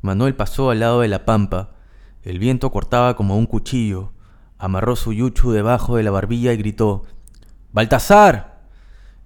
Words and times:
Manuel 0.00 0.34
pasó 0.34 0.70
al 0.70 0.80
lado 0.80 1.00
de 1.00 1.08
la 1.08 1.24
pampa. 1.24 1.70
El 2.22 2.38
viento 2.38 2.70
cortaba 2.70 3.16
como 3.16 3.36
un 3.36 3.46
cuchillo. 3.46 4.12
Amarró 4.58 4.96
su 4.96 5.12
yuchu 5.12 5.52
debajo 5.52 5.96
de 5.96 6.02
la 6.02 6.10
barbilla 6.10 6.52
y 6.52 6.56
gritó 6.56 7.04
¡Baltasar! 7.72 8.62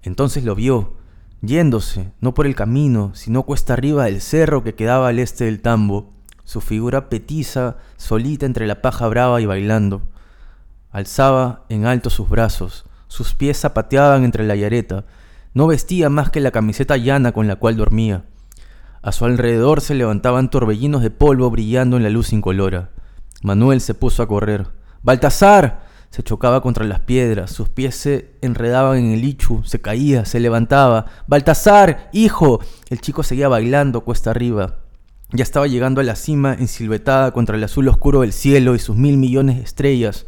Entonces 0.01 0.43
lo 0.43 0.53
vio, 0.53 0.97
yéndose, 1.41 2.11
no 2.19 2.33
por 2.33 2.45
el 2.45 2.55
camino, 2.55 3.11
sino 3.15 3.43
cuesta 3.43 3.73
arriba 3.73 4.05
del 4.05 4.21
cerro 4.21 4.63
que 4.63 4.75
quedaba 4.75 5.07
al 5.07 5.19
este 5.19 5.45
del 5.45 5.61
tambo, 5.61 6.13
su 6.43 6.59
figura 6.59 7.09
petiza, 7.09 7.77
solita 7.95 8.45
entre 8.45 8.67
la 8.67 8.81
paja 8.81 9.07
brava 9.07 9.39
y 9.39 9.45
bailando. 9.45 10.01
Alzaba 10.91 11.65
en 11.69 11.85
alto 11.85 12.09
sus 12.09 12.29
brazos, 12.29 12.85
sus 13.07 13.33
pies 13.33 13.59
zapateaban 13.59 14.23
entre 14.23 14.45
la 14.45 14.55
yareta, 14.55 15.05
no 15.53 15.67
vestía 15.67 16.09
más 16.09 16.29
que 16.29 16.41
la 16.41 16.51
camiseta 16.51 16.97
llana 16.97 17.31
con 17.31 17.47
la 17.47 17.55
cual 17.55 17.77
dormía. 17.77 18.25
A 19.03 19.11
su 19.11 19.25
alrededor 19.25 19.81
se 19.81 19.95
levantaban 19.95 20.49
torbellinos 20.49 21.01
de 21.01 21.11
polvo 21.11 21.51
brillando 21.51 21.97
en 21.97 22.03
la 22.03 22.09
luz 22.09 22.31
incolora. 22.31 22.91
Manuel 23.41 23.81
se 23.81 23.93
puso 23.93 24.23
a 24.23 24.27
correr. 24.29 24.67
¡Baltasar! 25.01 25.83
Se 26.09 26.23
chocaba 26.23 26.61
contra 26.61 26.85
las 26.85 27.01
piedras, 27.01 27.51
sus 27.51 27.67
pies 27.67 27.95
se 27.95 28.37
enredaban 28.41 28.99
en 28.99 29.11
el 29.11 29.25
ichu, 29.25 29.61
se 29.65 29.81
caía, 29.81 30.23
se 30.23 30.39
levantaba. 30.39 31.07
¡Baltasar! 31.27 32.09
¡Hijo! 32.13 32.61
El 32.89 33.01
chico 33.01 33.23
seguía 33.23 33.49
bailando 33.49 34.05
cuesta 34.05 34.29
arriba. 34.29 34.77
Ya 35.33 35.43
estaba 35.43 35.67
llegando 35.67 35.99
a 35.99 36.05
la 36.05 36.15
cima, 36.15 36.53
ensilvetada 36.53 37.31
contra 37.33 37.57
el 37.57 37.63
azul 37.65 37.89
oscuro 37.89 38.21
del 38.21 38.31
cielo 38.31 38.73
y 38.73 38.79
sus 38.79 38.95
mil 38.95 39.17
millones 39.17 39.57
de 39.57 39.63
estrellas. 39.63 40.27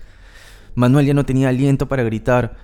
Manuel 0.73 1.05
ya 1.05 1.13
no 1.13 1.23
tenía 1.25 1.47
aliento 1.47 1.87
para 1.87 2.03
gritar. 2.03 2.57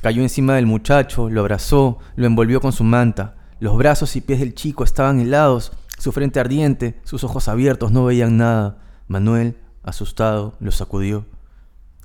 Cayó 0.00 0.22
encima 0.22 0.54
del 0.54 0.64
muchacho, 0.64 1.28
lo 1.28 1.40
abrazó, 1.40 1.98
lo 2.16 2.26
envolvió 2.26 2.62
con 2.62 2.72
su 2.72 2.84
manta. 2.84 3.41
Los 3.62 3.76
brazos 3.76 4.16
y 4.16 4.20
pies 4.20 4.40
del 4.40 4.56
chico 4.56 4.82
estaban 4.82 5.20
helados, 5.20 5.70
su 5.96 6.10
frente 6.10 6.40
ardiente, 6.40 6.98
sus 7.04 7.22
ojos 7.22 7.46
abiertos 7.46 7.92
no 7.92 8.04
veían 8.04 8.36
nada. 8.36 8.78
Manuel, 9.06 9.56
asustado, 9.84 10.54
lo 10.58 10.72
sacudió. 10.72 11.26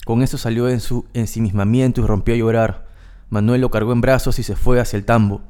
Con 0.05 0.22
eso 0.22 0.38
salió 0.38 0.69
en 0.69 0.80
su 0.80 1.08
ensimismamiento 1.16 2.02
y 2.02 2.05
rompió 2.05 2.36
a 2.36 2.38
llorar. 2.38 2.86
Manuel 3.31 3.61
lo 3.61 3.72
cargó 3.72 3.91
en 3.91 4.02
brazos 4.02 4.38
y 4.38 4.44
se 4.44 4.55
fue 4.55 4.80
hacia 4.80 4.97
el 4.97 5.05
tambo. 5.05 5.41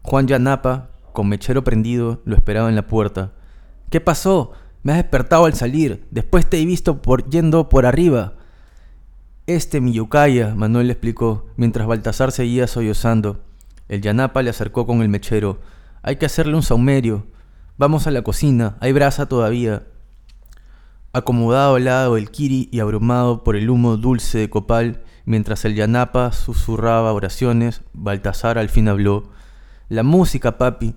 Juan 0.00 0.28
Yanapa, 0.28 0.88
con 1.12 1.28
mechero 1.28 1.62
prendido, 1.62 2.22
lo 2.24 2.34
esperaba 2.34 2.70
en 2.70 2.74
la 2.74 2.86
puerta. 2.86 3.32
¿Qué 3.90 4.00
pasó? 4.00 4.52
Me 4.82 4.92
has 4.92 4.98
despertado 4.98 5.44
al 5.44 5.52
salir. 5.52 6.06
Después 6.10 6.48
te 6.48 6.58
he 6.58 6.64
visto 6.64 7.02
por 7.02 7.28
yendo 7.28 7.68
por 7.68 7.84
arriba. 7.84 8.32
Este 9.46 9.82
mi 9.82 10.00
Manuel 10.56 10.86
le 10.86 10.94
explicó, 10.94 11.48
mientras 11.58 11.86
Baltasar 11.86 12.32
seguía 12.32 12.66
sollozando. 12.66 13.44
El 13.88 14.00
yanapa 14.00 14.42
le 14.42 14.50
acercó 14.50 14.86
con 14.86 15.02
el 15.02 15.08
mechero. 15.08 15.60
Hay 16.02 16.16
que 16.16 16.26
hacerle 16.26 16.54
un 16.54 16.62
saumerio. 16.62 17.26
Vamos 17.78 18.06
a 18.06 18.10
la 18.10 18.22
cocina, 18.22 18.76
hay 18.80 18.92
brasa 18.92 19.26
todavía. 19.26 19.86
Acomodado 21.12 21.76
al 21.76 21.84
lado 21.84 22.14
del 22.14 22.30
kiri 22.30 22.68
y 22.72 22.80
abrumado 22.80 23.44
por 23.44 23.56
el 23.56 23.70
humo 23.70 23.96
dulce 23.96 24.38
de 24.38 24.50
copal, 24.50 25.02
mientras 25.24 25.64
el 25.64 25.74
yanapa 25.74 26.32
susurraba 26.32 27.12
oraciones, 27.12 27.82
Baltasar 27.92 28.58
al 28.58 28.68
fin 28.68 28.88
habló. 28.88 29.30
La 29.88 30.02
música, 30.02 30.58
papi. 30.58 30.94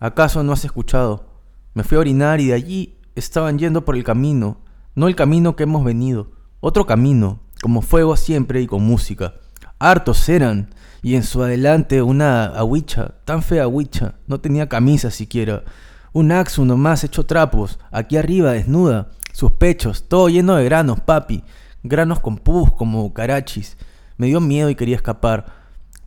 ¿Acaso 0.00 0.42
no 0.42 0.52
has 0.52 0.64
escuchado? 0.64 1.26
Me 1.74 1.84
fui 1.84 1.96
a 1.96 2.00
orinar 2.00 2.40
y 2.40 2.48
de 2.48 2.54
allí 2.54 2.98
estaban 3.14 3.58
yendo 3.58 3.84
por 3.84 3.96
el 3.96 4.04
camino, 4.04 4.60
no 4.94 5.08
el 5.08 5.16
camino 5.16 5.56
que 5.56 5.62
hemos 5.62 5.84
venido, 5.84 6.32
otro 6.60 6.86
camino, 6.86 7.40
como 7.62 7.82
fuego 7.82 8.16
siempre 8.16 8.60
y 8.60 8.66
con 8.66 8.82
música. 8.82 9.34
Hartos 9.78 10.28
eran, 10.28 10.74
y 11.02 11.16
en 11.16 11.24
su 11.24 11.42
adelante 11.42 12.00
una 12.00 12.44
aguicha, 12.46 13.14
tan 13.24 13.42
fea 13.42 13.64
aguicha, 13.64 14.14
no 14.28 14.40
tenía 14.40 14.68
camisa 14.68 15.10
siquiera. 15.10 15.64
Un 16.12 16.30
axo 16.30 16.64
nomás 16.64 17.02
hecho 17.02 17.26
trapos, 17.26 17.80
aquí 17.90 18.16
arriba 18.16 18.52
desnuda, 18.52 19.08
sus 19.32 19.50
pechos, 19.50 20.08
todo 20.08 20.28
lleno 20.28 20.54
de 20.54 20.64
granos, 20.64 21.00
papi, 21.00 21.42
granos 21.82 22.20
con 22.20 22.38
pus 22.38 22.72
como 22.72 23.12
carachis. 23.12 23.76
Me 24.16 24.28
dio 24.28 24.40
miedo 24.40 24.70
y 24.70 24.76
quería 24.76 24.96
escapar, 24.96 25.46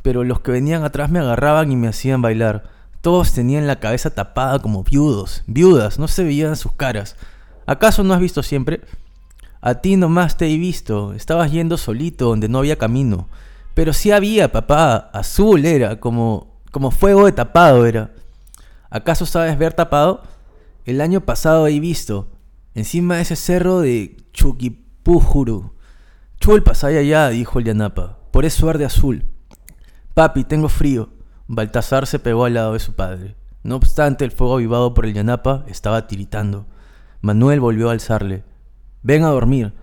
pero 0.01 0.23
los 0.23 0.39
que 0.39 0.51
venían 0.51 0.83
atrás 0.85 1.09
me 1.09 1.19
agarraban 1.19 1.71
y 1.71 1.75
me 1.75 1.89
hacían 1.89 2.21
bailar. 2.21 2.63
Todos 3.01 3.33
tenían 3.33 3.67
la 3.67 3.79
cabeza 3.79 4.11
tapada 4.11 4.59
como 4.59 4.83
viudos, 4.83 5.43
viudas, 5.45 5.99
no 5.99 6.07
se 6.07 6.23
veían 6.23 6.55
sus 6.55 6.71
caras. 6.71 7.17
¿Acaso 7.65 8.03
no 8.03 8.13
has 8.13 8.19
visto 8.21 8.43
siempre? 8.43 8.81
A 9.59 9.75
ti 9.75 9.97
nomás 9.97 10.37
te 10.37 10.47
he 10.47 10.57
visto, 10.57 11.13
estabas 11.13 11.51
yendo 11.51 11.77
solito 11.77 12.27
donde 12.27 12.47
no 12.47 12.59
había 12.59 12.77
camino. 12.77 13.27
Pero 13.75 13.93
sí 13.93 14.11
había, 14.11 14.51
papá, 14.51 15.11
azul 15.13 15.65
era, 15.65 15.99
como, 15.99 16.61
como 16.71 16.89
fuego 16.89 17.25
de 17.25 17.33
tapado 17.33 17.85
era. 17.85 18.11
¿Acaso 18.89 19.27
sabes 19.27 19.57
ver 19.59 19.73
tapado? 19.73 20.23
El 20.85 21.01
año 21.01 21.21
pasado 21.21 21.67
he 21.67 21.79
visto, 21.79 22.29
encima 22.73 23.17
de 23.17 23.23
ese 23.23 23.35
cerro 23.35 23.81
de 23.81 24.17
Chuquipújuru. 24.33 25.73
Chul 26.39 26.63
pasaya 26.63 26.99
allá, 26.99 27.29
dijo 27.29 27.59
el 27.59 27.65
Yanapa, 27.65 28.17
por 28.31 28.45
eso 28.45 28.69
arde 28.69 28.85
azul. 28.85 29.25
Papi, 30.13 30.45
tengo 30.45 30.69
frío. 30.69 31.09
Baltasar 31.47 32.07
se 32.07 32.19
pegó 32.19 32.45
al 32.45 32.53
lado 32.53 32.73
de 32.73 32.79
su 32.79 32.93
padre. 32.93 33.35
No 33.63 33.75
obstante, 33.75 34.23
el 34.23 34.31
fuego 34.31 34.55
avivado 34.55 34.93
por 34.93 35.05
el 35.05 35.13
Yanapa 35.13 35.65
estaba 35.67 36.07
tiritando. 36.07 36.65
Manuel 37.21 37.59
volvió 37.59 37.89
a 37.89 37.91
alzarle. 37.91 38.43
Ven 39.01 39.23
a 39.25 39.29
dormir. 39.29 39.73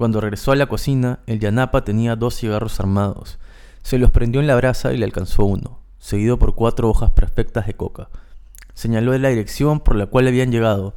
Cuando 0.00 0.22
regresó 0.22 0.52
a 0.52 0.56
la 0.56 0.64
cocina, 0.64 1.18
el 1.26 1.40
yanapa 1.40 1.84
tenía 1.84 2.16
dos 2.16 2.34
cigarros 2.34 2.80
armados. 2.80 3.38
Se 3.82 3.98
los 3.98 4.10
prendió 4.10 4.40
en 4.40 4.46
la 4.46 4.56
brasa 4.56 4.94
y 4.94 4.96
le 4.96 5.04
alcanzó 5.04 5.44
uno, 5.44 5.78
seguido 5.98 6.38
por 6.38 6.54
cuatro 6.54 6.88
hojas 6.88 7.10
perfectas 7.10 7.66
de 7.66 7.74
coca. 7.74 8.08
Señaló 8.72 9.18
la 9.18 9.28
dirección 9.28 9.78
por 9.78 9.96
la 9.96 10.06
cual 10.06 10.26
habían 10.26 10.50
llegado. 10.50 10.94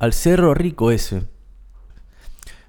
Al 0.00 0.12
cerro 0.12 0.52
rico 0.52 0.90
ese. 0.90 1.28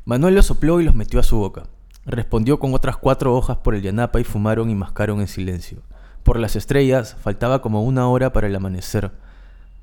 Manuel 0.05 0.35
los 0.35 0.45
sopló 0.45 0.81
y 0.81 0.83
los 0.83 0.93
metió 0.93 1.19
a 1.19 1.23
su 1.23 1.39
boca. 1.39 1.63
Respondió 2.05 2.59
con 2.59 2.75
otras 2.75 2.97
cuatro 2.97 3.35
hojas 3.35 3.57
por 3.57 3.73
el 3.73 3.81
yanapa 3.81 4.19
y 4.19 4.23
fumaron 4.23 4.69
y 4.69 4.75
mascaron 4.75 5.19
en 5.19 5.27
silencio. 5.27 5.79
Por 6.21 6.39
las 6.39 6.55
estrellas 6.55 7.17
faltaba 7.19 7.63
como 7.63 7.81
una 7.81 8.07
hora 8.07 8.31
para 8.31 8.45
el 8.45 8.55
amanecer. 8.55 9.13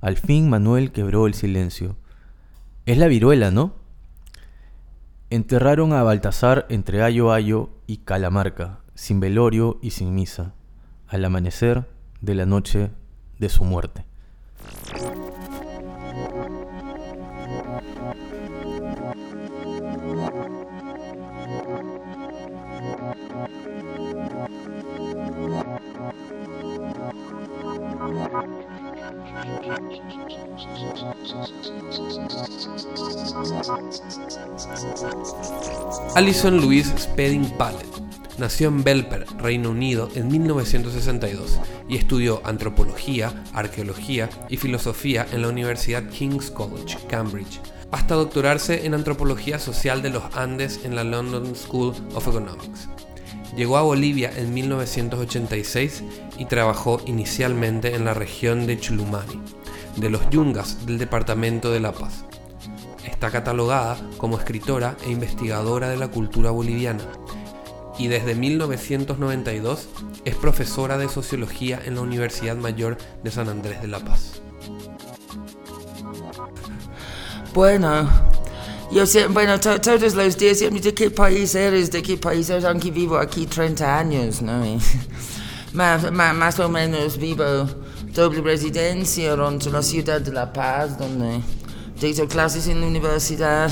Al 0.01 0.17
fin 0.17 0.49
Manuel 0.49 0.93
quebró 0.93 1.27
el 1.27 1.35
silencio. 1.35 1.97
Es 2.87 2.99
la 2.99 3.09
viruela, 3.09 3.51
¿no? 3.51 3.82
Enterraron 5.33 5.95
a 5.95 6.03
Baltasar 6.03 6.67
entre 6.69 7.03
Ayo 7.03 7.33
Ayo 7.33 7.71
y 7.87 8.05
Calamarca, 8.05 8.81
sin 8.95 9.19
velorio 9.19 9.79
y 9.81 9.93
sin 9.93 10.15
misa, 10.15 10.53
al 11.09 11.25
amanecer 11.25 11.89
de 12.21 12.35
la 12.35 12.45
noche 12.45 12.91
de 13.39 13.49
su 13.49 13.65
muerte. 13.65 14.05
Alison 36.15 36.61
Louise 36.61 36.93
Spedding 36.99 37.51
Pallet 37.57 37.87
nació 38.39 38.69
en 38.69 38.83
Belper, 38.85 39.27
Reino 39.39 39.71
Unido, 39.71 40.09
en 40.15 40.29
1962 40.29 41.59
y 41.89 41.97
estudió 41.97 42.41
antropología, 42.45 43.45
arqueología 43.53 44.29
y 44.49 44.57
filosofía 44.57 45.27
en 45.33 45.43
la 45.43 45.49
Universidad 45.49 46.09
King's 46.09 46.51
College, 46.51 46.99
Cambridge, 47.09 47.61
hasta 47.91 48.15
doctorarse 48.15 48.87
en 48.87 48.95
antropología 48.95 49.59
social 49.59 50.03
de 50.03 50.11
los 50.11 50.25
Andes 50.35 50.81
en 50.85 50.97
la 50.97 51.05
London 51.05 51.55
School 51.55 51.95
of 52.15 52.29
Economics. 52.29 52.89
Llegó 53.57 53.77
a 53.77 53.83
Bolivia 53.83 54.33
en 54.37 54.55
1986 54.55 56.03
y 56.39 56.47
trabajó 56.47 57.03
inicialmente 57.07 57.95
en 57.95 58.05
la 58.05 58.15
región 58.15 58.67
de 58.67 58.79
Chulumani, 58.79 59.41
de 59.97 60.11
los 60.11 60.29
Yungas 60.31 60.87
del 60.87 60.99
departamento 60.99 61.71
de 61.71 61.81
La 61.81 61.93
Paz. 61.93 62.25
Está 63.23 63.39
catalogada 63.39 63.97
como 64.19 64.37
escritora 64.37 64.97
e 65.07 65.13
investigadora 65.13 65.89
de 65.89 65.97
la 65.97 66.09
cultura 66.09 66.51
boliviana 66.51 67.05
y 67.97 68.09
desde 68.09 68.35
1992 68.35 69.89
es 70.25 70.35
profesora 70.35 70.99
de 70.99 71.09
sociología 71.09 71.81
en 71.85 71.95
la 71.95 72.01
Universidad 72.01 72.57
Mayor 72.57 72.99
de 73.23 73.31
San 73.31 73.49
Andrés 73.49 73.81
de 73.81 73.87
La 73.87 74.01
Paz. 74.01 74.43
Bueno, 77.55 78.11
yo 78.91 79.07
sé, 79.07 79.29
bueno, 79.29 79.61
todos 79.61 80.15
los 80.15 80.37
días, 80.37 80.59
¿de 80.59 80.93
qué 80.93 81.09
país 81.09 81.55
eres? 81.55 81.93
¿De 81.93 82.03
qué 82.03 82.17
país 82.17 82.51
eres? 82.51 82.65
Aunque 82.65 82.91
vivo 82.91 83.19
aquí 83.19 83.47
30 83.47 83.99
años, 84.01 84.43
¿no? 84.43 84.65
más, 85.73 86.11
más, 86.11 86.59
o 86.59 86.69
menos 86.69 87.19
vivo 87.19 87.69
doble 88.13 88.41
residencia 88.41 89.35
entre 89.35 89.71
la 89.71 89.83
ciudad 89.83 90.21
de 90.21 90.33
La 90.33 90.53
Paz, 90.53 90.99
donde 90.99 91.41
doy 92.11 92.27
clases 92.27 92.67
en 92.67 92.81
la 92.81 92.89
universidad. 92.89 93.71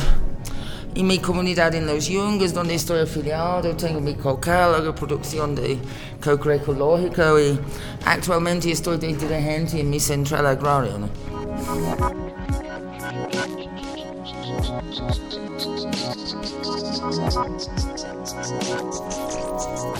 Y 0.94 1.02
mi 1.02 1.18
comunidad 1.18 1.74
en 1.74 1.86
Los 1.86 2.06
Yungas, 2.06 2.54
donde 2.54 2.74
estoy 2.74 3.00
afiliado, 3.00 3.74
tengo 3.76 4.00
mi 4.00 4.14
cocal, 4.14 4.74
hago 4.74 4.94
producción 4.94 5.54
de 5.54 5.78
coco 6.22 6.50
ecológico 6.50 7.40
y 7.40 7.58
actualmente 8.04 8.70
estoy 8.70 8.98
de 8.98 9.08
dirigente 9.08 9.80
en 9.80 9.90
mi 9.90 9.98
central 9.98 10.46
agraria. 10.46 10.92
¿no? 10.98 11.08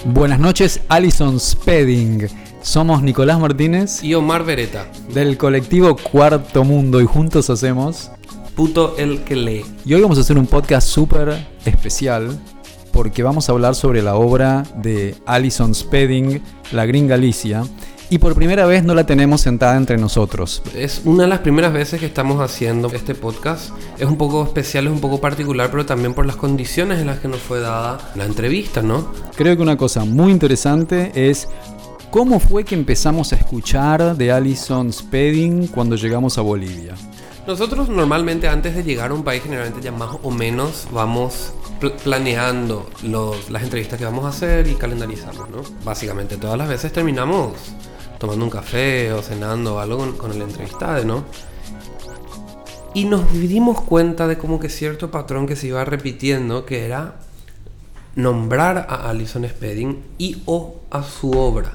Buenas 0.05 0.39
noches, 0.39 0.81
Alison 0.89 1.39
Spedding. 1.41 2.29
Somos 2.63 3.03
Nicolás 3.03 3.41
Martínez 3.41 4.05
Y 4.05 4.15
Omar 4.15 4.45
Beretta, 4.45 4.87
del 5.15 5.39
colectivo 5.39 5.97
Cuarto 5.97 6.63
Mundo 6.63 7.01
y 7.01 7.07
juntos 7.07 7.51
hacemos... 7.51 8.11
puto 8.61 8.95
el 8.99 9.25
que 9.25 9.37
lee. 9.37 9.65
Y 9.87 9.95
hoy 9.95 10.03
vamos 10.03 10.19
a 10.19 10.21
hacer 10.21 10.37
un 10.37 10.47
podcast 10.47 10.87
súper 10.87 11.47
especial 11.65 12.39
porque 12.93 13.23
vamos 13.23 13.49
a 13.49 13.53
hablar 13.53 13.75
sobre 13.75 14.03
la 14.03 14.17
obra 14.17 14.65
de 14.77 15.15
Alison 15.25 15.75
Spedding, 15.75 16.43
La 16.71 16.85
Gringa 16.85 17.15
Alicia. 17.15 17.63
Y 18.11 18.19
por 18.19 18.35
primera 18.35 18.67
vez 18.67 18.85
no 18.85 18.95
la 18.95 19.07
tenemos 19.07 19.41
sentada 19.41 19.79
entre 19.79 19.97
nosotros. 19.97 20.61
Es 20.75 21.01
una 21.07 21.23
de 21.23 21.31
las 21.31 21.39
primeras 21.39 21.73
veces 21.73 22.01
que 22.01 22.05
estamos 22.05 22.39
haciendo 22.43 22.89
este 22.89 23.15
podcast. 23.15 23.71
Es 23.99 24.05
un 24.05 24.19
poco 24.19 24.45
especial, 24.45 24.89
es 24.89 24.93
un 24.93 25.01
poco 25.01 25.23
particular, 25.23 25.71
pero 25.71 25.87
también 25.87 26.13
por 26.13 26.27
las 26.27 26.37
condiciones 26.37 27.01
en 27.01 27.07
las 27.07 27.21
que 27.21 27.29
nos 27.29 27.41
fue 27.41 27.61
dada 27.61 28.13
la 28.15 28.27
entrevista, 28.27 28.83
¿no? 28.83 29.11
Creo 29.37 29.57
que 29.57 29.63
una 29.63 29.79
cosa 29.79 30.05
muy 30.05 30.33
interesante 30.33 31.13
es 31.15 31.49
cómo 32.11 32.39
fue 32.41 32.65
que 32.65 32.75
empezamos 32.75 33.33
a 33.33 33.37
escuchar 33.37 34.19
de 34.19 34.31
Alison 34.31 34.93
Spedding 34.93 35.69
cuando 35.69 35.97
llegamos 35.97 36.37
a 36.37 36.43
Bolivia. 36.43 36.95
Nosotros 37.51 37.89
normalmente 37.89 38.47
antes 38.47 38.77
de 38.77 38.85
llegar 38.85 39.11
a 39.11 39.15
un 39.15 39.25
país, 39.25 39.43
generalmente 39.43 39.81
ya 39.81 39.91
más 39.91 40.17
o 40.23 40.31
menos 40.31 40.87
vamos 40.93 41.53
pl- 41.81 41.95
planeando 42.05 42.89
los- 43.03 43.51
las 43.51 43.65
entrevistas 43.65 43.99
que 43.99 44.05
vamos 44.05 44.25
a 44.25 44.29
hacer 44.29 44.69
y 44.69 44.75
calendarizarlos, 44.77 45.51
¿no? 45.51 45.63
Básicamente 45.85 46.37
todas 46.37 46.57
las 46.57 46.69
veces 46.69 46.93
terminamos 46.93 47.55
tomando 48.21 48.45
un 48.45 48.53
café 48.53 49.13
o 49.13 49.21
cenando 49.21 49.75
o 49.75 49.79
algo 49.81 49.99
con, 49.99 50.13
con 50.17 50.31
el 50.31 50.43
entrevistado, 50.43 51.05
¿no? 51.05 51.25
Y 52.95 53.07
nos 53.07 53.33
dimos 53.33 53.81
cuenta 53.81 54.29
de 54.29 54.39
como 54.39 54.61
que 54.61 54.69
cierto 54.69 55.11
patrón 55.11 55.49
que 55.49 55.57
se 55.57 55.67
iba 55.67 55.85
repitiendo, 55.85 56.65
que 56.65 56.85
era 56.87 57.17
nombrar 58.15 58.87
a 58.89 59.11
Alison 59.11 59.45
Spedding 59.49 60.01
y 60.19 60.41
o 60.47 60.77
a 60.93 61.03
su 61.03 61.33
obra. 61.33 61.73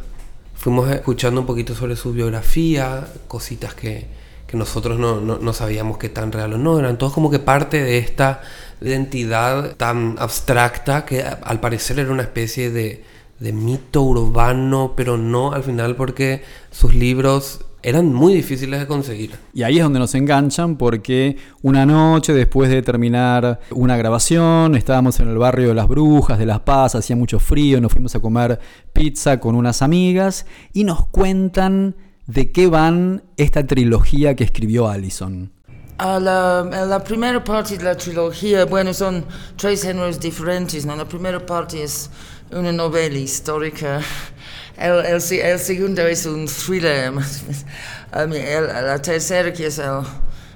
Fuimos 0.54 0.89
escuchando 0.89 1.42
un 1.42 1.48
poquito 1.48 1.75
sobre 1.75 1.98
su 1.98 2.13
biografía, 2.13 3.06
cositas 3.27 3.74
que, 3.74 4.14
que 4.55 4.59
nosotros 4.59 4.97
no, 4.97 5.19
no- 5.21 5.53
sabíamos 5.53 5.97
qué 5.97 6.09
tan 6.09 6.31
real 6.31 6.53
o 6.53 6.57
no, 6.57 6.79
eran 6.79 6.97
todos 6.97 7.13
como 7.13 7.29
que 7.29 7.39
parte 7.39 7.83
de 7.83 7.97
esta 7.97 8.41
identidad 8.81 9.75
tan 9.75 10.15
abstracta 10.19 11.05
que 11.05 11.21
al 11.23 11.59
parecer 11.59 11.99
era 11.99 12.11
una 12.11 12.23
especie 12.23 12.69
de, 12.71 13.03
de 13.39 13.53
mito 13.53 14.01
urbano, 14.03 14.93
pero 14.95 15.17
no 15.17 15.51
al 15.53 15.63
final 15.63 15.95
porque 15.95 16.43
sus 16.71 16.93
libros 16.95 17.61
eran 17.83 18.11
muy 18.13 18.33
difíciles 18.33 18.79
de 18.79 18.87
conseguir. 18.87 19.31
Y 19.53 19.61
ahí 19.61 19.77
es 19.77 19.83
donde 19.83 19.99
nos 19.99 20.15
enganchan 20.15 20.75
porque 20.75 21.37
una 21.61 21.85
noche 21.85 22.33
después 22.33 22.69
de 22.69 22.81
terminar 22.81 23.59
una 23.71 23.95
grabación, 23.95 24.75
estábamos 24.75 25.19
en 25.19 25.29
el 25.29 25.37
barrio 25.37 25.67
de 25.67 25.75
las 25.75 25.87
Brujas, 25.87 26.39
de 26.39 26.47
Las 26.47 26.61
Paz, 26.61 26.95
hacía 26.95 27.15
mucho 27.15 27.39
frío, 27.39 27.79
nos 27.79 27.91
fuimos 27.91 28.15
a 28.15 28.19
comer 28.19 28.59
pizza 28.91 29.39
con 29.39 29.53
unas 29.55 29.83
amigas 29.83 30.47
y 30.73 30.83
nos 30.83 31.05
cuentan 31.07 31.95
de 32.27 32.51
qué 32.51 32.68
van 32.68 33.24
esta 33.38 33.66
trilogía 33.66 34.36
que 34.36 34.44
escribió 34.44 34.88
Allison. 34.88 35.51
A 35.98 36.19
la, 36.19 36.60
a 36.60 36.86
la 36.86 37.04
primera 37.04 37.42
parte 37.44 37.77
de 37.77 37.83
la 37.83 37.95
trilogía, 37.95 38.66
bueno, 38.66 38.94
son 38.94 39.25
tres 39.56 39.81
géneros 39.83 40.19
diferentes, 40.19 40.86
¿no? 40.86 40.95
La 40.95 41.06
primera 41.07 41.45
parte 41.45 41.83
es 41.83 42.10
una 42.51 42.72
novela 42.74 43.18
histórica. 43.18 44.01
El, 44.77 45.06
el, 45.06 45.22
el 45.39 45.60
segundo 45.60 46.01
es 46.06 46.25
un 46.25 46.48
thriller. 46.48 47.13
El- 48.13 48.68
la 48.68 49.01
tercera, 49.01 49.51
que 49.54 49.68
es 49.68 49.77
el 49.80 50.01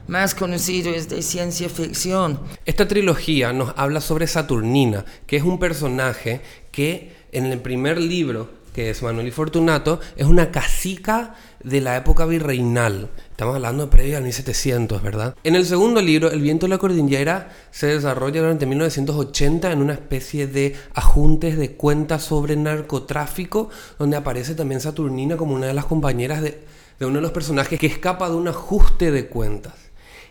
más 0.07 0.33
conocido, 0.35 0.91
es 0.93 1.07
de 1.07 1.21
ciencia 1.21 1.69
ficción. 1.69 2.39
Esta 2.65 2.87
trilogía 2.87 3.53
nos 3.53 3.73
habla 3.77 4.01
sobre 4.01 4.27
Saturnina, 4.27 5.05
que 5.25 5.37
es 5.37 5.43
un 5.43 5.59
personaje 5.59 6.41
que 6.71 7.13
en 7.31 7.45
el 7.45 7.59
primer 7.59 7.97
libro, 7.99 8.49
que 8.73 8.89
es 8.89 9.01
Manuel 9.03 9.27
y 9.27 9.31
Fortunato, 9.31 9.99
es 10.17 10.25
una 10.25 10.51
cacica 10.51 11.35
de 11.63 11.81
la 11.81 11.97
época 11.97 12.25
virreinal. 12.25 13.09
Estamos 13.31 13.55
hablando 13.55 13.85
de 13.85 13.91
previo 13.91 14.17
al 14.17 14.23
1700, 14.23 15.01
¿verdad? 15.01 15.35
En 15.43 15.55
el 15.55 15.65
segundo 15.65 16.01
libro, 16.01 16.31
El 16.31 16.41
viento 16.41 16.65
de 16.65 16.71
la 16.71 16.77
cordillera 16.77 17.49
se 17.71 17.87
desarrolla 17.87 18.41
durante 18.41 18.65
1980 18.65 19.71
en 19.71 19.81
una 19.81 19.93
especie 19.93 20.47
de 20.47 20.75
ajuntes 20.93 21.57
de 21.57 21.71
cuentas 21.73 22.23
sobre 22.23 22.55
narcotráfico, 22.55 23.69
donde 23.97 24.17
aparece 24.17 24.55
también 24.55 24.81
Saturnina 24.81 25.37
como 25.37 25.55
una 25.55 25.67
de 25.67 25.73
las 25.73 25.85
compañeras 25.85 26.41
de, 26.41 26.59
de 26.99 27.05
uno 27.05 27.15
de 27.15 27.21
los 27.21 27.31
personajes 27.31 27.79
que 27.79 27.87
escapa 27.87 28.29
de 28.29 28.35
un 28.35 28.47
ajuste 28.47 29.11
de 29.11 29.27
cuentas. 29.27 29.88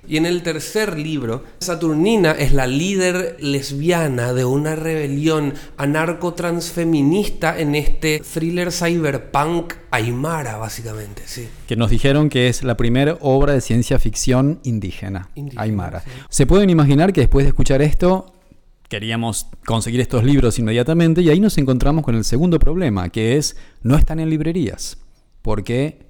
Y 0.09 0.17
en 0.17 0.25
el 0.25 0.43
tercer 0.43 0.99
libro, 0.99 1.45
Saturnina 1.61 2.33
es 2.33 2.55
la 2.55 2.67
líder 2.67 3.37
lesbiana 3.41 4.33
de 4.33 4.47
una 4.47 4.75
rebelión 4.75 5.53
anarco-transfeminista 5.77 7.59
en 7.59 7.75
este 7.75 8.21
thriller 8.21 8.73
cyberpunk 8.73 9.75
aymara, 9.91 10.57
básicamente, 10.57 11.23
sí. 11.27 11.49
Que 11.67 11.77
nos 11.77 11.91
dijeron 11.91 12.31
que 12.31 12.49
es 12.49 12.65
la 12.65 12.79
primera 12.79 13.19
obra 13.21 13.53
de 13.53 13.61
ciencia 13.61 13.99
ficción 13.99 14.61
indígena, 14.65 15.29
Indígena, 15.35 15.63
Aymara. 15.63 16.01
sí. 16.01 16.11
Se 16.31 16.47
pueden 16.47 16.71
imaginar 16.71 17.13
que 17.13 17.21
después 17.21 17.45
de 17.45 17.49
escuchar 17.49 17.83
esto, 17.83 18.33
queríamos 18.89 19.49
conseguir 19.67 20.01
estos 20.01 20.25
libros 20.25 20.59
inmediatamente 20.59 21.21
y 21.21 21.29
ahí 21.29 21.41
nos 21.41 21.59
encontramos 21.59 22.03
con 22.03 22.15
el 22.15 22.25
segundo 22.25 22.59
problema, 22.59 23.11
que 23.11 23.37
es 23.37 23.57
no 23.83 23.97
están 23.97 24.21
en 24.21 24.31
librerías, 24.31 24.97
porque 25.43 26.08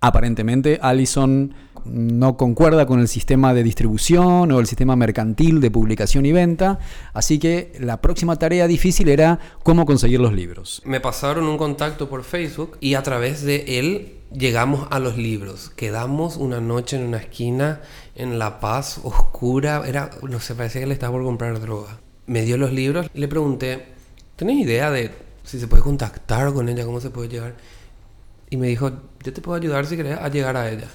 aparentemente 0.00 0.78
Allison 0.82 1.54
no 1.84 2.36
concuerda 2.36 2.86
con 2.86 3.00
el 3.00 3.08
sistema 3.08 3.54
de 3.54 3.62
distribución 3.62 4.50
o 4.50 4.58
el 4.58 4.66
sistema 4.66 4.96
mercantil 4.96 5.60
de 5.60 5.70
publicación 5.70 6.26
y 6.26 6.32
venta, 6.32 6.78
así 7.12 7.38
que 7.38 7.72
la 7.78 8.00
próxima 8.00 8.36
tarea 8.36 8.66
difícil 8.66 9.08
era 9.08 9.38
cómo 9.62 9.86
conseguir 9.86 10.20
los 10.20 10.32
libros. 10.32 10.82
Me 10.84 11.00
pasaron 11.00 11.44
un 11.44 11.58
contacto 11.58 12.08
por 12.08 12.24
Facebook 12.24 12.76
y 12.80 12.94
a 12.94 13.02
través 13.02 13.42
de 13.42 13.78
él 13.78 14.14
llegamos 14.32 14.88
a 14.90 14.98
los 14.98 15.16
libros. 15.16 15.70
Quedamos 15.70 16.36
una 16.36 16.60
noche 16.60 16.96
en 16.96 17.04
una 17.04 17.18
esquina 17.18 17.80
en 18.14 18.38
La 18.38 18.60
Paz, 18.60 19.00
oscura, 19.04 19.82
era, 19.86 20.10
no 20.22 20.40
sé, 20.40 20.54
parecía 20.54 20.80
que 20.80 20.88
le 20.88 20.94
estaba 20.94 21.12
por 21.12 21.24
comprar 21.24 21.60
droga. 21.60 22.00
Me 22.26 22.42
dio 22.42 22.56
los 22.56 22.72
libros 22.72 23.08
le 23.14 23.28
pregunté, 23.28 23.86
¿tenés 24.34 24.58
idea 24.58 24.90
de 24.90 25.12
si 25.44 25.60
se 25.60 25.68
puede 25.68 25.82
contactar 25.84 26.52
con 26.52 26.68
ella, 26.68 26.84
cómo 26.84 27.00
se 27.00 27.10
puede 27.10 27.28
llegar? 27.28 27.54
Y 28.50 28.56
me 28.56 28.68
dijo, 28.68 28.90
yo 29.24 29.32
te 29.32 29.40
puedo 29.40 29.56
ayudar 29.56 29.86
si 29.86 29.96
querés 29.96 30.18
a 30.18 30.28
llegar 30.28 30.56
a 30.56 30.70
ella. 30.70 30.88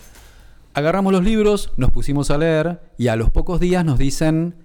Agarramos 0.73 1.11
los 1.11 1.23
libros, 1.23 1.71
nos 1.75 1.91
pusimos 1.91 2.31
a 2.31 2.37
leer 2.37 2.79
y 2.97 3.07
a 3.09 3.15
los 3.15 3.29
pocos 3.29 3.59
días 3.59 3.83
nos 3.83 3.99
dicen, 3.99 4.55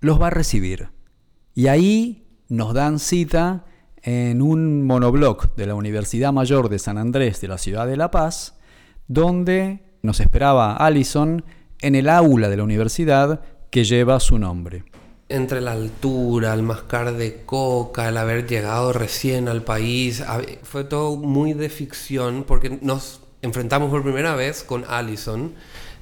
los 0.00 0.20
va 0.20 0.26
a 0.26 0.30
recibir. 0.30 0.88
Y 1.54 1.68
ahí 1.68 2.26
nos 2.48 2.74
dan 2.74 2.98
cita 2.98 3.64
en 4.02 4.42
un 4.42 4.84
monoblog 4.84 5.54
de 5.56 5.66
la 5.66 5.74
Universidad 5.74 6.32
Mayor 6.32 6.68
de 6.68 6.78
San 6.78 6.98
Andrés 6.98 7.40
de 7.40 7.48
la 7.48 7.58
ciudad 7.58 7.86
de 7.86 7.96
La 7.96 8.10
Paz, 8.10 8.58
donde 9.08 9.84
nos 10.02 10.20
esperaba 10.20 10.76
Allison 10.76 11.44
en 11.80 11.94
el 11.94 12.08
aula 12.08 12.48
de 12.48 12.56
la 12.56 12.64
universidad 12.64 13.40
que 13.70 13.84
lleva 13.84 14.20
su 14.20 14.38
nombre. 14.38 14.84
Entre 15.28 15.60
la 15.60 15.72
altura, 15.72 16.54
el 16.54 16.62
mascar 16.62 17.14
de 17.14 17.42
coca, 17.44 18.08
el 18.08 18.16
haber 18.16 18.46
llegado 18.46 18.92
recién 18.92 19.48
al 19.48 19.62
país, 19.62 20.22
fue 20.62 20.84
todo 20.84 21.16
muy 21.16 21.52
de 21.52 21.68
ficción 21.68 22.44
porque 22.46 22.78
nos 22.80 23.20
enfrentamos 23.42 23.90
por 23.90 24.02
primera 24.02 24.34
vez 24.34 24.62
con 24.62 24.84
Allison, 24.88 25.54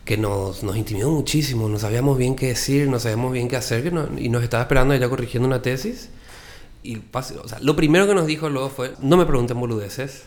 que 0.04 0.18
nos, 0.18 0.62
nos 0.62 0.76
intimidó 0.76 1.10
muchísimo, 1.10 1.68
no 1.68 1.78
sabíamos 1.78 2.18
bien 2.18 2.36
qué 2.36 2.48
decir, 2.48 2.88
no 2.88 2.98
sabíamos 2.98 3.32
bien 3.32 3.48
qué 3.48 3.56
hacer 3.56 3.92
y 4.18 4.28
nos 4.28 4.42
estaba 4.42 4.62
esperando 4.62 4.92
ella 4.92 5.08
corrigiendo 5.08 5.46
una 5.46 5.62
tesis. 5.62 6.10
Y 6.82 7.00
lo 7.62 7.76
primero 7.76 8.06
que 8.06 8.14
nos 8.14 8.26
dijo 8.26 8.50
luego 8.50 8.68
fue, 8.68 8.92
no 9.00 9.16
me 9.16 9.24
pregunten 9.24 9.58
boludeces. 9.58 10.24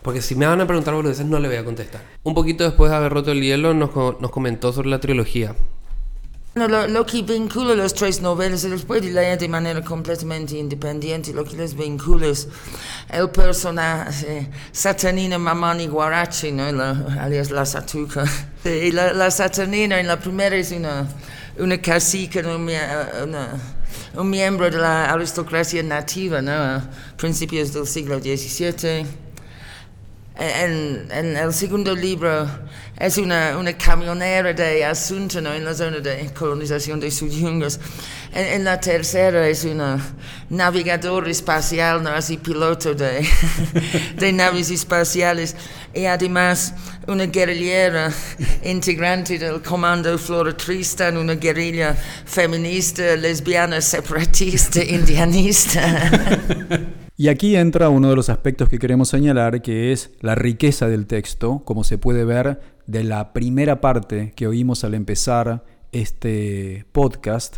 Porque 0.00 0.22
si 0.22 0.34
me 0.34 0.46
van 0.46 0.60
a 0.60 0.66
preguntar 0.66 0.94
boludeces 0.94 1.26
no 1.26 1.38
le 1.38 1.48
voy 1.48 1.58
a 1.58 1.64
contestar. 1.64 2.00
Un 2.22 2.32
poquito 2.32 2.64
después 2.64 2.90
de 2.90 2.96
haber 2.96 3.12
roto 3.12 3.32
el 3.32 3.42
hielo 3.42 3.74
nos, 3.74 3.90
nos 3.94 4.30
comentó 4.30 4.72
sobre 4.72 4.88
la 4.88 5.00
trilogía. 5.00 5.54
Lo, 6.66 6.88
lo 6.88 7.06
que 7.06 7.22
vincula 7.22 7.74
las 7.74 7.94
tres 7.94 8.20
novelas, 8.20 8.62
se 8.62 8.68
los 8.68 8.82
puede 8.84 9.10
leer 9.12 9.38
de 9.38 9.46
manera 9.48 9.82
completamente 9.84 10.56
independiente. 10.56 11.32
Lo 11.32 11.44
que 11.44 11.56
les 11.56 11.74
vincula 11.76 12.26
es 12.28 12.48
el 13.10 13.28
personaje 13.30 14.48
Saturnina 14.72 15.38
Mamani 15.38 15.86
Guarachi, 15.86 16.50
¿no? 16.52 16.72
La- 16.72 17.18
alias 17.20 17.50
la 17.50 17.64
Satuca. 17.66 18.24
Y 18.64 18.90
la, 18.92 19.12
la 19.12 19.30
Saturnina 19.30 20.00
en 20.00 20.06
la 20.06 20.18
primera 20.18 20.56
es 20.56 20.72
una, 20.72 21.06
una 21.58 21.80
cacica, 21.80 22.40
una- 22.40 23.50
un 24.14 24.30
miembro 24.30 24.70
de 24.70 24.78
la 24.78 25.10
aristocracia 25.12 25.82
nativa, 25.82 26.40
¿no? 26.42 26.50
A 26.52 26.82
principios 27.16 27.72
del 27.72 27.86
siglo 27.86 28.18
XVII. 28.18 29.27
En, 30.40 31.08
en 31.10 31.36
el 31.36 31.52
segundo 31.52 31.96
libro 31.96 32.48
es 32.96 33.18
una, 33.18 33.58
una 33.58 33.76
camionera 33.76 34.52
de 34.52 34.84
asunto 34.84 35.40
¿no? 35.40 35.52
en 35.52 35.64
la 35.64 35.74
zona 35.74 35.98
de 35.98 36.30
colonización 36.32 37.00
de 37.00 37.10
Sudjungos. 37.10 37.80
En, 38.32 38.46
en, 38.46 38.64
la 38.64 38.78
tercera 38.80 39.48
es 39.48 39.64
una 39.64 39.98
navegador 40.48 41.28
espacial, 41.28 42.04
¿no? 42.04 42.10
así 42.10 42.36
piloto 42.36 42.94
de, 42.94 43.26
de 44.16 44.32
naves 44.32 44.70
espaciales. 44.70 45.56
Y 45.92 46.04
además 46.04 46.72
una 47.08 47.26
guerrillera 47.26 48.12
integrante 48.62 49.40
del 49.40 49.60
Comando 49.60 50.16
Flora 50.18 50.56
Tristan, 50.56 51.16
una 51.16 51.34
guerrilla 51.34 51.96
feminista, 52.26 53.16
lesbiana, 53.16 53.80
separatista, 53.80 54.84
indianista. 54.84 56.10
Y 57.20 57.26
aquí 57.26 57.56
entra 57.56 57.88
uno 57.88 58.10
de 58.10 58.14
los 58.14 58.28
aspectos 58.28 58.68
que 58.68 58.78
queremos 58.78 59.08
señalar, 59.08 59.60
que 59.60 59.90
es 59.90 60.12
la 60.20 60.36
riqueza 60.36 60.86
del 60.86 61.08
texto, 61.08 61.62
como 61.64 61.82
se 61.82 61.98
puede 61.98 62.24
ver 62.24 62.60
de 62.86 63.02
la 63.02 63.32
primera 63.32 63.80
parte 63.80 64.32
que 64.36 64.46
oímos 64.46 64.84
al 64.84 64.94
empezar 64.94 65.64
este 65.90 66.86
podcast, 66.92 67.56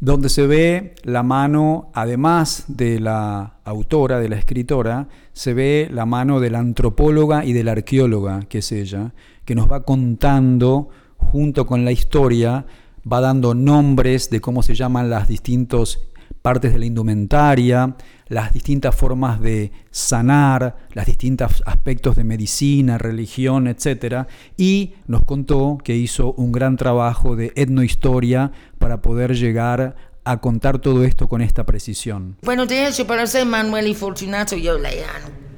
donde 0.00 0.28
se 0.28 0.48
ve 0.48 0.96
la 1.04 1.22
mano, 1.22 1.92
además 1.94 2.64
de 2.66 2.98
la 2.98 3.60
autora, 3.62 4.18
de 4.18 4.28
la 4.28 4.38
escritora, 4.38 5.06
se 5.34 5.54
ve 5.54 5.88
la 5.88 6.04
mano 6.04 6.40
de 6.40 6.50
la 6.50 6.58
antropóloga 6.58 7.44
y 7.44 7.52
de 7.52 7.62
la 7.62 7.72
arqueóloga, 7.72 8.40
que 8.48 8.58
es 8.58 8.72
ella, 8.72 9.14
que 9.44 9.54
nos 9.54 9.70
va 9.70 9.84
contando, 9.84 10.88
junto 11.16 11.64
con 11.64 11.84
la 11.84 11.92
historia, 11.92 12.66
va 13.10 13.20
dando 13.20 13.54
nombres 13.54 14.30
de 14.30 14.40
cómo 14.40 14.64
se 14.64 14.74
llaman 14.74 15.10
las 15.10 15.28
distintas 15.28 16.00
partes 16.42 16.72
de 16.72 16.78
la 16.78 16.86
indumentaria, 16.86 17.96
las 18.28 18.52
distintas 18.52 18.94
formas 18.94 19.40
de 19.40 19.72
sanar, 19.90 20.76
los 20.92 21.06
distintos 21.06 21.62
aspectos 21.66 22.16
de 22.16 22.24
medicina, 22.24 22.98
religión, 22.98 23.66
etc. 23.66 24.26
Y 24.56 24.94
nos 25.06 25.24
contó 25.24 25.78
que 25.82 25.96
hizo 25.96 26.32
un 26.32 26.52
gran 26.52 26.76
trabajo 26.76 27.36
de 27.36 27.52
etnohistoria 27.56 28.52
para 28.78 29.02
poder 29.02 29.34
llegar 29.34 29.96
a 30.24 30.40
contar 30.40 30.78
todo 30.78 31.04
esto 31.04 31.28
con 31.28 31.42
esta 31.42 31.64
precisión. 31.64 32.36
Bueno, 32.42 32.66
de 32.66 32.86
hecho, 32.86 33.06
para 33.06 33.26
ser 33.26 33.46
Manuel 33.46 33.88
y 33.88 33.94
Fortunato 33.94 34.56
yo 34.56 34.78
leía 34.78 35.08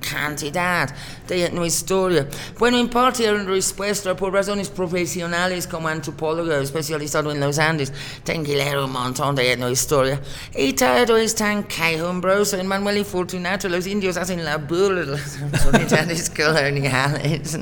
cantidad 0.03 0.95
de 1.27 1.51
nuestra 1.51 1.83
historia. 1.83 2.29
Bueno, 2.59 2.79
en 2.79 2.89
parte 2.89 3.25
era 3.25 3.43
respuesta 3.45 4.15
por 4.15 4.33
razones 4.33 4.69
profesionales 4.69 5.67
como 5.67 5.89
antropólogo 5.89 6.53
especializado 6.53 7.33
en 7.33 7.41
los 7.41 7.59
Andes. 7.59 7.93
Tengo 8.23 8.45
que 8.45 8.57
leer 8.57 8.79
un 8.79 8.93
montón 8.93 9.35
de 9.35 9.57
historia. 9.71 10.21
Y 10.55 10.75
todo 10.75 11.17
es 11.17 11.35
tan 11.35 11.65
quejumbroso. 11.65 12.59
En 12.59 12.67
Manuel 12.67 12.99
y 12.99 13.05
Fortunato 13.05 13.69
los 13.69 13.87
indios 13.87 14.17
hacen 14.17 14.45
la 14.45 14.59
burla 14.59 15.01
de 15.01 15.07
las 15.07 15.39
autoridades 15.41 16.31
coloniales. 16.37 17.59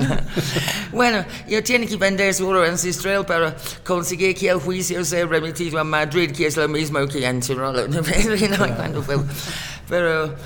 Bueno, 0.92 1.24
yo 1.48 1.62
tengo 1.62 1.86
que 1.86 1.96
vender 1.96 2.34
su 2.34 2.46
oro 2.46 2.64
ancestral 2.64 3.24
para 3.24 3.56
conseguir 3.84 4.34
que 4.34 4.48
el 4.48 4.58
juicio 4.58 5.04
sea 5.04 5.26
remitido 5.26 5.78
a 5.78 5.84
Madrid, 5.84 6.32
que 6.32 6.46
es 6.46 6.56
lo 6.56 6.68
mismo 6.68 7.06
que 7.06 7.24
en 7.24 7.40
Tirol. 7.40 7.88
Cuando 8.76 9.02
fue 9.02 9.16
pero, 9.90 10.36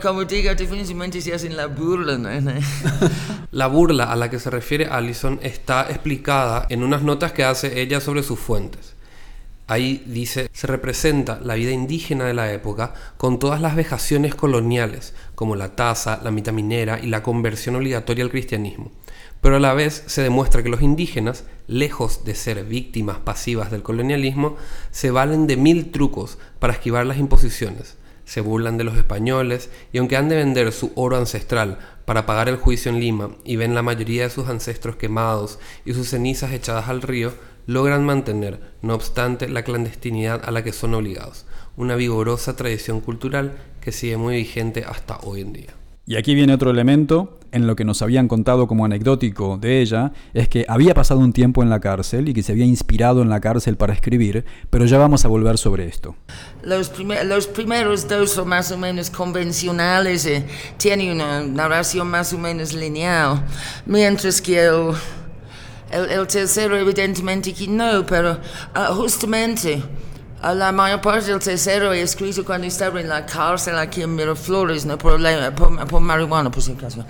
como 0.00 0.24
digo, 0.24 0.54
definitivamente 0.54 1.20
se 1.20 1.34
hacen 1.34 1.54
la 1.54 1.66
burla. 1.66 2.16
La 3.52 3.66
burla 3.68 4.04
a 4.04 4.16
la 4.16 4.30
que 4.30 4.38
se 4.38 4.50
refiere 4.50 4.86
Allison 4.86 5.38
está 5.42 5.86
explicada 5.88 6.66
en 6.70 6.82
unas 6.82 7.02
notas 7.02 7.32
que 7.32 7.44
hace 7.44 7.80
ella 7.80 8.00
sobre 8.00 8.22
sus 8.22 8.38
fuentes. 8.38 8.94
Ahí 9.66 10.02
dice, 10.06 10.48
se 10.52 10.66
representa 10.66 11.40
la 11.42 11.54
vida 11.54 11.72
indígena 11.72 12.24
de 12.24 12.34
la 12.34 12.52
época 12.52 12.94
con 13.16 13.38
todas 13.38 13.60
las 13.60 13.76
vejaciones 13.76 14.34
coloniales, 14.34 15.14
como 15.34 15.56
la 15.56 15.76
tasa, 15.76 16.20
la 16.22 16.30
mitad 16.30 16.52
minera 16.52 16.98
y 17.00 17.06
la 17.06 17.22
conversión 17.22 17.76
obligatoria 17.76 18.24
al 18.24 18.30
cristianismo. 18.30 18.92
Pero 19.40 19.56
a 19.56 19.60
la 19.60 19.74
vez 19.74 20.04
se 20.06 20.22
demuestra 20.22 20.62
que 20.62 20.68
los 20.68 20.82
indígenas, 20.82 21.44
lejos 21.66 22.24
de 22.24 22.34
ser 22.34 22.64
víctimas 22.64 23.18
pasivas 23.18 23.70
del 23.70 23.82
colonialismo, 23.82 24.56
se 24.90 25.10
valen 25.10 25.46
de 25.46 25.56
mil 25.56 25.90
trucos 25.90 26.38
para 26.58 26.72
esquivar 26.72 27.06
las 27.06 27.18
imposiciones 27.18 27.96
se 28.26 28.42
burlan 28.42 28.76
de 28.76 28.84
los 28.84 28.98
españoles 28.98 29.70
y 29.92 29.98
aunque 29.98 30.16
han 30.18 30.28
de 30.28 30.36
vender 30.36 30.72
su 30.72 30.92
oro 30.96 31.16
ancestral 31.16 31.78
para 32.04 32.26
pagar 32.26 32.50
el 32.50 32.56
juicio 32.56 32.92
en 32.92 33.00
Lima 33.00 33.30
y 33.44 33.56
ven 33.56 33.74
la 33.74 33.82
mayoría 33.82 34.24
de 34.24 34.30
sus 34.30 34.48
ancestros 34.48 34.96
quemados 34.96 35.58
y 35.86 35.94
sus 35.94 36.08
cenizas 36.10 36.52
echadas 36.52 36.88
al 36.88 37.02
río, 37.02 37.32
logran 37.66 38.04
mantener, 38.04 38.60
no 38.82 38.94
obstante, 38.94 39.48
la 39.48 39.62
clandestinidad 39.62 40.42
a 40.44 40.50
la 40.50 40.62
que 40.62 40.72
son 40.72 40.94
obligados, 40.94 41.46
una 41.76 41.96
vigorosa 41.96 42.56
tradición 42.56 43.00
cultural 43.00 43.56
que 43.80 43.92
sigue 43.92 44.16
muy 44.16 44.36
vigente 44.36 44.84
hasta 44.84 45.18
hoy 45.22 45.40
en 45.40 45.52
día. 45.52 45.85
Y 46.08 46.14
aquí 46.14 46.36
viene 46.36 46.54
otro 46.54 46.70
elemento 46.70 47.36
en 47.50 47.66
lo 47.66 47.74
que 47.74 47.84
nos 47.84 48.00
habían 48.00 48.28
contado 48.28 48.68
como 48.68 48.84
anecdótico 48.84 49.58
de 49.58 49.80
ella, 49.80 50.12
es 50.34 50.48
que 50.48 50.64
había 50.68 50.94
pasado 50.94 51.18
un 51.18 51.32
tiempo 51.32 51.64
en 51.64 51.68
la 51.68 51.80
cárcel 51.80 52.28
y 52.28 52.34
que 52.34 52.44
se 52.44 52.52
había 52.52 52.64
inspirado 52.64 53.22
en 53.22 53.28
la 53.28 53.40
cárcel 53.40 53.76
para 53.76 53.92
escribir, 53.92 54.44
pero 54.70 54.84
ya 54.84 54.98
vamos 54.98 55.24
a 55.24 55.28
volver 55.28 55.58
sobre 55.58 55.86
esto. 55.86 56.14
Los, 56.62 56.90
primeros 57.48 58.06
dos 58.06 58.30
son 58.30 58.48
más 58.48 58.70
o 58.70 58.78
menos 58.78 59.10
convencionales, 59.10 60.26
eh, 60.26 60.46
tienen 60.76 61.10
una 61.10 61.42
narración 61.42 62.08
más 62.08 62.32
o 62.32 62.38
menos 62.38 62.72
lineal, 62.72 63.44
mientras 63.84 64.40
que 64.40 64.64
el, 64.64 64.92
el, 65.90 66.26
tercero 66.28 66.76
evidentemente 66.76 67.52
que 67.52 67.66
no, 67.66 68.06
pero 68.06 68.38
ah, 68.74 68.92
justamente... 68.94 69.82
La 70.42 70.70
mayor 70.70 71.00
parte 71.00 71.30
del 71.30 71.40
tercero 71.40 71.92
he 71.92 72.02
escrito 72.02 72.44
cuando 72.44 72.66
estaba 72.66 73.00
en 73.00 73.08
la 73.08 73.26
cárcel 73.26 73.78
aquí 73.78 74.02
en 74.02 74.14
Miraflores, 74.14 74.84
¿no? 74.84 74.96
por, 74.98 75.20
por, 75.54 75.86
por 75.86 76.00
marihuana, 76.00 76.50
por 76.50 76.62
si 76.62 76.72
acaso. 76.72 77.04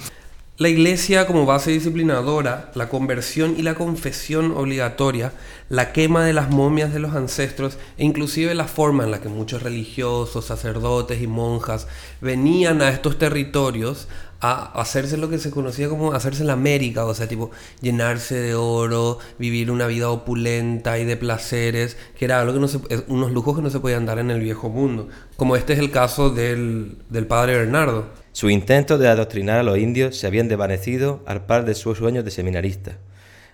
La 0.59 0.71
iglesia 0.71 1.27
como 1.27 1.45
base 1.45 1.71
disciplinadora, 1.71 2.71
la 2.75 2.89
conversión 2.89 3.57
y 3.59 3.63
la 3.63 3.75
confesión 3.75 4.53
obligatoria, 4.57 5.35
la 5.69 5.93
quema 5.93 6.25
de 6.25 6.33
las 6.33 6.49
momias 6.49 6.95
de 6.95 6.99
los 6.99 7.15
ancestros 7.15 7.77
e 7.99 8.05
inclusive 8.07 8.55
la 8.55 8.65
forma 8.65 9.05
en 9.05 9.11
la 9.11 9.21
que 9.21 9.29
muchos 9.29 9.63
religiosos, 9.63 10.47
sacerdotes 10.47 11.21
y 11.21 11.27
monjas 11.27 11.89
venían 12.23 12.81
a 12.81 12.89
estos 12.89 13.19
territorios 13.19 14.09
a 14.41 14.81
hacerse 14.81 15.17
lo 15.17 15.29
que 15.31 15.39
se 15.39 15.51
conocía 15.51 15.89
como 15.89 16.13
hacerse 16.13 16.45
la 16.45 16.53
América, 16.53 17.05
o 17.05 17.15
sea, 17.15 17.29
tipo 17.29 17.51
llenarse 17.81 18.35
de 18.35 18.55
oro, 18.55 19.19
vivir 19.39 19.71
una 19.71 19.87
vida 19.87 20.11
opulenta 20.11 20.99
y 20.99 21.05
de 21.05 21.17
placeres, 21.17 21.97
que 22.19 22.27
era 22.27 22.41
algo 22.41 22.55
que 22.55 22.61
no 22.61 22.69
se, 22.69 22.79
unos 23.09 23.33
lujos 23.33 23.57
que 23.57 23.63
no 23.63 23.71
se 23.71 23.81
podían 23.81 24.07
dar 24.07 24.19
en 24.19 24.31
el 24.31 24.41
viejo 24.41 24.69
mundo, 24.69 25.09
como 25.37 25.57
este 25.57 25.73
es 25.73 25.79
el 25.79 25.91
caso 25.91 26.31
del, 26.31 26.99
del 27.09 27.27
padre 27.27 27.57
Bernardo. 27.57 28.07
Su 28.33 28.51
intento 28.51 28.99
de 28.99 29.09
adoctrinar 29.09 29.59
a 29.59 29.63
los 29.63 29.79
indios 29.79 30.17
se 30.17 30.27
habían 30.27 30.49
desvanecido 30.49 31.23
al 31.27 31.47
par 31.47 31.65
de 31.65 31.75
sus 31.75 31.99
sueños 31.99 32.25
de 32.25 32.31
seminarista, 32.31 32.99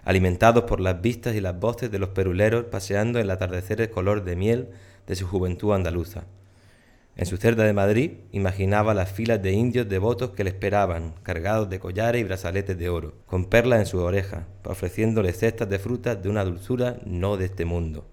alimentados 0.04 0.64
por 0.64 0.80
las 0.80 1.00
vistas 1.00 1.36
y 1.36 1.40
las 1.40 1.58
voces 1.58 1.90
de 1.90 2.00
los 2.00 2.08
peruleros 2.08 2.64
paseando 2.64 3.20
en 3.20 3.26
el 3.26 3.30
atardecer 3.30 3.88
color 3.90 4.24
de 4.24 4.34
miel 4.34 4.68
de 5.06 5.14
su 5.14 5.28
juventud 5.28 5.72
andaluza. 5.72 6.24
En 7.14 7.26
su 7.26 7.36
cerda 7.36 7.64
de 7.64 7.74
Madrid 7.74 8.12
imaginaba 8.32 8.94
las 8.94 9.12
filas 9.12 9.42
de 9.42 9.52
indios 9.52 9.86
devotos 9.86 10.30
que 10.30 10.44
le 10.44 10.50
esperaban, 10.50 11.14
cargados 11.22 11.68
de 11.68 11.78
collares 11.78 12.22
y 12.22 12.24
brazaletes 12.24 12.78
de 12.78 12.88
oro, 12.88 13.12
con 13.26 13.44
perlas 13.44 13.80
en 13.80 13.86
sus 13.86 14.00
orejas, 14.00 14.44
ofreciéndole 14.64 15.34
cestas 15.34 15.68
de 15.68 15.78
frutas 15.78 16.22
de 16.22 16.30
una 16.30 16.42
dulzura 16.42 16.96
no 17.04 17.36
de 17.36 17.44
este 17.44 17.66
mundo. 17.66 18.06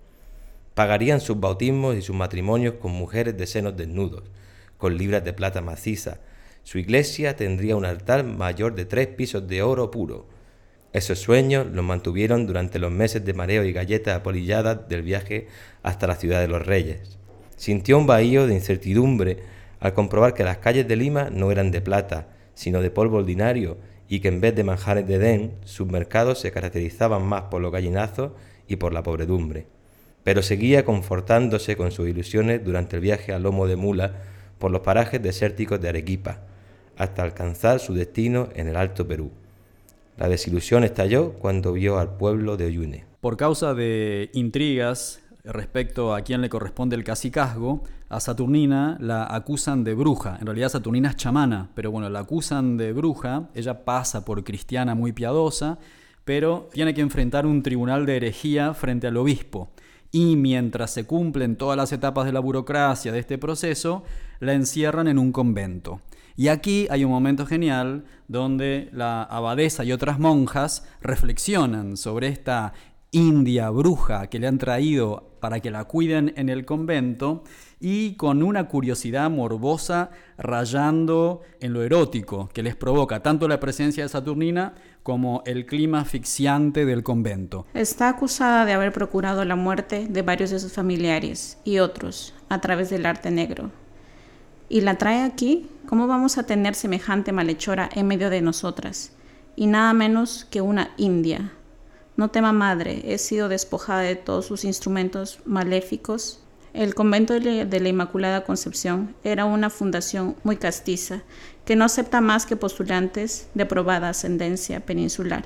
Pagarían 0.74 1.22
sus 1.22 1.39
bautismos 1.39 1.96
y 1.96 2.01
sus 2.01 2.15
matrimonios 2.15 2.75
con 2.75 2.91
mujeres 2.91 3.38
de 3.38 3.48
senos 3.48 3.77
desnudos, 3.77 4.24
con 4.77 4.98
libras 4.98 5.24
de 5.24 5.32
plata 5.32 5.62
maciza. 5.62 6.20
Su 6.63 6.77
iglesia 6.77 7.38
tendría 7.38 7.77
un 7.77 7.86
altar 7.86 8.25
mayor 8.25 8.75
de 8.75 8.84
tres 8.84 9.08
pisos 9.08 9.48
de 9.48 9.62
oro 9.62 9.91
puro. 9.91 10.27
Esos 10.91 11.20
sueños 11.20 11.68
los 11.68 11.86
mantuvieron 11.86 12.48
durante 12.48 12.79
los 12.79 12.91
meses 12.91 13.24
de 13.24 13.34
mareo 13.34 13.63
y 13.63 13.72
galletas 13.72 14.18
apolilladas 14.18 14.89
del 14.89 15.03
viaje 15.03 15.48
hasta 15.84 16.06
la 16.06 16.15
ciudad 16.15 16.41
de 16.41 16.50
los 16.50 16.65
reyes. 16.65 17.19
Sintió 17.60 17.98
un 17.98 18.08
vacío 18.08 18.48
de 18.48 18.54
incertidumbre 18.54 19.39
al 19.82 19.94
comprobar 19.94 20.34
que 20.34 20.46
las 20.46 20.60
calles 20.60 20.88
de 20.88 20.96
Lima 20.96 21.30
no 21.30 21.51
eran 21.51 21.72
de 21.72 21.82
plata, 21.82 22.30
sino 22.54 22.82
de 22.82 22.89
polvo 22.89 23.18
ordinario, 23.18 23.75
y 24.08 24.22
que 24.22 24.30
en 24.30 24.39
vez 24.39 24.56
de 24.56 24.63
manjares 24.63 25.06
de 25.06 25.16
Edén, 25.16 25.51
sus 25.66 25.86
mercados 25.86 26.39
se 26.39 26.54
caracterizaban 26.54 27.22
más 27.22 27.44
por 27.51 27.62
los 27.62 27.74
gallinazos 27.74 28.32
y 28.70 28.78
por 28.78 28.94
la 28.94 29.04
pobredumbre. 29.04 29.68
Pero 30.24 30.42
seguía 30.42 30.86
confortándose 30.86 31.75
con 31.75 31.92
sus 31.92 32.08
ilusiones 32.08 32.63
durante 32.63 32.96
el 32.96 33.01
viaje 33.01 33.34
a 33.34 33.39
lomo 33.39 33.68
de 33.68 33.75
mula 33.75 34.13
por 34.58 34.72
los 34.72 34.80
parajes 34.80 35.22
desérticos 35.22 35.82
de 35.82 35.89
Arequipa, 35.89 36.39
hasta 36.96 37.24
alcanzar 37.24 37.82
su 37.82 37.94
destino 37.94 38.48
en 38.56 38.70
el 38.70 38.78
Alto 38.78 39.06
Perú. 39.06 39.32
La 40.16 40.30
desilusión 40.30 40.86
estalló 40.86 41.34
cuando 41.34 41.74
vio 41.74 42.00
al 42.00 42.16
pueblo 42.16 42.56
de 42.56 42.68
Oyune. 42.68 43.06
Por 43.20 43.36
causa 43.36 43.74
de 43.74 44.30
intrigas 44.32 45.20
respecto 45.51 46.13
a 46.13 46.22
quién 46.22 46.41
le 46.41 46.50
corresponde 46.50 46.96
el 46.96 47.03
cacicazgo, 47.03 47.84
a 48.10 48.20
Saturnina 48.20 48.98
la 49.00 49.24
acusan 49.24 49.84
de 49.84 49.94
bruja. 49.94 50.38
En 50.39 50.46
realidad 50.46 50.70
Saturnina 50.70 51.10
es 51.10 51.15
chamana, 51.15 51.70
pero 51.75 51.91
bueno, 51.91 52.10
la 52.10 52.20
acusan 52.20 52.77
de 52.77 52.94
bruja. 52.94 53.50
Ella 53.53 53.86
pasa 53.86 54.25
por 54.25 54.44
cristiana 54.44 54.96
muy 54.96 55.12
piadosa, 55.12 55.77
pero 56.25 56.70
tiene 56.72 56.94
que 56.94 57.01
enfrentar 57.01 57.46
un 57.46 57.63
tribunal 57.63 58.06
de 58.06 58.18
herejía 58.18 58.74
frente 58.74 59.08
al 59.08 59.18
obispo. 59.18 59.70
Y 60.12 60.36
mientras 60.36 60.91
se 60.91 61.06
cumplen 61.06 61.56
todas 61.56 61.77
las 61.77 61.91
etapas 61.91 62.25
de 62.25 62.32
la 62.32 62.39
burocracia 62.39 63.12
de 63.12 63.20
este 63.20 63.38
proceso, 63.38 64.03
la 64.39 64.53
encierran 64.53 65.08
en 65.08 65.20
un 65.20 65.32
convento. 65.32 66.01
Y 66.39 66.48
aquí 66.48 66.88
hay 66.89 67.03
un 67.03 67.12
momento 67.12 67.46
genial 67.46 68.06
donde 68.29 68.89
la 68.94 69.24
abadesa 69.24 69.84
y 69.84 69.91
otras 69.91 70.20
monjas 70.20 70.88
reflexionan 71.01 71.98
sobre 71.98 72.29
esta 72.29 72.72
india 73.12 73.70
bruja 73.70 74.28
que 74.28 74.39
le 74.39 74.48
han 74.48 74.60
traído 74.60 75.30
para 75.39 75.60
que 75.60 75.72
la 75.72 75.86
cuiden 75.86 76.34
en 76.36 76.50
el 76.50 76.66
convento 76.66 77.44
y 77.80 78.16
con 78.16 78.44
una 78.44 78.68
curiosidad 78.68 79.30
morbosa 79.30 80.12
rayando 80.38 81.42
en 81.60 81.74
lo 81.74 81.82
erótico 81.82 82.50
que 82.54 82.62
les 82.62 82.75
provoca 82.75 83.24
tanto 83.24 83.48
la 83.48 83.60
presencia 83.60 84.04
de 84.04 84.10
Saturnina 84.10 84.74
como 85.01 85.42
el 85.46 85.66
clima 85.66 86.01
asfixiante 86.01 86.86
del 86.86 87.04
convento. 87.04 87.66
Está 87.74 88.10
acusada 88.10 88.66
de 88.66 88.74
haber 88.74 88.92
procurado 88.92 89.46
la 89.46 89.56
muerte 89.56 90.08
de 90.08 90.22
varios 90.22 90.51
de 90.51 90.60
sus 90.60 90.74
familiares 90.74 91.58
y 91.63 91.80
otros 91.80 92.36
a 92.50 92.62
través 92.62 92.89
del 92.89 93.06
arte 93.06 93.32
negro. 93.32 93.72
¿Y 94.68 94.82
la 94.82 94.98
trae 94.98 95.24
aquí? 95.24 95.68
¿Cómo 95.88 96.06
vamos 96.06 96.38
a 96.38 96.44
tener 96.44 96.75
semejante 96.75 97.32
malhechora 97.32 97.89
en 97.96 98.06
medio 98.06 98.30
de 98.30 98.42
nosotras? 98.42 99.13
Y 99.56 99.66
nada 99.66 99.94
menos 99.94 100.46
que 100.51 100.62
una 100.62 100.92
india 100.98 101.54
no 102.20 102.30
tema 102.30 102.52
madre, 102.52 103.02
he 103.06 103.18
sido 103.18 103.48
despojada 103.48 104.02
de 104.02 104.18
todos 104.18 104.46
sus 104.46 104.66
instrumentos 104.66 105.40
maléficos. 105.46 106.42
El 106.74 106.94
convento 106.94 107.40
de 107.40 107.80
la 107.80 107.90
Inmaculada 107.90 108.44
Concepción 108.44 109.16
era 109.24 109.46
una 109.46 109.70
fundación 109.70 110.36
muy 110.44 110.58
castiza, 110.58 111.22
que 111.64 111.78
no 111.78 111.86
acepta 111.86 112.20
más 112.20 112.46
que 112.46 112.58
postulantes 112.58 113.48
de 113.54 113.66
probada 113.66 114.10
ascendencia 114.10 114.82
peninsular, 114.82 115.46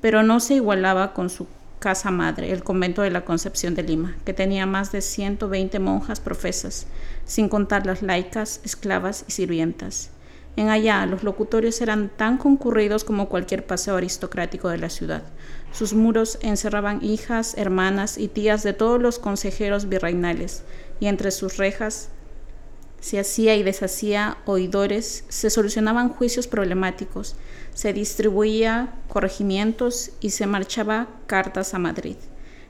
pero 0.00 0.24
no 0.24 0.40
se 0.40 0.54
igualaba 0.54 1.14
con 1.14 1.30
su 1.30 1.46
casa 1.78 2.10
madre, 2.10 2.50
el 2.50 2.64
convento 2.64 3.02
de 3.02 3.10
la 3.10 3.24
Concepción 3.24 3.76
de 3.76 3.84
Lima, 3.84 4.16
que 4.24 4.34
tenía 4.34 4.66
más 4.66 4.90
de 4.90 5.02
120 5.02 5.78
monjas 5.78 6.18
profesas, 6.18 6.88
sin 7.26 7.48
contar 7.48 7.86
las 7.86 8.02
laicas, 8.02 8.60
esclavas 8.64 9.24
y 9.28 9.30
sirvientas. 9.30 10.10
En 10.58 10.70
allá 10.70 11.06
los 11.06 11.22
locutorios 11.22 11.80
eran 11.82 12.08
tan 12.08 12.36
concurridos 12.36 13.04
como 13.04 13.28
cualquier 13.28 13.64
paseo 13.64 13.94
aristocrático 13.94 14.68
de 14.68 14.78
la 14.78 14.90
ciudad. 14.90 15.22
Sus 15.70 15.94
muros 15.94 16.36
encerraban 16.42 16.98
hijas, 17.04 17.54
hermanas 17.56 18.18
y 18.18 18.26
tías 18.26 18.64
de 18.64 18.72
todos 18.72 19.00
los 19.00 19.20
consejeros 19.20 19.88
virreinales, 19.88 20.64
y 20.98 21.06
entre 21.06 21.30
sus 21.30 21.58
rejas 21.58 22.08
se 22.98 23.20
hacía 23.20 23.54
y 23.54 23.62
deshacía 23.62 24.38
oidores, 24.46 25.24
se 25.28 25.48
solucionaban 25.48 26.08
juicios 26.08 26.48
problemáticos, 26.48 27.36
se 27.72 27.92
distribuía 27.92 28.96
corregimientos 29.06 30.10
y 30.18 30.30
se 30.30 30.48
marchaba 30.48 31.06
cartas 31.28 31.72
a 31.72 31.78
Madrid. 31.78 32.16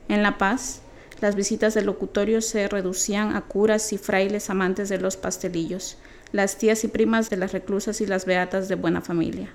En 0.09 0.21
La 0.21 0.37
Paz, 0.37 0.81
las 1.21 1.33
visitas 1.33 1.73
del 1.73 1.87
locutorio 1.87 2.43
se 2.43 2.67
reducían 2.67 3.35
a 3.35 3.41
curas 3.41 3.91
y 3.93 3.97
frailes 3.97 4.51
amantes 4.51 4.89
de 4.89 4.99
los 4.99 5.17
pastelillos 5.17 5.97
las 6.31 6.57
tías 6.57 6.83
y 6.83 6.87
primas 6.87 7.29
de 7.29 7.37
las 7.37 7.51
reclusas 7.51 8.01
y 8.01 8.05
las 8.05 8.25
beatas 8.25 8.67
de 8.67 8.75
buena 8.75 9.01
familia. 9.01 9.49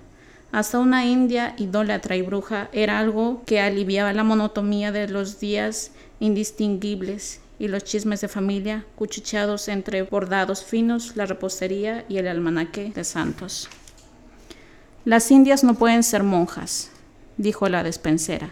Hasta 0.52 0.78
una 0.78 1.04
india 1.04 1.54
idólatra 1.58 2.16
y 2.16 2.22
bruja 2.22 2.68
era 2.72 2.98
algo 2.98 3.42
que 3.44 3.60
aliviaba 3.60 4.12
la 4.12 4.22
monotomía 4.22 4.92
de 4.92 5.08
los 5.08 5.40
días 5.40 5.90
indistinguibles 6.20 7.40
y 7.58 7.68
los 7.68 7.84
chismes 7.84 8.20
de 8.20 8.28
familia, 8.28 8.84
cuchicheados 8.96 9.68
entre 9.68 10.02
bordados 10.02 10.64
finos, 10.64 11.16
la 11.16 11.26
repostería 11.26 12.04
y 12.08 12.18
el 12.18 12.28
almanaque 12.28 12.92
de 12.94 13.04
santos. 13.04 13.68
Las 15.04 15.30
indias 15.30 15.64
no 15.64 15.74
pueden 15.74 16.02
ser 16.02 16.22
monjas, 16.22 16.90
dijo 17.36 17.68
la 17.68 17.82
despensera. 17.82 18.50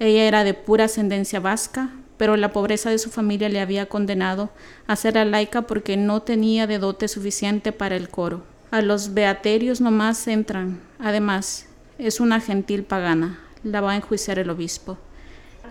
Ella 0.00 0.24
era 0.24 0.44
de 0.44 0.54
pura 0.54 0.84
ascendencia 0.84 1.40
vasca, 1.40 1.90
pero 2.18 2.36
la 2.36 2.52
pobreza 2.52 2.90
de 2.90 2.98
su 2.98 3.10
familia 3.10 3.48
le 3.48 3.60
había 3.60 3.88
condenado 3.88 4.50
a 4.86 4.96
ser 4.96 5.14
la 5.14 5.24
laica 5.24 5.62
porque 5.62 5.96
no 5.96 6.20
tenía 6.20 6.66
de 6.66 6.78
dote 6.78 7.08
suficiente 7.08 7.72
para 7.72 7.96
el 7.96 8.10
coro. 8.10 8.42
A 8.70 8.82
los 8.82 9.14
beaterios 9.14 9.80
nomás 9.80 10.26
entran. 10.28 10.80
Además, 10.98 11.66
es 11.96 12.20
una 12.20 12.40
gentil 12.40 12.82
pagana. 12.82 13.38
La 13.62 13.80
va 13.80 13.92
a 13.92 13.96
enjuiciar 13.96 14.38
el 14.38 14.50
obispo. 14.50 14.98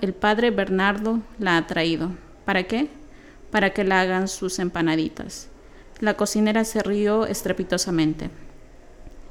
El 0.01 0.13
padre 0.13 0.49
Bernardo 0.49 1.19
la 1.37 1.57
ha 1.57 1.67
traído. 1.67 2.11
¿Para 2.45 2.63
qué? 2.63 2.89
Para 3.51 3.71
que 3.71 3.83
la 3.83 4.01
hagan 4.01 4.27
sus 4.27 4.57
empanaditas. 4.59 5.49
La 5.99 6.15
cocinera 6.15 6.63
se 6.63 6.81
rió 6.81 7.25
estrepitosamente. 7.25 8.29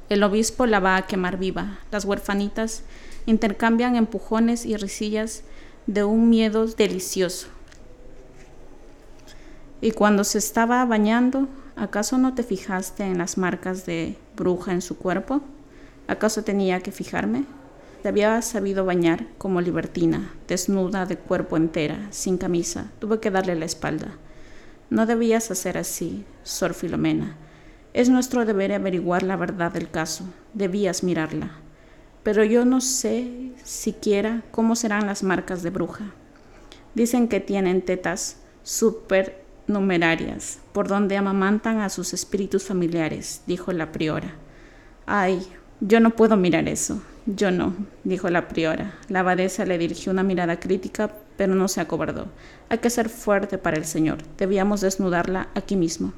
El 0.09 0.23
obispo 0.23 0.65
la 0.65 0.79
va 0.79 0.95
a 0.97 1.07
quemar 1.07 1.37
viva. 1.37 1.79
Las 1.91 2.05
huerfanitas 2.05 2.83
intercambian 3.25 3.95
empujones 3.95 4.65
y 4.65 4.77
risillas 4.77 5.43
de 5.87 6.03
un 6.03 6.29
miedo 6.29 6.67
delicioso. 6.67 7.47
Y 9.79 9.91
cuando 9.91 10.25
se 10.25 10.37
estaba 10.37 10.83
bañando, 10.85 11.47
¿acaso 11.77 12.17
no 12.17 12.35
te 12.35 12.43
fijaste 12.43 13.03
en 13.03 13.17
las 13.17 13.37
marcas 13.37 13.85
de 13.85 14.17
bruja 14.35 14.73
en 14.73 14.81
su 14.81 14.97
cuerpo? 14.97 15.41
¿Acaso 16.07 16.43
tenía 16.43 16.81
que 16.81 16.91
fijarme? 16.91 17.45
Te 18.03 18.09
había 18.09 18.41
sabido 18.41 18.85
bañar 18.85 19.27
como 19.37 19.61
libertina, 19.61 20.33
desnuda 20.47 21.05
de 21.05 21.17
cuerpo 21.17 21.55
entera, 21.55 22.07
sin 22.11 22.37
camisa. 22.37 22.91
Tuve 22.99 23.19
que 23.19 23.31
darle 23.31 23.55
la 23.55 23.65
espalda. 23.65 24.17
No 24.89 25.05
debías 25.05 25.51
hacer 25.51 25.77
así, 25.77 26.25
Sor 26.43 26.73
Filomena. 26.73 27.37
Es 27.93 28.09
nuestro 28.09 28.45
deber 28.45 28.73
averiguar 28.73 29.23
la 29.23 29.37
verdad 29.37 29.71
del 29.71 29.89
caso. 29.89 30.25
Debías 30.53 31.03
mirarla 31.03 31.51
pero 32.27 32.43
yo 32.43 32.65
no 32.65 32.81
sé 32.81 33.53
siquiera 33.63 34.43
cómo 34.51 34.75
serán 34.75 35.05
las 35.05 35.23
marcas 35.23 35.63
de 35.63 35.69
bruja. 35.69 36.11
Dicen 36.93 37.29
que 37.29 37.39
tienen 37.39 37.81
tetas 37.81 38.41
supernumerarias, 38.63 40.59
por 40.73 40.89
donde 40.89 41.15
amamantan 41.15 41.79
a 41.79 41.87
sus 41.87 42.13
espíritus 42.13 42.65
familiares, 42.65 43.43
dijo 43.47 43.71
la 43.71 43.93
priora. 43.93 44.35
Ay, 45.05 45.41
yo 45.79 46.01
no 46.01 46.17
puedo 46.17 46.35
mirar 46.35 46.67
eso. 46.67 47.01
Yo 47.25 47.49
no, 47.49 47.73
dijo 48.03 48.29
la 48.29 48.49
priora. 48.49 48.95
La 49.07 49.21
abadesa 49.21 49.63
le 49.63 49.77
dirigió 49.77 50.11
una 50.11 50.23
mirada 50.23 50.59
crítica, 50.59 51.13
pero 51.37 51.55
no 51.55 51.69
se 51.69 51.79
acobardó. 51.79 52.25
Hay 52.67 52.79
que 52.79 52.89
ser 52.89 53.07
fuerte 53.07 53.57
para 53.57 53.77
el 53.77 53.85
Señor. 53.85 54.17
Debíamos 54.37 54.81
desnudarla 54.81 55.47
aquí 55.55 55.77
mismo. 55.77 56.11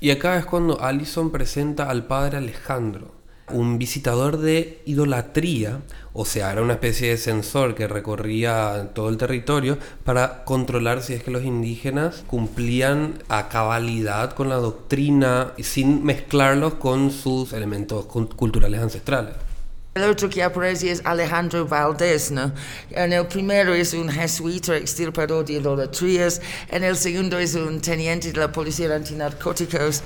Y 0.00 0.10
acá 0.10 0.36
es 0.36 0.44
cuando 0.44 0.82
Allison 0.82 1.32
presenta 1.32 1.88
al 1.88 2.06
padre 2.06 2.36
Alejandro, 2.36 3.19
un 3.52 3.78
visitador 3.78 4.38
de 4.38 4.82
idolatría, 4.86 5.80
o 6.12 6.24
sea, 6.24 6.52
era 6.52 6.62
una 6.62 6.74
especie 6.74 7.10
de 7.10 7.16
sensor 7.16 7.74
que 7.74 7.86
recorría 7.86 8.90
todo 8.94 9.08
el 9.08 9.16
territorio 9.16 9.78
para 10.04 10.44
controlar 10.44 11.02
si 11.02 11.14
es 11.14 11.22
que 11.22 11.30
los 11.30 11.44
indígenas 11.44 12.24
cumplían 12.26 13.14
a 13.28 13.48
cabalidad 13.48 14.32
con 14.32 14.48
la 14.48 14.56
doctrina 14.56 15.52
sin 15.58 16.04
mezclarlos 16.04 16.74
con 16.74 17.10
sus 17.10 17.52
elementos 17.52 18.06
culturales 18.06 18.80
ancestrales. 18.80 19.49
El 19.92 20.04
otro 20.04 20.30
que 20.30 20.40
aparece 20.40 20.92
es 20.92 21.02
Alejandro 21.04 21.66
Valdés, 21.66 22.30
¿no? 22.30 22.52
En 22.92 23.12
el 23.12 23.26
primero 23.26 23.74
es 23.74 23.92
un 23.92 24.08
jesuita 24.08 24.76
extirpador 24.76 25.44
de 25.44 25.54
idolatrías, 25.54 26.40
en 26.70 26.84
el 26.84 26.94
segundo 26.94 27.36
es 27.40 27.56
un 27.56 27.80
teniente 27.80 28.30
de 28.30 28.38
la 28.38 28.52
policía 28.52 28.94
antinarcóticos, 28.94 30.04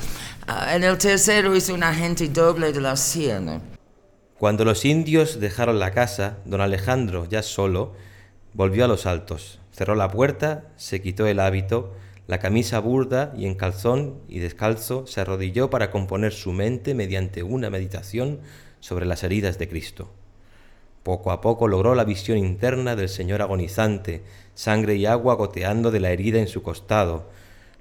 uh, 0.48 0.74
en 0.74 0.84
el 0.84 0.96
tercero 0.96 1.54
es 1.54 1.68
un 1.68 1.82
agente 1.82 2.26
doble 2.28 2.72
de 2.72 2.80
la 2.80 2.96
CIA. 2.96 3.60
Cuando 4.38 4.64
los 4.64 4.86
indios 4.86 5.38
dejaron 5.38 5.78
la 5.78 5.90
casa, 5.90 6.38
don 6.46 6.62
Alejandro, 6.62 7.26
ya 7.28 7.42
solo, 7.42 7.92
volvió 8.54 8.86
a 8.86 8.88
los 8.88 9.04
altos, 9.04 9.60
cerró 9.70 9.94
la 9.96 10.08
puerta, 10.08 10.64
se 10.76 11.02
quitó 11.02 11.26
el 11.26 11.38
hábito, 11.38 11.92
la 12.26 12.38
camisa 12.38 12.78
burda 12.78 13.34
y 13.36 13.44
en 13.44 13.54
calzón 13.54 14.22
y 14.28 14.38
descalzo 14.38 15.06
se 15.06 15.20
arrodilló 15.20 15.68
para 15.68 15.90
componer 15.90 16.32
su 16.32 16.52
mente 16.52 16.94
mediante 16.94 17.42
una 17.42 17.68
meditación 17.68 18.40
sobre 18.84 19.06
las 19.06 19.24
heridas 19.24 19.56
de 19.56 19.66
Cristo. 19.66 20.10
Poco 21.04 21.30
a 21.30 21.40
poco 21.40 21.68
logró 21.68 21.94
la 21.94 22.04
visión 22.04 22.36
interna 22.36 22.96
del 22.96 23.08
Señor 23.08 23.40
agonizante, 23.40 24.22
sangre 24.54 24.96
y 24.96 25.06
agua 25.06 25.36
goteando 25.36 25.90
de 25.90 26.00
la 26.00 26.10
herida 26.10 26.38
en 26.38 26.48
su 26.48 26.62
costado, 26.62 27.30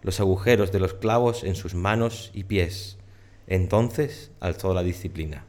los 0.02 0.22
agujeros 0.22 0.72
de 0.72 0.80
los 0.80 0.94
clavos 0.94 1.44
en 1.44 1.56
sus 1.56 1.76
manos 1.76 2.32
y 2.34 2.46
pies. 2.46 3.00
Entonces 3.48 4.32
alzó 4.39 4.74
la 4.74 4.82
disciplina. 4.82 5.44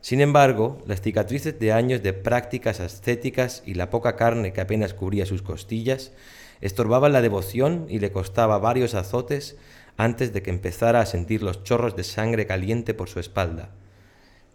Sin 0.00 0.20
embargo, 0.20 0.78
las 0.86 1.00
cicatrices 1.00 1.58
de 1.58 1.72
años 1.72 2.04
de 2.04 2.12
prácticas 2.12 2.78
ascéticas 2.78 3.64
y 3.66 3.74
la 3.74 3.90
poca 3.90 4.14
carne 4.14 4.52
que 4.52 4.60
apenas 4.60 4.94
cubría 4.94 5.26
sus 5.26 5.42
costillas 5.42 6.12
estorbaban 6.60 7.12
la 7.12 7.22
devoción 7.22 7.86
y 7.88 7.98
le 7.98 8.12
costaba 8.12 8.58
varios 8.58 8.94
azotes 8.94 9.56
antes 9.96 10.32
de 10.32 10.42
que 10.42 10.50
empezara 10.50 11.00
a 11.00 11.06
sentir 11.06 11.42
los 11.42 11.64
chorros 11.64 11.96
de 11.96 12.04
sangre 12.04 12.46
caliente 12.46 12.94
por 12.94 13.08
su 13.08 13.18
espalda. 13.18 13.70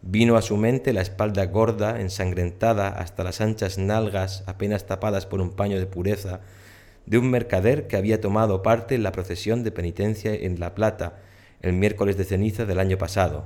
Vino 0.06 0.36
a 0.36 0.42
su 0.42 0.58
mente 0.58 0.92
la 0.92 1.02
espalda 1.02 1.46
gorda, 1.46 2.02
ensangrentada 2.02 2.90
hasta 2.90 3.24
las 3.24 3.40
anchas 3.40 3.78
nalgas 3.78 4.44
apenas 4.48 4.86
tapadas 4.86 5.26
por 5.26 5.40
un 5.40 5.52
paño 5.52 5.80
de 5.80 5.86
pureza, 5.86 6.42
de 7.06 7.18
un 7.18 7.32
mercader 7.32 7.88
que 7.88 7.96
había 7.96 8.20
tomado 8.20 8.62
parte 8.64 8.96
en 8.96 9.04
la 9.04 9.14
procesión 9.14 9.64
de 9.64 9.72
penitencia 9.72 10.34
en 10.34 10.60
La 10.60 10.76
Plata 10.76 11.22
el 11.62 11.72
miércoles 11.72 12.18
de 12.18 12.26
ceniza 12.26 12.66
del 12.66 12.80
año 12.80 12.98
pasado, 12.98 13.46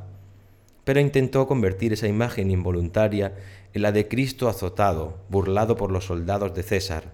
pero 0.84 1.00
intentó 1.00 1.48
convertir 1.48 1.94
esa 1.94 2.08
imagen 2.08 2.50
involuntaria 2.50 3.36
en 3.74 3.84
la 3.84 3.92
de 3.92 4.08
Cristo 4.08 4.50
azotado, 4.50 5.20
burlado 5.30 5.78
por 5.78 5.92
los 5.92 6.06
soldados 6.06 6.56
de 6.56 6.64
César. 6.64 7.14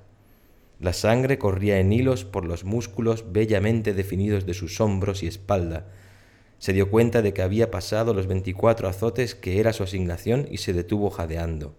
La 0.80 0.94
sangre 0.94 1.38
corría 1.38 1.80
en 1.80 1.92
hilos 1.92 2.24
por 2.24 2.46
los 2.46 2.64
músculos 2.64 3.34
bellamente 3.34 3.94
definidos 3.94 4.46
de 4.46 4.54
sus 4.54 4.80
hombros 4.80 5.22
y 5.22 5.28
espalda, 5.28 5.88
Se 6.64 6.72
dio 6.72 6.90
cuenta 6.90 7.22
de 7.22 7.34
que 7.34 7.42
había 7.42 7.72
pasado 7.72 8.14
los 8.14 8.28
24 8.28 8.88
azotes 8.88 9.36
que 9.36 9.60
era 9.60 9.74
su 9.74 9.84
asignación 9.84 10.48
y 10.50 10.60
se 10.60 10.72
detuvo 10.72 11.10
jadeando. 11.10 11.76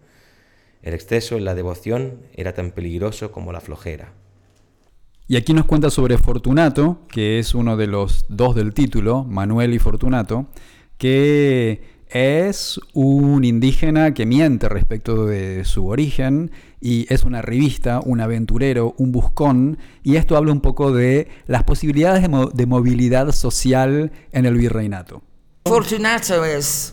El 0.83 0.93
exceso 0.93 1.39
en 1.39 1.47
la 1.47 1.55
devoción 1.55 2.19
era 2.35 2.53
tan 2.53 2.71
peligroso 2.71 3.33
como 3.33 3.51
la 3.51 3.63
flojera. 3.63 4.13
Y 5.27 5.37
aquí 5.37 5.55
nos 5.55 5.65
cuenta 5.65 5.89
sobre 5.89 6.19
Fortunato, 6.19 6.99
que 7.09 7.39
es 7.39 7.55
uno 7.55 7.79
de 7.79 7.87
los 7.87 8.27
dos 8.29 8.55
del 8.55 8.75
título, 8.75 9.25
Manuel 9.25 9.73
y 9.73 9.79
Fortunato, 9.79 10.49
que 10.99 11.81
es 12.11 12.79
un 12.93 13.43
indígena 13.43 14.13
que 14.13 14.27
miente 14.27 14.69
respecto 14.69 15.25
de 15.25 15.65
su 15.65 15.87
origen 15.87 16.51
y 16.85 17.07
es 17.09 17.25
una 17.25 17.41
revista, 17.41 18.01
un 18.05 18.21
aventurero, 18.21 18.95
un 18.99 19.11
buscón, 19.11 19.79
y 20.03 20.17
esto 20.17 20.37
habla 20.37 20.53
un 20.53 20.61
poco 20.61 20.93
de 20.93 21.29
las 21.47 21.65
posibilidades 21.65 22.21
de, 22.21 22.29
mo- 22.29 22.51
de 22.53 22.67
movilidad 22.67 23.33
social 23.33 24.13
en 24.33 24.45
el 24.45 24.55
virreinato. 24.55 25.23
Fortunato 25.65 26.45
es, 26.45 26.93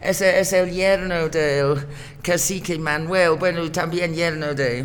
es, 0.00 0.20
es 0.20 0.52
el 0.52 0.70
yerno 0.70 1.28
del 1.28 1.86
cacique 2.22 2.78
Manuel, 2.78 3.32
bueno, 3.36 3.68
también 3.72 4.14
yerno 4.14 4.54
de, 4.54 4.84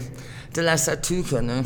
de 0.53 0.63
la 0.63 0.75
Satuca, 0.79 1.39
¿no? 1.43 1.61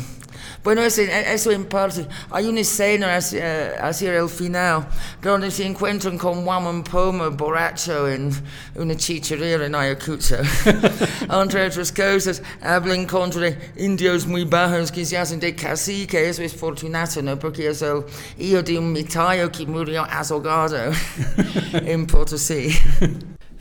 Bueno, 0.62 0.82
eso, 0.82 1.02
eso 1.02 1.50
en 1.50 1.64
parte. 1.64 2.06
Hay 2.30 2.46
una 2.46 2.60
escena 2.60 3.16
hacia, 3.16 3.74
hacia 3.80 4.16
el 4.16 4.28
final 4.28 4.86
donde 5.20 5.50
se 5.50 5.66
encuentran 5.66 6.16
con 6.16 6.44
Juan 6.44 6.84
Poma 6.84 7.28
borracho 7.30 8.08
en 8.08 8.30
una 8.76 8.96
chichería 8.96 9.56
en 9.56 9.74
Ayacucho. 9.74 10.36
Entre 11.30 11.66
otras 11.66 11.90
cosas, 11.90 12.42
hablan 12.62 13.06
contra 13.06 13.56
indios 13.76 14.24
muy 14.24 14.44
bajos 14.44 14.92
que 14.92 15.04
se 15.04 15.18
hacen 15.18 15.40
de 15.40 15.52
cacique. 15.56 16.28
Eso 16.28 16.42
es 16.42 16.54
Fortunato, 16.54 17.20
¿no? 17.22 17.36
Porque 17.36 17.66
es 17.68 17.82
el 17.82 18.04
hijo 18.38 18.62
de 18.62 18.78
un 18.78 18.92
mitayo 18.92 19.50
que 19.50 19.66
murió 19.66 20.04
azogado 20.04 20.92
en 21.72 22.06
Potosí. 22.06 22.72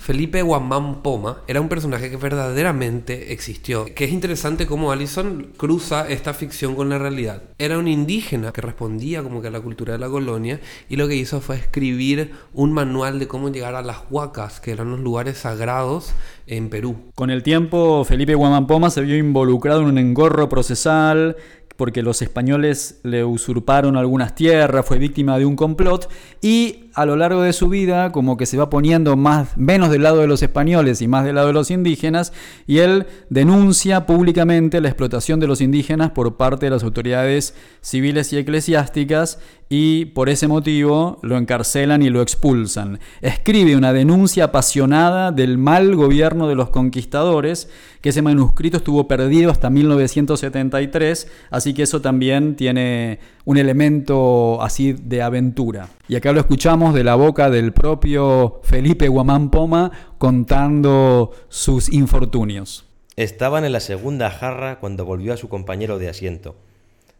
Felipe 0.01 0.41
Guamán 0.41 1.03
Poma 1.03 1.43
era 1.47 1.61
un 1.61 1.69
personaje 1.69 2.09
que 2.09 2.17
verdaderamente 2.17 3.33
existió, 3.33 3.85
que 3.93 4.05
es 4.05 4.11
interesante 4.11 4.65
cómo 4.65 4.91
Allison 4.91 5.49
cruza 5.57 6.09
esta 6.09 6.33
ficción 6.33 6.73
con 6.73 6.89
la 6.89 6.97
realidad. 6.97 7.43
Era 7.59 7.77
un 7.77 7.87
indígena 7.87 8.51
que 8.51 8.61
respondía 8.61 9.21
como 9.21 9.43
que 9.43 9.49
a 9.49 9.51
la 9.51 9.61
cultura 9.61 9.93
de 9.93 9.99
la 9.99 10.09
colonia 10.09 10.59
y 10.89 10.95
lo 10.95 11.07
que 11.07 11.15
hizo 11.17 11.39
fue 11.39 11.57
escribir 11.57 12.31
un 12.51 12.73
manual 12.73 13.19
de 13.19 13.27
cómo 13.27 13.49
llegar 13.49 13.75
a 13.75 13.83
las 13.83 13.99
huacas, 14.09 14.59
que 14.59 14.71
eran 14.71 14.89
los 14.89 15.01
lugares 15.01 15.37
sagrados 15.37 16.13
en 16.47 16.69
Perú. 16.69 16.95
Con 17.13 17.29
el 17.29 17.43
tiempo, 17.43 18.03
Felipe 18.03 18.33
Guamampoma 18.33 18.89
se 18.89 19.01
vio 19.01 19.15
involucrado 19.15 19.81
en 19.81 19.85
un 19.85 19.97
engorro 19.99 20.49
procesal 20.49 21.37
porque 21.81 22.03
los 22.03 22.21
españoles 22.21 22.99
le 23.01 23.23
usurparon 23.23 23.97
algunas 23.97 24.35
tierras, 24.35 24.85
fue 24.85 24.99
víctima 24.99 25.39
de 25.39 25.45
un 25.45 25.55
complot 25.55 26.11
y 26.39 26.90
a 26.93 27.05
lo 27.05 27.15
largo 27.15 27.41
de 27.41 27.53
su 27.53 27.69
vida 27.69 28.11
como 28.11 28.37
que 28.37 28.45
se 28.45 28.57
va 28.57 28.69
poniendo 28.69 29.15
más 29.15 29.57
menos 29.57 29.89
del 29.89 30.03
lado 30.03 30.17
de 30.17 30.27
los 30.27 30.43
españoles 30.43 31.01
y 31.01 31.07
más 31.07 31.25
del 31.25 31.35
lado 31.35 31.47
de 31.47 31.53
los 31.53 31.71
indígenas 31.71 32.33
y 32.67 32.79
él 32.79 33.07
denuncia 33.29 34.05
públicamente 34.05 34.81
la 34.81 34.89
explotación 34.89 35.39
de 35.39 35.47
los 35.47 35.61
indígenas 35.61 36.11
por 36.11 36.37
parte 36.37 36.65
de 36.65 36.71
las 36.71 36.83
autoridades 36.83 37.55
civiles 37.81 38.33
y 38.33 38.37
eclesiásticas 38.37 39.39
y 39.73 40.03
por 40.03 40.27
ese 40.27 40.49
motivo 40.49 41.17
lo 41.21 41.37
encarcelan 41.37 42.01
y 42.01 42.09
lo 42.09 42.21
expulsan. 42.21 42.99
Escribe 43.21 43.77
una 43.77 43.93
denuncia 43.93 44.43
apasionada 44.43 45.31
del 45.31 45.57
mal 45.57 45.95
gobierno 45.95 46.49
de 46.49 46.55
los 46.55 46.71
conquistadores, 46.71 47.69
que 48.01 48.09
ese 48.09 48.21
manuscrito 48.21 48.75
estuvo 48.75 49.07
perdido 49.07 49.49
hasta 49.49 49.69
1973, 49.69 51.29
así 51.51 51.73
que 51.73 51.83
eso 51.83 52.01
también 52.01 52.57
tiene 52.57 53.19
un 53.45 53.57
elemento 53.57 54.61
así 54.61 54.93
de 54.93 55.21
aventura. 55.21 55.89
Y 56.07 56.15
acá 56.15 56.31
lo 56.31 56.39
escuchamos 56.39 56.93
de 56.93 57.03
la 57.03 57.15
boca 57.15 57.49
del 57.49 57.73
propio 57.73 58.61
Felipe 58.63 59.07
Guamán 59.07 59.49
Poma 59.49 59.91
contando 60.17 61.31
sus 61.49 61.91
infortunios. 61.91 62.85
Estaban 63.15 63.65
en 63.65 63.71
la 63.71 63.79
segunda 63.79 64.29
jarra 64.29 64.79
cuando 64.79 65.05
volvió 65.05 65.33
a 65.33 65.37
su 65.37 65.49
compañero 65.49 65.99
de 65.99 66.09
asiento. 66.09 66.55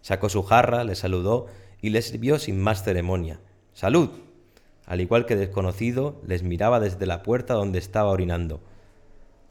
Sacó 0.02 0.30
su 0.30 0.44
jarra, 0.44 0.84
le 0.84 0.96
saludó 0.96 1.48
y 1.82 1.90
le 1.90 2.02
sirvió 2.02 2.40
sin 2.40 2.60
más 2.60 2.84
ceremonia. 2.84 3.40
¡Salud! 3.74 4.10
Al 4.86 5.02
igual 5.02 5.26
que 5.26 5.36
desconocido, 5.36 6.20
les 6.26 6.44
miraba 6.44 6.80
desde 6.80 7.06
la 7.06 7.24
puerta 7.24 7.54
donde 7.54 7.80
estaba 7.80 8.10
orinando. 8.10 8.62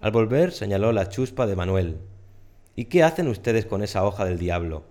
Al 0.00 0.12
volver 0.12 0.52
señaló 0.52 0.92
la 0.92 1.08
chuspa 1.08 1.46
de 1.46 1.56
Manuel. 1.56 1.98
¿Y 2.74 2.86
qué 2.86 3.02
hacen 3.02 3.28
ustedes 3.28 3.66
con 3.66 3.82
esa 3.82 4.04
hoja 4.04 4.24
del 4.24 4.38
diablo? 4.38 4.84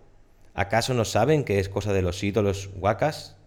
¿Acaso 0.60 0.94
no 0.94 1.06
saben 1.06 1.46
que 1.46 1.60
es 1.60 1.70
cosa 1.70 1.94
de 1.94 2.02
los 2.02 2.22
ídolos 2.22 2.70
huacas? 2.76 3.38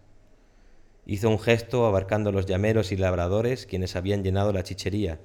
Hizo 1.05 1.29
un 1.29 1.37
gesto 1.37 1.85
abarcando 1.85 2.31
los 2.31 2.47
llameros 2.47 2.91
y 2.91 2.97
labradores 2.97 3.67
quienes 3.67 3.95
habían 3.95 4.23
llenado 4.23 4.51
la 4.51 4.63
chichería. 4.63 5.19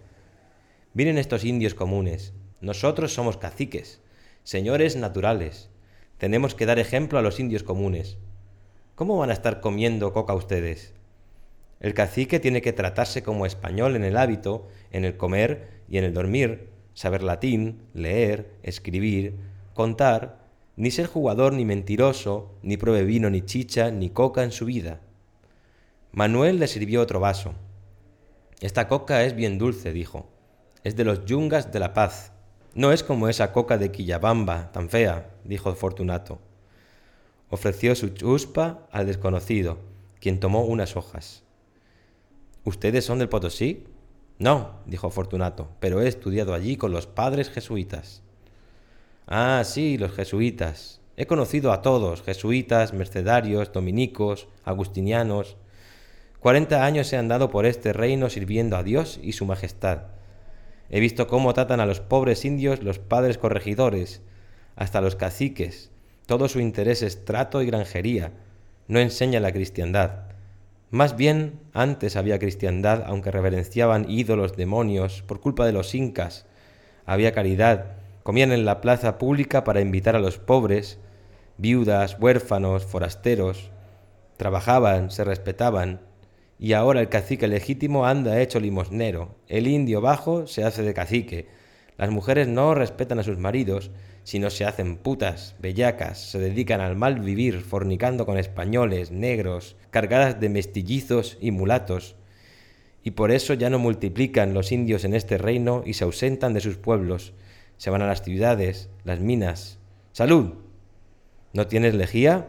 Miren 0.92 1.16
estos 1.16 1.46
indios 1.46 1.72
comunes. 1.72 2.34
Nosotros 2.60 3.14
somos 3.14 3.38
caciques, 3.38 4.02
señores 4.44 4.96
naturales. 4.96 5.70
Tenemos 6.18 6.54
que 6.54 6.66
dar 6.66 6.78
ejemplo 6.78 7.18
a 7.18 7.22
los 7.22 7.40
indios 7.40 7.62
comunes. 7.62 8.18
¿Cómo 8.94 9.16
van 9.16 9.30
a 9.30 9.32
estar 9.32 9.62
comiendo 9.62 10.12
coca 10.12 10.34
ustedes? 10.34 10.92
El 11.80 11.94
cacique 11.94 12.38
tiene 12.38 12.60
que 12.60 12.74
tratarse 12.74 13.22
como 13.22 13.46
español 13.46 13.96
en 13.96 14.04
el 14.04 14.18
hábito, 14.18 14.68
en 14.90 15.06
el 15.06 15.16
comer 15.16 15.80
y 15.88 15.96
en 15.96 16.04
el 16.04 16.12
dormir, 16.12 16.68
saber 16.92 17.22
latín, 17.22 17.80
leer, 17.94 18.50
escribir, 18.62 19.36
contar, 19.72 20.37
ni 20.78 20.92
ser 20.92 21.08
jugador 21.08 21.54
ni 21.54 21.64
mentiroso, 21.64 22.54
ni 22.62 22.76
pruebe 22.76 23.02
vino 23.02 23.28
ni 23.30 23.42
chicha 23.42 23.90
ni 23.90 24.10
coca 24.10 24.44
en 24.44 24.52
su 24.52 24.64
vida. 24.64 25.00
Manuel 26.12 26.60
le 26.60 26.68
sirvió 26.68 27.02
otro 27.02 27.18
vaso. 27.18 27.54
Esta 28.60 28.86
coca 28.86 29.24
es 29.24 29.34
bien 29.34 29.58
dulce, 29.58 29.92
dijo. 29.92 30.28
Es 30.84 30.94
de 30.94 31.02
los 31.02 31.24
yungas 31.24 31.72
de 31.72 31.80
la 31.80 31.94
paz. 31.94 32.30
No 32.74 32.92
es 32.92 33.02
como 33.02 33.28
esa 33.28 33.52
coca 33.52 33.76
de 33.76 33.90
Quillabamba, 33.90 34.70
tan 34.70 34.88
fea, 34.88 35.32
dijo 35.42 35.74
Fortunato. 35.74 36.38
Ofreció 37.50 37.96
su 37.96 38.10
chuspa 38.10 38.86
al 38.92 39.06
desconocido, 39.06 39.78
quien 40.20 40.38
tomó 40.38 40.64
unas 40.64 40.96
hojas. 40.96 41.42
¿Ustedes 42.62 43.04
son 43.04 43.18
del 43.18 43.28
Potosí? 43.28 43.84
No, 44.38 44.78
dijo 44.86 45.10
Fortunato, 45.10 45.70
pero 45.80 46.00
he 46.00 46.06
estudiado 46.06 46.54
allí 46.54 46.76
con 46.76 46.92
los 46.92 47.08
padres 47.08 47.50
jesuitas. 47.50 48.22
Ah, 49.30 49.60
sí, 49.62 49.98
los 49.98 50.12
jesuitas. 50.12 51.02
He 51.18 51.26
conocido 51.26 51.72
a 51.72 51.82
todos, 51.82 52.22
jesuitas, 52.22 52.94
mercedarios, 52.94 53.70
dominicos, 53.70 54.48
agustinianos. 54.64 55.58
Cuarenta 56.40 56.86
años 56.86 57.12
he 57.12 57.18
andado 57.18 57.50
por 57.50 57.66
este 57.66 57.92
reino 57.92 58.30
sirviendo 58.30 58.78
a 58.78 58.82
Dios 58.82 59.20
y 59.22 59.32
su 59.32 59.44
majestad. 59.44 60.04
He 60.88 60.98
visto 60.98 61.26
cómo 61.26 61.52
tratan 61.52 61.80
a 61.80 61.84
los 61.84 62.00
pobres 62.00 62.46
indios 62.46 62.82
los 62.82 62.98
padres 62.98 63.36
corregidores, 63.36 64.22
hasta 64.76 65.02
los 65.02 65.14
caciques. 65.14 65.90
Todo 66.24 66.48
su 66.48 66.58
interés 66.58 67.02
es 67.02 67.26
trato 67.26 67.60
y 67.60 67.66
granjería. 67.66 68.32
No 68.86 68.98
enseña 68.98 69.40
la 69.40 69.52
cristiandad. 69.52 70.22
Más 70.90 71.18
bien, 71.18 71.60
antes 71.74 72.16
había 72.16 72.38
cristiandad, 72.38 73.02
aunque 73.04 73.30
reverenciaban 73.30 74.08
ídolos, 74.08 74.56
demonios, 74.56 75.20
por 75.20 75.40
culpa 75.42 75.66
de 75.66 75.72
los 75.72 75.94
incas. 75.94 76.46
Había 77.04 77.32
caridad, 77.32 77.97
comían 78.28 78.52
en 78.52 78.66
la 78.66 78.82
plaza 78.82 79.16
pública 79.16 79.64
para 79.64 79.80
invitar 79.80 80.14
a 80.14 80.20
los 80.20 80.36
pobres, 80.36 80.98
viudas, 81.56 82.18
huérfanos, 82.20 82.84
forasteros. 82.84 83.70
Trabajaban, 84.36 85.10
se 85.10 85.24
respetaban, 85.24 86.02
y 86.58 86.74
ahora 86.74 87.00
el 87.00 87.08
cacique 87.08 87.48
legítimo 87.48 88.04
anda 88.04 88.42
hecho 88.42 88.60
limosnero, 88.60 89.34
el 89.48 89.66
indio 89.66 90.02
bajo 90.02 90.46
se 90.46 90.62
hace 90.62 90.82
de 90.82 90.92
cacique, 90.92 91.46
las 91.96 92.10
mujeres 92.10 92.48
no 92.48 92.74
respetan 92.74 93.18
a 93.18 93.22
sus 93.22 93.38
maridos, 93.38 93.90
sino 94.24 94.50
se 94.50 94.66
hacen 94.66 94.98
putas, 94.98 95.56
bellacas, 95.58 96.18
se 96.18 96.38
dedican 96.38 96.82
al 96.82 96.96
mal 96.96 97.20
vivir, 97.20 97.62
fornicando 97.62 98.26
con 98.26 98.36
españoles, 98.36 99.10
negros, 99.10 99.74
cargadas 99.88 100.38
de 100.38 100.50
mestillizos 100.50 101.38
y 101.40 101.50
mulatos, 101.50 102.14
y 103.02 103.12
por 103.12 103.30
eso 103.30 103.54
ya 103.54 103.70
no 103.70 103.78
multiplican 103.78 104.52
los 104.52 104.70
indios 104.70 105.06
en 105.06 105.14
este 105.14 105.38
reino 105.38 105.82
y 105.86 105.94
se 105.94 106.04
ausentan 106.04 106.52
de 106.52 106.60
sus 106.60 106.76
pueblos, 106.76 107.32
se 107.78 107.90
van 107.90 108.02
a 108.02 108.06
las 108.06 108.22
ciudades, 108.22 108.90
las 109.04 109.20
minas. 109.20 109.78
¡Salud! 110.12 110.54
¿No 111.52 111.66
tienes 111.66 111.94
lejía? 111.94 112.48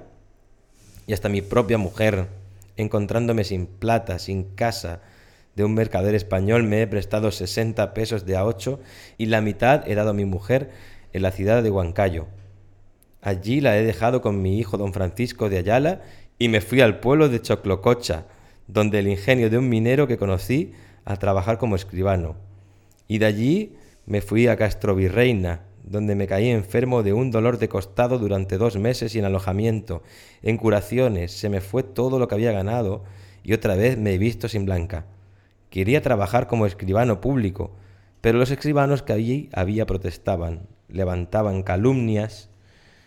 Y 1.07 1.13
hasta 1.13 1.29
mi 1.29 1.41
propia 1.41 1.77
mujer, 1.77 2.27
encontrándome 2.75 3.43
sin 3.43 3.65
plata, 3.65 4.19
sin 4.19 4.43
casa, 4.55 5.01
de 5.55 5.63
un 5.63 5.73
mercader 5.73 6.15
español 6.15 6.63
me 6.63 6.81
he 6.81 6.87
prestado 6.87 7.31
60 7.31 7.93
pesos 7.93 8.25
de 8.25 8.37
a 8.37 8.45
ocho 8.45 8.79
y 9.17 9.25
la 9.25 9.41
mitad 9.41 9.87
he 9.87 9.95
dado 9.95 10.11
a 10.11 10.13
mi 10.13 10.25
mujer 10.25 10.69
en 11.11 11.21
la 11.21 11.31
ciudad 11.31 11.61
de 11.63 11.71
Huancayo. 11.71 12.27
Allí 13.21 13.59
la 13.59 13.77
he 13.77 13.83
dejado 13.83 14.21
con 14.21 14.41
mi 14.41 14.57
hijo 14.57 14.77
don 14.77 14.93
Francisco 14.93 15.49
de 15.49 15.57
Ayala 15.57 16.01
y 16.37 16.47
me 16.47 16.61
fui 16.61 16.79
al 16.79 16.99
pueblo 17.01 17.27
de 17.27 17.41
Choclococha, 17.41 18.25
donde 18.67 18.99
el 18.99 19.07
ingenio 19.07 19.49
de 19.49 19.57
un 19.57 19.67
minero 19.67 20.07
que 20.07 20.17
conocí 20.17 20.73
a 21.03 21.17
trabajar 21.17 21.57
como 21.57 21.75
escribano. 21.75 22.37
Y 23.07 23.17
de 23.17 23.25
allí 23.25 23.75
me 24.09 24.21
fui 24.21 24.47
a 24.47 24.57
Castrovirreina, 24.57 25.61
donde 25.83 26.15
me 26.15 26.25
caí 26.25 26.49
enfermo 26.49 27.03
de 27.03 27.13
un 27.13 27.29
dolor 27.29 27.59
de 27.59 27.69
costado 27.69 28.17
durante 28.17 28.57
dos 28.57 28.75
meses 28.75 29.11
sin 29.11 29.23
alojamiento. 29.23 30.01
En 30.41 30.57
curaciones 30.57 31.31
se 31.31 31.47
me 31.47 31.61
fue 31.61 31.83
todo 31.83 32.17
lo 32.17 32.27
que 32.27 32.33
había 32.33 32.51
ganado 32.51 33.03
y 33.43 33.53
otra 33.53 33.75
vez 33.75 33.99
me 33.99 34.15
he 34.15 34.17
visto 34.17 34.49
sin 34.49 34.65
blanca. 34.65 35.05
Quería 35.69 36.01
trabajar 36.01 36.47
como 36.47 36.65
escribano 36.65 37.21
público, 37.21 37.75
pero 38.19 38.39
los 38.39 38.49
escribanos 38.49 39.03
que 39.03 39.13
allí 39.13 39.49
había 39.53 39.85
protestaban, 39.85 40.63
levantaban 40.87 41.61
calumnias, 41.61 42.49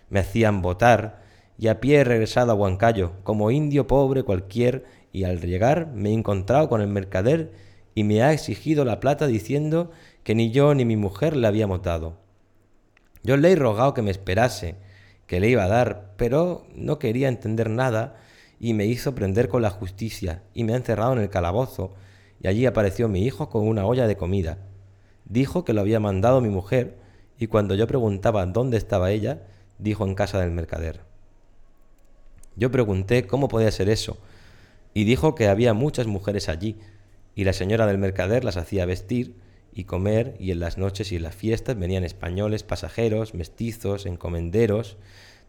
me 0.09 0.21
hacían 0.21 0.63
votar, 0.63 1.21
y 1.59 1.67
a 1.67 1.81
pie 1.81 1.97
he 1.97 2.05
regresado 2.05 2.53
a 2.53 2.55
Huancayo, 2.55 3.15
como 3.25 3.51
indio 3.51 3.89
pobre 3.89 4.23
cualquier, 4.23 4.85
y 5.11 5.25
al 5.25 5.41
llegar 5.41 5.89
me 5.89 6.11
he 6.11 6.13
encontrado 6.13 6.69
con 6.69 6.81
el 6.81 6.87
mercader 6.87 7.51
y 7.95 8.05
me 8.05 8.23
ha 8.23 8.33
exigido 8.33 8.85
la 8.85 9.01
plata 9.01 9.27
diciendo 9.27 9.91
que 10.25 10.35
ni 10.35 10.51
yo 10.51 10.75
ni 10.75 10.85
mi 10.85 10.97
mujer 10.97 11.37
le 11.37 11.47
habíamos 11.47 11.83
dado. 11.83 12.17
Yo 13.23 13.37
le 13.37 13.53
he 13.53 13.57
rogado 13.57 13.95
que 13.95 14.03
me 14.03 14.11
esperase, 14.11 14.77
que 15.27 15.41
le 15.41 15.49
iba 15.49 15.65
a 15.65 15.69
dar, 15.69 16.13
pero 16.17 16.67
no 16.75 16.99
quería 16.99 17.29
entender 17.29 17.71
nada 17.71 18.17
y 18.61 18.75
me 18.75 18.87
hizo 18.87 19.15
prender 19.15 19.49
con 19.49 19.63
la 19.63 19.71
justicia 19.71 20.43
y 20.55 20.65
me 20.65 20.73
ha 20.73 20.77
encerrado 20.77 21.13
en 21.13 21.21
el 21.21 21.31
calabozo 21.31 21.95
y 22.41 22.49
allí 22.49 22.67
apareció 22.67 23.09
mi 23.09 23.25
hijo 23.25 23.49
con 23.49 23.67
una 23.67 23.87
olla 23.87 24.07
de 24.07 24.17
comida. 24.17 24.59
Dijo 25.25 25.65
que 25.65 25.73
lo 25.73 25.81
había 25.81 26.01
mandado 26.01 26.41
mi 26.41 26.49
mujer 26.49 26.97
y 27.39 27.47
cuando 27.47 27.75
yo 27.75 27.87
preguntaba 27.87 28.47
dónde 28.47 28.77
estaba 28.77 29.11
ella, 29.11 29.43
dijo 29.79 30.05
en 30.05 30.15
casa 30.15 30.41
del 30.41 30.51
mercader. 30.51 31.01
Yo 32.57 32.71
pregunté 32.71 33.27
cómo 33.27 33.49
podía 33.49 33.71
ser 33.71 33.89
eso 33.89 34.19
y 34.95 35.05
dijo 35.05 35.35
que 35.35 35.49
había 35.49 35.75
muchas 35.75 36.07
mujeres 36.07 36.49
allí 36.49 36.79
y 37.35 37.45
la 37.45 37.53
señora 37.53 37.87
del 37.87 37.99
mercader 37.99 38.45
las 38.45 38.57
hacía 38.57 38.85
vestir 38.85 39.37
y 39.75 39.85
comer, 39.85 40.37
y 40.39 40.51
en 40.51 40.61
las 40.61 40.79
noches 40.79 41.13
y 41.13 41.17
en 41.17 41.23
las 41.23 41.35
fiestas 41.35 41.79
venían 41.79 42.05
españoles, 42.05 42.63
pasajeros, 42.63 43.35
mestizos, 43.35 44.07
encomenderos, 44.07 44.97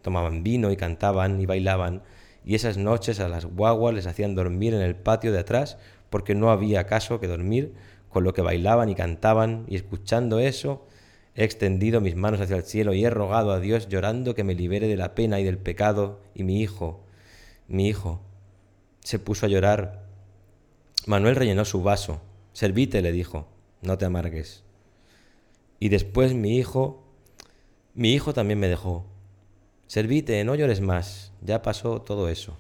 tomaban 0.02 0.44
vino 0.44 0.72
y 0.72 0.78
cantaban 0.78 1.42
y 1.42 1.46
bailaban, 1.46 2.04
y 2.46 2.56
esas 2.56 2.78
noches 2.78 3.20
a 3.20 3.30
las 3.30 3.46
guaguas 3.46 3.94
les 3.94 4.08
hacían 4.08 4.36
dormir 4.36 4.74
en 4.74 4.82
el 4.82 4.96
patio 4.96 5.32
de 5.32 5.40
atrás 5.40 5.78
porque 6.10 6.36
no 6.36 6.52
había 6.52 6.86
caso 6.86 7.20
que 7.20 7.28
dormir 7.28 7.74
con 8.10 8.24
lo 8.24 8.34
que 8.34 8.42
bailaban 8.42 8.90
y 8.90 8.96
cantaban, 8.96 9.66
y 9.68 9.76
escuchando 9.76 10.40
eso, 10.40 10.86
he 11.36 11.44
extendido 11.44 12.00
mis 12.00 12.16
manos 12.16 12.40
hacia 12.40 12.58
el 12.58 12.64
cielo 12.64 12.94
y 12.94 13.04
he 13.04 13.10
rogado 13.10 13.52
a 13.52 13.60
Dios 13.60 13.88
llorando 13.90 14.36
que 14.36 14.44
me 14.44 14.54
libere 14.54 14.88
de 14.88 14.98
la 14.98 15.16
pena 15.16 15.40
y 15.40 15.44
del 15.44 15.58
pecado, 15.58 16.22
y 16.36 16.44
mi 16.44 16.62
hijo, 16.62 17.04
mi 17.68 17.88
hijo, 17.88 18.22
se 19.00 19.18
puso 19.18 19.48
a 19.48 19.50
llorar. 19.50 20.04
Manuel 21.08 21.36
rellenó 21.36 21.66
su 21.66 21.82
vaso. 21.82 22.22
Servite, 22.54 23.02
le 23.02 23.12
dijo 23.12 23.53
no 23.84 23.98
te 23.98 24.06
amargues. 24.06 24.64
Y 25.80 25.90
después 25.90 26.34
mi 26.34 26.58
hijo, 26.58 27.04
mi 27.94 28.14
hijo 28.14 28.34
también 28.34 28.60
me 28.60 28.68
dejó. 28.68 29.06
Servite, 29.88 30.44
no 30.44 30.56
llores 30.56 30.82
más, 30.82 31.34
ya 31.42 31.62
pasó 31.62 32.02
todo 32.02 32.30
eso. 32.30 32.58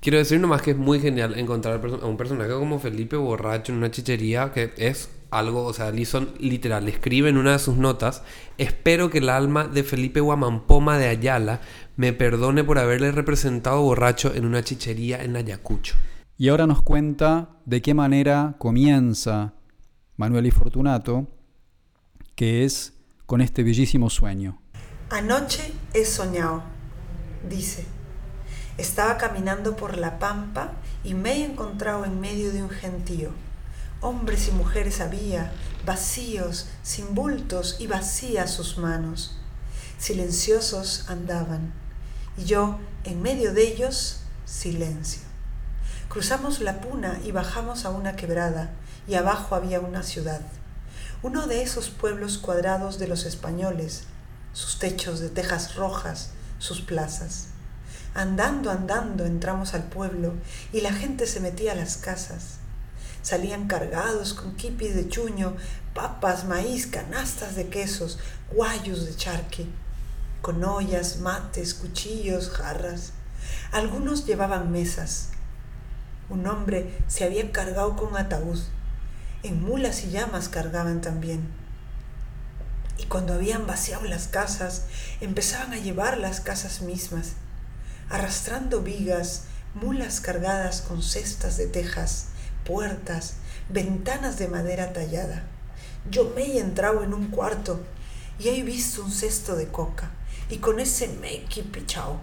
Quiero 0.00 0.18
decir 0.18 0.38
nomás 0.38 0.62
que 0.62 0.72
es 0.72 0.76
muy 0.76 1.00
genial 1.00 1.38
encontrar 1.38 1.80
a 1.84 2.06
un 2.06 2.16
personaje 2.16 2.52
como 2.52 2.78
Felipe 2.78 3.16
borracho 3.16 3.72
en 3.72 3.78
una 3.78 3.90
chichería 3.90 4.52
que 4.52 4.72
es 4.76 5.10
algo, 5.30 5.64
o 5.64 5.72
sea, 5.72 5.90
Lison 5.90 6.34
literal 6.38 6.88
escribe 6.88 7.28
en 7.28 7.36
una 7.36 7.52
de 7.52 7.58
sus 7.58 7.76
notas, 7.76 8.22
espero 8.58 9.10
que 9.10 9.18
el 9.18 9.28
alma 9.28 9.66
de 9.66 9.82
Felipe 9.82 10.20
Guamampoma 10.20 10.98
de 10.98 11.08
Ayala 11.08 11.60
me 11.96 12.12
perdone 12.12 12.62
por 12.64 12.78
haberle 12.78 13.10
representado 13.10 13.82
borracho 13.82 14.32
en 14.34 14.46
una 14.46 14.62
chichería 14.62 15.22
en 15.22 15.36
Ayacucho. 15.36 15.96
Y 16.36 16.48
ahora 16.48 16.68
nos 16.68 16.82
cuenta 16.82 17.56
de 17.66 17.82
qué 17.82 17.92
manera 17.92 18.54
comienza 18.58 19.54
Manuel 20.18 20.46
y 20.46 20.50
Fortunato, 20.50 21.28
que 22.34 22.64
es 22.64 22.92
con 23.24 23.40
este 23.40 23.62
bellísimo 23.62 24.10
sueño. 24.10 24.60
Anoche 25.10 25.72
he 25.94 26.04
soñado, 26.04 26.64
dice. 27.48 27.86
Estaba 28.78 29.16
caminando 29.16 29.76
por 29.76 29.96
la 29.96 30.18
pampa 30.18 30.72
y 31.04 31.14
me 31.14 31.34
he 31.34 31.44
encontrado 31.44 32.04
en 32.04 32.18
medio 32.18 32.52
de 32.52 32.64
un 32.64 32.68
gentío. 32.68 33.30
Hombres 34.00 34.48
y 34.48 34.50
mujeres 34.50 35.00
había, 35.00 35.52
vacíos, 35.86 36.68
sin 36.82 37.14
bultos 37.14 37.76
y 37.78 37.86
vacías 37.86 38.52
sus 38.52 38.76
manos. 38.76 39.38
Silenciosos 39.98 41.08
andaban, 41.08 41.72
y 42.36 42.44
yo, 42.44 42.80
en 43.04 43.22
medio 43.22 43.54
de 43.54 43.68
ellos, 43.68 44.22
silencio. 44.44 45.22
Cruzamos 46.08 46.60
la 46.60 46.80
puna 46.80 47.20
y 47.24 47.30
bajamos 47.30 47.84
a 47.84 47.90
una 47.90 48.16
quebrada, 48.16 48.72
y 49.08 49.14
abajo 49.14 49.54
había 49.54 49.80
una 49.80 50.02
ciudad, 50.02 50.42
uno 51.22 51.46
de 51.46 51.62
esos 51.62 51.88
pueblos 51.88 52.36
cuadrados 52.36 52.98
de 52.98 53.08
los 53.08 53.24
españoles, 53.24 54.04
sus 54.52 54.78
techos 54.78 55.18
de 55.18 55.30
tejas 55.30 55.74
rojas, 55.74 56.30
sus 56.58 56.82
plazas. 56.82 57.48
Andando, 58.14 58.70
andando 58.70 59.24
entramos 59.24 59.74
al 59.74 59.84
pueblo 59.84 60.34
y 60.72 60.82
la 60.82 60.92
gente 60.92 61.26
se 61.26 61.40
metía 61.40 61.72
a 61.72 61.76
las 61.76 61.96
casas. 61.96 62.58
Salían 63.22 63.66
cargados 63.66 64.34
con 64.34 64.54
quipis 64.56 64.94
de 64.94 65.08
chuño, 65.08 65.56
papas, 65.94 66.44
maíz, 66.44 66.86
canastas 66.86 67.56
de 67.56 67.68
quesos, 67.68 68.18
guayos 68.52 69.06
de 69.06 69.16
charque, 69.16 69.66
con 70.42 70.62
ollas, 70.64 71.18
mates, 71.18 71.74
cuchillos, 71.74 72.50
jarras. 72.50 73.12
Algunos 73.72 74.26
llevaban 74.26 74.70
mesas. 74.70 75.30
Un 76.28 76.46
hombre 76.46 76.96
se 77.08 77.24
había 77.24 77.50
cargado 77.52 77.96
con 77.96 78.16
ataúd 78.16 78.60
en 79.44 79.62
mulas 79.62 80.02
y 80.02 80.10
llamas 80.10 80.48
cargaban 80.48 81.00
también. 81.00 81.46
Y 82.98 83.04
cuando 83.04 83.34
habían 83.34 83.66
vaciado 83.66 84.04
las 84.04 84.26
casas, 84.26 84.82
empezaban 85.20 85.72
a 85.72 85.78
llevar 85.78 86.18
las 86.18 86.40
casas 86.40 86.80
mismas, 86.82 87.34
arrastrando 88.10 88.82
vigas, 88.82 89.44
mulas 89.74 90.20
cargadas 90.20 90.80
con 90.80 91.02
cestas 91.02 91.56
de 91.56 91.68
tejas, 91.68 92.26
puertas, 92.64 93.34
ventanas 93.68 94.38
de 94.38 94.48
madera 94.48 94.92
tallada. 94.92 95.44
Yo 96.10 96.32
me 96.34 96.42
he 96.42 96.58
entrado 96.58 97.04
en 97.04 97.14
un 97.14 97.28
cuarto 97.28 97.80
y 98.40 98.48
he 98.48 98.62
visto 98.64 99.04
un 99.04 99.12
cesto 99.12 99.54
de 99.54 99.68
coca, 99.68 100.10
y 100.50 100.56
con 100.58 100.80
ese 100.80 101.06
me 101.20 101.36
he 101.36 101.62
pichao. 101.62 102.20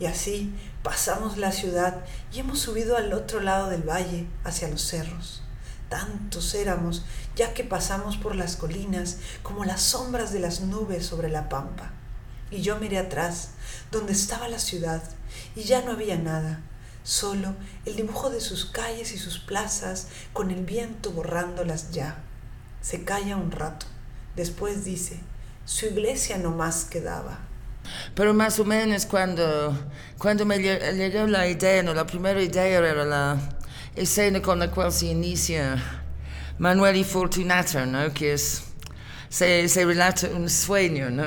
Y 0.00 0.06
así 0.06 0.54
pasamos 0.82 1.36
la 1.36 1.52
ciudad 1.52 2.04
y 2.32 2.40
hemos 2.40 2.58
subido 2.58 2.96
al 2.96 3.12
otro 3.12 3.40
lado 3.40 3.68
del 3.68 3.82
valle, 3.82 4.26
hacia 4.44 4.68
los 4.68 4.82
cerros 4.82 5.43
tantos 5.88 6.54
éramos, 6.54 7.04
ya 7.36 7.54
que 7.54 7.64
pasamos 7.64 8.16
por 8.16 8.34
las 8.34 8.56
colinas 8.56 9.18
como 9.42 9.64
las 9.64 9.82
sombras 9.82 10.32
de 10.32 10.40
las 10.40 10.60
nubes 10.60 11.06
sobre 11.06 11.28
la 11.28 11.48
pampa. 11.48 11.92
Y 12.50 12.62
yo 12.62 12.76
miré 12.76 12.98
atrás, 12.98 13.50
donde 13.90 14.12
estaba 14.12 14.48
la 14.48 14.58
ciudad, 14.58 15.02
y 15.56 15.62
ya 15.62 15.82
no 15.82 15.92
había 15.92 16.16
nada, 16.16 16.60
solo 17.02 17.54
el 17.84 17.96
dibujo 17.96 18.30
de 18.30 18.40
sus 18.40 18.66
calles 18.66 19.12
y 19.12 19.18
sus 19.18 19.38
plazas, 19.38 20.08
con 20.32 20.50
el 20.50 20.64
viento 20.64 21.10
borrándolas 21.10 21.90
ya. 21.90 22.16
Se 22.80 23.04
calla 23.04 23.36
un 23.36 23.50
rato, 23.50 23.86
después 24.36 24.84
dice, 24.84 25.20
su 25.64 25.86
iglesia 25.86 26.38
no 26.38 26.50
más 26.50 26.84
quedaba. 26.84 27.38
Pero 28.14 28.32
más 28.32 28.58
o 28.58 28.64
menos 28.64 29.06
cuando, 29.06 29.76
cuando 30.18 30.46
me 30.46 30.58
llegó 30.58 31.26
la 31.26 31.48
idea, 31.48 31.82
no, 31.82 31.92
la 31.94 32.06
primera 32.06 32.42
idea 32.42 32.64
era 32.66 33.04
la, 33.04 33.38
escena 33.96 34.40
con 34.42 34.58
la 34.58 34.70
cual 34.70 34.92
se 34.92 35.06
inicia 35.06 35.76
Manuel 36.58 36.96
y 36.96 37.04
Fortunato, 37.04 37.84
¿no? 37.86 38.12
que 38.12 38.32
es, 38.32 38.64
se, 39.28 39.68
se 39.68 39.84
relata 39.84 40.28
un 40.28 40.48
sueño. 40.48 41.10
¿no? 41.10 41.24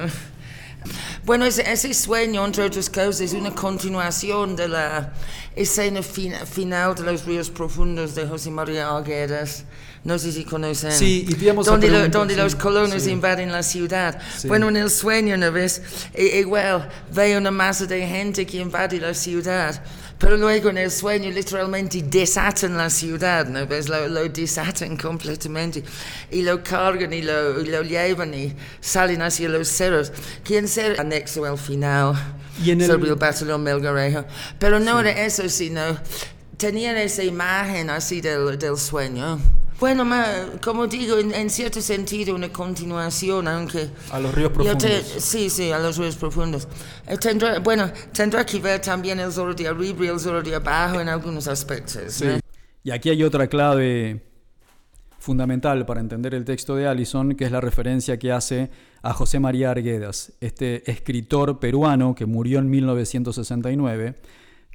Bueno, 1.25 1.45
ese, 1.45 1.69
ese, 1.69 1.93
sueño, 1.93 2.45
entre 2.45 2.63
otras 2.63 2.89
cosas, 2.89 3.19
es 3.21 3.33
una 3.33 3.51
continuación 3.53 4.55
de 4.55 4.69
la 4.69 5.13
escena 5.55 6.01
final 6.01 6.95
de 6.95 7.03
los 7.03 7.25
ríos 7.25 7.49
profundos 7.49 8.15
de 8.15 8.25
José 8.25 8.51
María 8.51 8.89
Arguedas. 8.89 9.65
No 10.07 10.17
sé 10.17 10.31
si 10.31 10.45
conocen. 10.45 10.93
Sí, 10.93 11.25
y 11.27 11.33
donde, 11.33 12.07
donde 12.07 12.37
los 12.37 12.55
colonos 12.55 13.05
invaden 13.07 13.51
la 13.51 13.61
ciudad. 13.61 14.17
Bueno, 14.45 14.69
en 14.69 14.77
el 14.77 14.89
sueño, 14.89 15.35
¿no 15.35 15.51
ves? 15.51 15.81
igual, 16.15 16.87
ve 17.13 17.37
una 17.37 17.51
masa 17.51 17.85
de 17.85 18.07
gente 18.07 18.45
que 18.45 18.55
invade 18.55 19.01
la 19.01 19.13
ciudad. 19.13 19.83
Pero 20.17 20.37
luego 20.37 20.69
en 20.69 20.77
el 20.77 20.91
sueño 20.91 21.29
literalmente 21.29 22.01
desatan 22.01 22.77
la 22.77 22.89
ciudad, 22.89 23.49
¿no 23.49 23.67
ves? 23.67 23.89
Lo, 23.89 24.07
lo 24.07 24.29
desatan 24.29 24.95
completamente 24.95 25.83
y 26.31 26.41
lo 26.41 26.63
cargan 26.63 27.11
y 27.11 27.21
lo, 27.21 27.59
y 27.59 27.65
lo, 27.65 27.81
llevan 27.81 28.33
y 28.33 28.55
salen 28.79 29.21
hacia 29.21 29.49
los 29.49 29.67
cerros. 29.67 30.13
¿Quién 30.45 30.69
será 30.69 31.01
anexo 31.01 31.43
al 31.43 31.57
final 31.57 32.15
¿Y 32.63 32.71
en 32.71 32.79
sobre 32.79 33.03
el, 33.03 33.09
el 33.09 33.15
batallón 33.15 33.61
Melgarejo? 33.61 34.23
Pero 34.57 34.79
no 34.79 35.01
sí. 35.01 35.07
era 35.09 35.25
eso, 35.25 35.49
sino 35.49 35.81
tenían 36.55 36.95
esa 36.95 37.23
imagen 37.23 37.89
así 37.89 38.21
del, 38.21 38.57
del 38.57 38.77
sueño. 38.77 39.37
Bueno, 39.79 40.05
como 40.61 40.87
digo, 40.87 41.17
en, 41.17 41.49
cierto 41.49 41.81
sentido 41.81 42.35
una 42.35 42.51
continuación, 42.51 43.47
aunque... 43.47 43.89
A 44.11 44.19
los 44.19 44.33
ríos 44.33 44.51
profundos. 44.51 44.83
sí, 45.19 45.49
sí, 45.49 45.71
a 45.71 45.79
los 45.79 45.97
ríos 45.97 46.15
profundos. 46.15 46.67
Eh, 47.07 47.17
tendrá, 47.17 47.59
bueno, 47.59 47.91
tendrá 48.11 48.45
que 48.45 48.59
ver 48.59 48.81
también 48.81 49.19
el 49.19 49.31
zorro 49.31 49.53
de 49.53 49.67
arriba 49.67 50.05
y 50.05 50.07
el 50.07 50.19
zorro 50.19 50.41
de 50.41 50.55
abajo 50.55 50.99
en 50.99 51.09
algunos 51.09 51.47
aspectos. 51.47 52.13
Sí. 52.13 52.25
Y 52.83 52.91
aquí 52.91 53.09
hay 53.09 53.23
otra 53.23 53.47
clave 53.47 54.23
fundamental 55.19 55.85
para 55.85 55.99
entender 55.99 56.33
el 56.33 56.43
texto 56.43 56.75
de 56.75 56.87
Allison, 56.87 57.35
que 57.35 57.45
es 57.45 57.51
la 57.51 57.61
referencia 57.61 58.17
que 58.17 58.31
hace 58.31 58.71
a 59.03 59.13
José 59.13 59.39
María 59.39 59.71
Arguedas, 59.71 60.33
este 60.41 60.89
escritor 60.89 61.59
peruano 61.59 62.15
que 62.15 62.25
murió 62.25 62.59
en 62.59 62.69
1969 62.69 64.15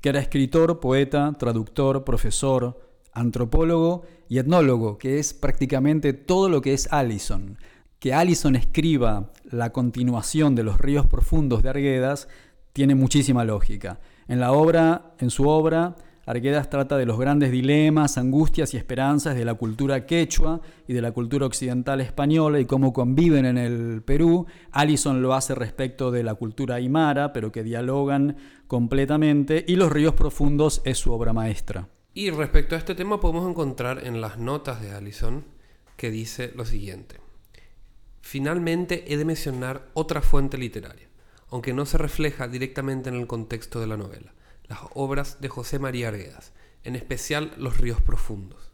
que 0.02 0.08
era 0.08 0.18
escritor, 0.18 0.80
poeta, 0.80 1.32
traductor, 1.38 2.04
profesor, 2.04 2.78
antropólogo 3.14 4.02
y 4.32 4.38
etnólogo, 4.38 4.96
que 4.96 5.18
es 5.18 5.34
prácticamente 5.34 6.14
todo 6.14 6.48
lo 6.48 6.62
que 6.62 6.72
es 6.72 6.90
Allison. 6.90 7.58
Que 7.98 8.14
Allison 8.14 8.56
escriba 8.56 9.30
la 9.44 9.74
continuación 9.74 10.54
de 10.54 10.62
los 10.62 10.80
ríos 10.80 11.06
profundos 11.06 11.62
de 11.62 11.68
Arguedas 11.68 12.28
tiene 12.72 12.94
muchísima 12.94 13.44
lógica. 13.44 14.00
En 14.28 14.40
la 14.40 14.52
obra, 14.52 15.12
en 15.18 15.28
su 15.28 15.46
obra, 15.46 15.96
Arguedas 16.24 16.70
trata 16.70 16.96
de 16.96 17.04
los 17.04 17.18
grandes 17.18 17.52
dilemas, 17.52 18.16
angustias 18.16 18.72
y 18.72 18.78
esperanzas 18.78 19.36
de 19.36 19.44
la 19.44 19.52
cultura 19.52 20.06
quechua 20.06 20.62
y 20.88 20.94
de 20.94 21.02
la 21.02 21.12
cultura 21.12 21.44
occidental 21.44 22.00
española 22.00 22.58
y 22.58 22.64
cómo 22.64 22.94
conviven 22.94 23.44
en 23.44 23.58
el 23.58 24.00
Perú. 24.02 24.46
Allison 24.70 25.20
lo 25.20 25.34
hace 25.34 25.54
respecto 25.54 26.10
de 26.10 26.22
la 26.22 26.36
cultura 26.36 26.76
aymara, 26.76 27.34
pero 27.34 27.52
que 27.52 27.62
dialogan 27.62 28.36
completamente. 28.66 29.62
Y 29.68 29.76
Los 29.76 29.92
ríos 29.92 30.14
profundos 30.14 30.80
es 30.86 30.96
su 30.96 31.12
obra 31.12 31.34
maestra. 31.34 31.90
Y 32.14 32.30
respecto 32.30 32.74
a 32.74 32.78
este 32.78 32.94
tema 32.94 33.20
podemos 33.20 33.48
encontrar 33.48 34.06
en 34.06 34.20
las 34.20 34.38
notas 34.38 34.82
de 34.82 34.92
Allison 34.92 35.44
que 35.96 36.10
dice 36.10 36.52
lo 36.54 36.66
siguiente. 36.66 37.20
Finalmente 38.20 39.12
he 39.12 39.16
de 39.16 39.24
mencionar 39.24 39.88
otra 39.94 40.20
fuente 40.20 40.58
literaria, 40.58 41.08
aunque 41.48 41.72
no 41.72 41.86
se 41.86 41.98
refleja 41.98 42.48
directamente 42.48 43.08
en 43.08 43.16
el 43.16 43.26
contexto 43.26 43.80
de 43.80 43.86
la 43.86 43.96
novela 43.96 44.34
las 44.68 44.80
obras 44.94 45.40
de 45.40 45.48
José 45.48 45.78
María 45.78 46.08
Arguedas, 46.08 46.52
en 46.84 46.96
especial 46.96 47.52
Los 47.56 47.78
ríos 47.78 48.00
profundos. 48.00 48.72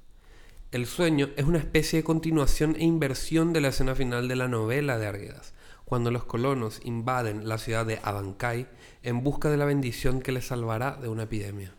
El 0.70 0.86
sueño 0.86 1.30
es 1.36 1.44
una 1.44 1.58
especie 1.58 1.98
de 1.98 2.04
continuación 2.04 2.76
e 2.78 2.84
inversión 2.84 3.52
de 3.52 3.60
la 3.60 3.68
escena 3.68 3.94
final 3.94 4.28
de 4.28 4.36
la 4.36 4.48
novela 4.48 4.98
de 4.98 5.06
Arguedas, 5.06 5.54
cuando 5.84 6.10
los 6.10 6.24
colonos 6.24 6.80
invaden 6.84 7.48
la 7.48 7.58
ciudad 7.58 7.86
de 7.86 8.00
Abancay 8.02 8.68
en 9.02 9.24
busca 9.24 9.48
de 9.48 9.56
la 9.56 9.64
bendición 9.64 10.20
que 10.20 10.32
les 10.32 10.46
salvará 10.46 10.96
de 10.96 11.08
una 11.08 11.22
epidemia. 11.24 11.77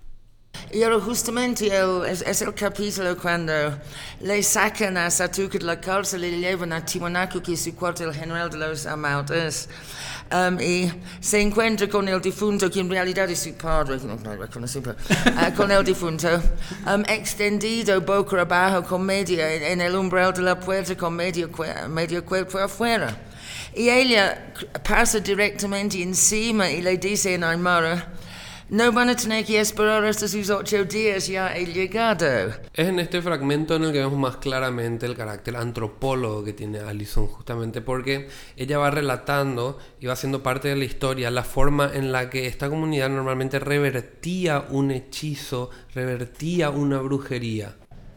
Y 0.71 0.83
ahora 0.83 0.99
justamente 0.99 1.75
el, 1.75 2.05
es, 2.05 2.21
es, 2.21 2.43
el 2.43 2.53
capítulo 2.53 3.17
cuando 3.17 3.53
le 4.21 4.43
sacan 4.43 4.97
a 4.97 5.09
Satuque 5.09 5.57
de 5.57 5.65
la 5.65 5.81
cárcel 5.81 6.23
y 6.25 6.31
le 6.31 6.37
llevan 6.37 6.73
a 6.73 6.85
Tiwanaku, 6.85 7.41
que 7.41 7.53
es 7.53 7.63
su 7.63 7.73
cuartel 7.73 8.13
general 8.13 8.51
de 8.51 8.57
los 8.57 8.85
Amautas, 8.85 9.67
um, 10.31 10.59
y 10.59 10.91
se 11.19 11.41
encuentra 11.41 11.89
con 11.89 12.07
el 12.07 12.21
difunto, 12.21 12.69
que 12.69 12.81
en 12.81 12.89
realidad 12.89 13.27
es 13.31 13.39
su 13.39 13.53
padre, 13.53 13.97
no, 14.03 14.15
no 14.15 14.19
pero, 14.19 14.37
uh, 14.37 15.55
con 15.55 15.71
el 15.71 15.83
difunto, 15.83 16.39
um, 16.85 17.03
extendido 17.07 17.99
boca 18.01 18.41
abajo 18.41 18.83
con 18.83 19.03
media 19.03 19.51
en 19.51 19.81
el 19.81 19.95
umbral 19.95 20.33
de 20.33 20.43
la 20.43 20.59
puerta 20.59 20.95
con 20.95 21.15
medio, 21.15 21.49
medio 21.89 22.23
cuerpo 22.23 22.59
afuera. 22.59 23.17
Y 23.73 23.89
ella 23.89 24.53
pasa 24.87 25.19
directamente 25.19 25.99
encima 26.01 26.69
y 26.69 26.81
le 26.81 26.97
dice 26.97 27.33
en 27.33 27.43
Aymara, 27.43 28.07
no 28.69 28.91
van 28.91 29.09
a 29.09 29.15
tener 29.15 29.45
que 29.45 29.59
esperar 29.59 30.05
hasta 30.05 30.27
sus 30.27 30.49
ocho 30.49 30.85
días, 30.85 31.27
ya 31.27 31.55
he 31.55 31.65
llegado. 31.65 32.53
Es 32.73 32.87
en 32.87 32.99
este 32.99 33.21
fragmento 33.21 33.75
en 33.75 33.85
el 33.85 33.91
que 33.91 33.99
vemos 33.99 34.17
más 34.17 34.37
claramente 34.37 35.07
el 35.07 35.15
carácter 35.15 35.55
antropólogo 35.55 36.43
que 36.43 36.53
tiene 36.53 36.79
Alison, 36.79 37.27
justamente 37.27 37.81
porque 37.81 38.29
ella 38.55 38.77
va 38.77 38.91
relatando 38.91 39.79
y 39.99 40.05
va 40.05 40.13
haciendo 40.13 40.43
parte 40.43 40.67
de 40.67 40.75
la 40.75 40.85
historia 40.85 41.31
la 41.31 41.43
forma 41.43 41.89
en 41.93 42.11
la 42.11 42.29
que 42.29 42.45
esta 42.45 42.69
comunidad 42.69 43.09
normalmente 43.09 43.59
revertía 43.59 44.65
un 44.69 44.91
hechizo, 44.91 45.71
revertía 45.95 46.69
una 46.69 46.99
brujería. 46.99 47.75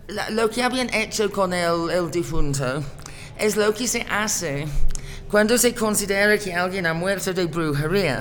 La, 0.09 0.29
lo 0.31 0.51
que 0.51 0.62
habían 0.62 0.93
hecho 0.93 1.31
con 1.31 1.55
el, 1.55 1.91
el 1.91 2.11
difunto 2.11 2.83
es 3.38 3.57
lo 3.57 3.73
que 3.73 3.88
se 3.88 4.03
hace 4.11 4.67
cuando 5.31 5.57
se 5.57 5.75
considera 5.75 6.37
que 6.37 6.53
alguien 6.53 6.85
ha 6.85 6.93
muerto 6.93 7.33
de 7.33 7.47
brujería 7.47 8.21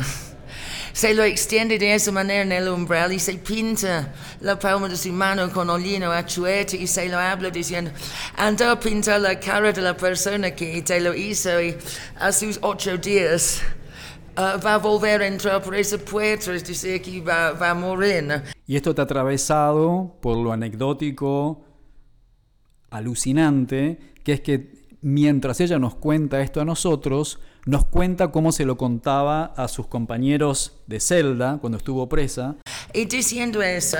se 0.93 1.13
lo 1.13 1.23
extiende 1.23 1.77
de 1.77 1.95
esa 1.95 2.11
manera 2.11 2.41
en 2.41 2.51
el 2.51 2.69
umbral 2.69 3.11
y 3.13 3.19
se 3.19 3.35
pinta 3.35 4.13
la 4.41 4.57
palma 4.57 4.89
de 4.89 4.97
su 4.97 5.11
mano 5.11 5.51
con 5.51 5.69
olino 5.69 6.11
achuete 6.11 6.77
y 6.77 6.87
se 6.87 7.07
lo 7.09 7.17
habla 7.17 7.49
diciendo, 7.49 7.91
anda 8.35 8.71
a 8.71 8.79
pintar 8.79 9.21
la 9.21 9.39
cara 9.39 9.71
de 9.71 9.81
la 9.81 9.95
persona 9.95 10.51
que 10.51 10.81
te 10.81 10.99
lo 10.99 11.13
hizo 11.13 11.61
y 11.61 11.75
a 12.19 12.31
sus 12.31 12.59
ocho 12.61 12.97
días 12.97 13.61
uh, 14.37 14.63
va 14.63 14.75
a 14.75 14.77
volver 14.77 15.21
a 15.21 15.27
entrar 15.27 15.61
por 15.61 15.75
esa 15.75 15.97
puerta, 15.97 16.53
es 16.53 16.65
decir, 16.65 17.01
que 17.01 17.21
va, 17.21 17.51
va 17.51 17.71
a 17.71 17.73
morir. 17.73 18.43
Y 18.67 18.75
esto 18.75 18.91
está 18.91 19.03
atravesado 19.03 20.17
por 20.21 20.37
lo 20.37 20.51
anecdótico, 20.51 21.63
alucinante, 22.89 23.99
que 24.23 24.33
es 24.33 24.41
que 24.41 24.81
mientras 25.01 25.59
ella 25.59 25.79
nos 25.79 25.95
cuenta 25.95 26.41
esto 26.41 26.61
a 26.61 26.65
nosotros, 26.65 27.39
nos 27.65 27.85
cuenta 27.85 28.31
cómo 28.31 28.51
se 28.51 28.65
lo 28.65 28.77
contaba 28.77 29.53
a 29.55 29.67
sus 29.67 29.87
compañeros 29.87 30.73
de 30.87 30.99
celda 30.99 31.57
cuando 31.59 31.77
estuvo 31.77 32.07
presa. 32.09 32.55
Y 32.93 33.05
diciendo 33.05 33.61
eso, 33.61 33.97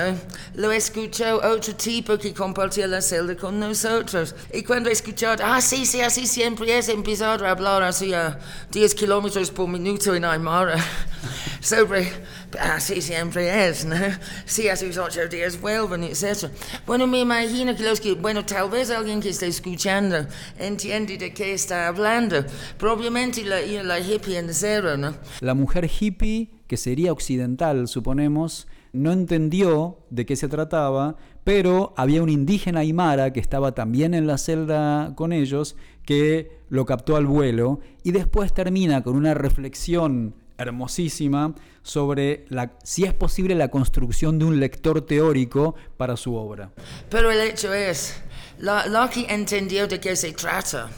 lo 0.54 0.70
escuchó 0.72 1.36
otro 1.36 1.74
tipo 1.74 2.18
que 2.18 2.34
compartía 2.34 2.86
la 2.86 3.00
celda 3.00 3.36
con 3.36 3.58
nosotros. 3.58 4.34
Y 4.52 4.62
cuando 4.62 4.90
escuchó, 4.90 5.28
ah, 5.42 5.60
sí, 5.60 5.86
sí, 5.86 6.00
así 6.00 6.26
siempre 6.26 6.76
es, 6.76 6.88
empezó 6.88 7.26
a 7.26 7.34
hablar 7.34 7.82
así 7.82 8.12
a 8.12 8.38
10 8.70 8.94
kilómetros 8.94 9.50
por 9.50 9.68
minuto 9.68 10.14
en 10.14 10.24
Aymara 10.24 10.76
sobre, 11.60 12.12
así 12.60 13.00
siempre 13.00 13.68
es, 13.68 13.84
¿no? 13.84 13.96
Sí, 14.44 14.64
sus 14.76 14.96
ocho 14.98 15.26
días 15.28 15.60
vuelven, 15.60 16.04
etc. 16.04 16.50
Bueno, 16.86 17.06
me 17.06 17.20
imagino 17.20 17.74
que 17.76 17.82
los 17.82 18.00
que, 18.00 18.14
bueno, 18.14 18.44
tal 18.44 18.70
vez 18.70 18.90
alguien 18.90 19.20
que 19.20 19.30
está 19.30 19.46
escuchando 19.46 20.26
entiende 20.58 21.16
de 21.16 21.32
qué 21.32 21.54
está 21.54 21.88
hablando. 21.88 22.44
Probablemente 22.78 23.44
la, 23.44 23.60
la 23.82 24.00
hippie 24.00 24.38
en 24.38 24.52
cero, 24.52 24.96
¿no? 24.96 25.14
La 25.40 25.54
mujer 25.54 25.88
hippie 26.00 26.50
que 26.66 26.76
sería 26.76 27.12
occidental, 27.12 27.86
suponemos, 27.86 28.66
no 28.92 29.12
entendió 29.12 29.98
de 30.10 30.24
qué 30.26 30.36
se 30.36 30.48
trataba, 30.48 31.16
pero 31.44 31.92
había 31.96 32.22
un 32.22 32.28
indígena 32.28 32.80
aymara 32.80 33.32
que 33.32 33.40
estaba 33.40 33.72
también 33.72 34.14
en 34.14 34.26
la 34.26 34.38
celda 34.38 35.14
con 35.14 35.32
ellos, 35.32 35.76
que 36.04 36.60
lo 36.68 36.86
captó 36.86 37.16
al 37.16 37.26
vuelo 37.26 37.80
y 38.02 38.12
después 38.12 38.52
termina 38.52 39.02
con 39.02 39.16
una 39.16 39.34
reflexión 39.34 40.34
hermosísima 40.62 41.54
sobre 41.82 42.44
la, 42.48 42.72
si 42.82 43.04
es 43.04 43.12
posible 43.12 43.54
la 43.54 43.68
construcción 43.68 44.38
de 44.38 44.44
un 44.44 44.60
lector 44.60 45.04
teórico 45.04 45.74
para 45.96 46.16
su 46.16 46.34
obra. 46.34 46.70
Pero 47.10 47.30
el 47.30 47.40
hecho 47.40 47.72
es, 47.72 48.14
lo, 48.58 48.86
lo 48.88 49.08
que 49.10 49.26
entendió 49.28 49.86
de 49.86 50.00
qué 50.00 50.14
se 50.16 50.32
trata 50.32 50.88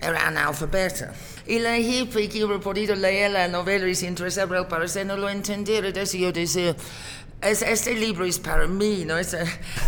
era 0.00 0.26
analfabeta. 0.26 1.12
Y 1.46 1.58
la 1.58 1.78
hippie 1.78 2.28
que 2.28 2.44
hubiera 2.44 2.60
podido 2.60 2.94
leer 2.94 3.30
la 3.30 3.48
novela 3.48 3.86
y 3.88 3.94
se 3.94 4.06
interesaba 4.06 4.58
al 4.58 4.68
parecer 4.68 5.06
no 5.06 5.16
lo 5.16 5.28
entendiera. 5.28 5.90
Decía, 5.92 6.32
es, 7.40 7.62
este 7.62 7.94
libro 7.94 8.24
es 8.24 8.38
para 8.38 8.66
mí, 8.66 9.04
¿no? 9.04 9.16
Es, 9.16 9.36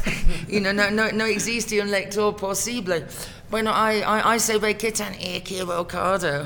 no, 0.48 0.72
no, 0.72 0.90
no, 0.90 1.24
existe 1.24 1.80
un 1.80 1.90
lector 1.90 2.36
posible. 2.36 3.04
Bueno, 3.50 3.72
hay, 3.74 4.02
hay, 4.06 4.22
hay 4.24 4.40
se 4.40 4.58
ve 4.58 4.76
que 4.76 4.92
tan 4.92 5.14
equivocado 5.14 6.44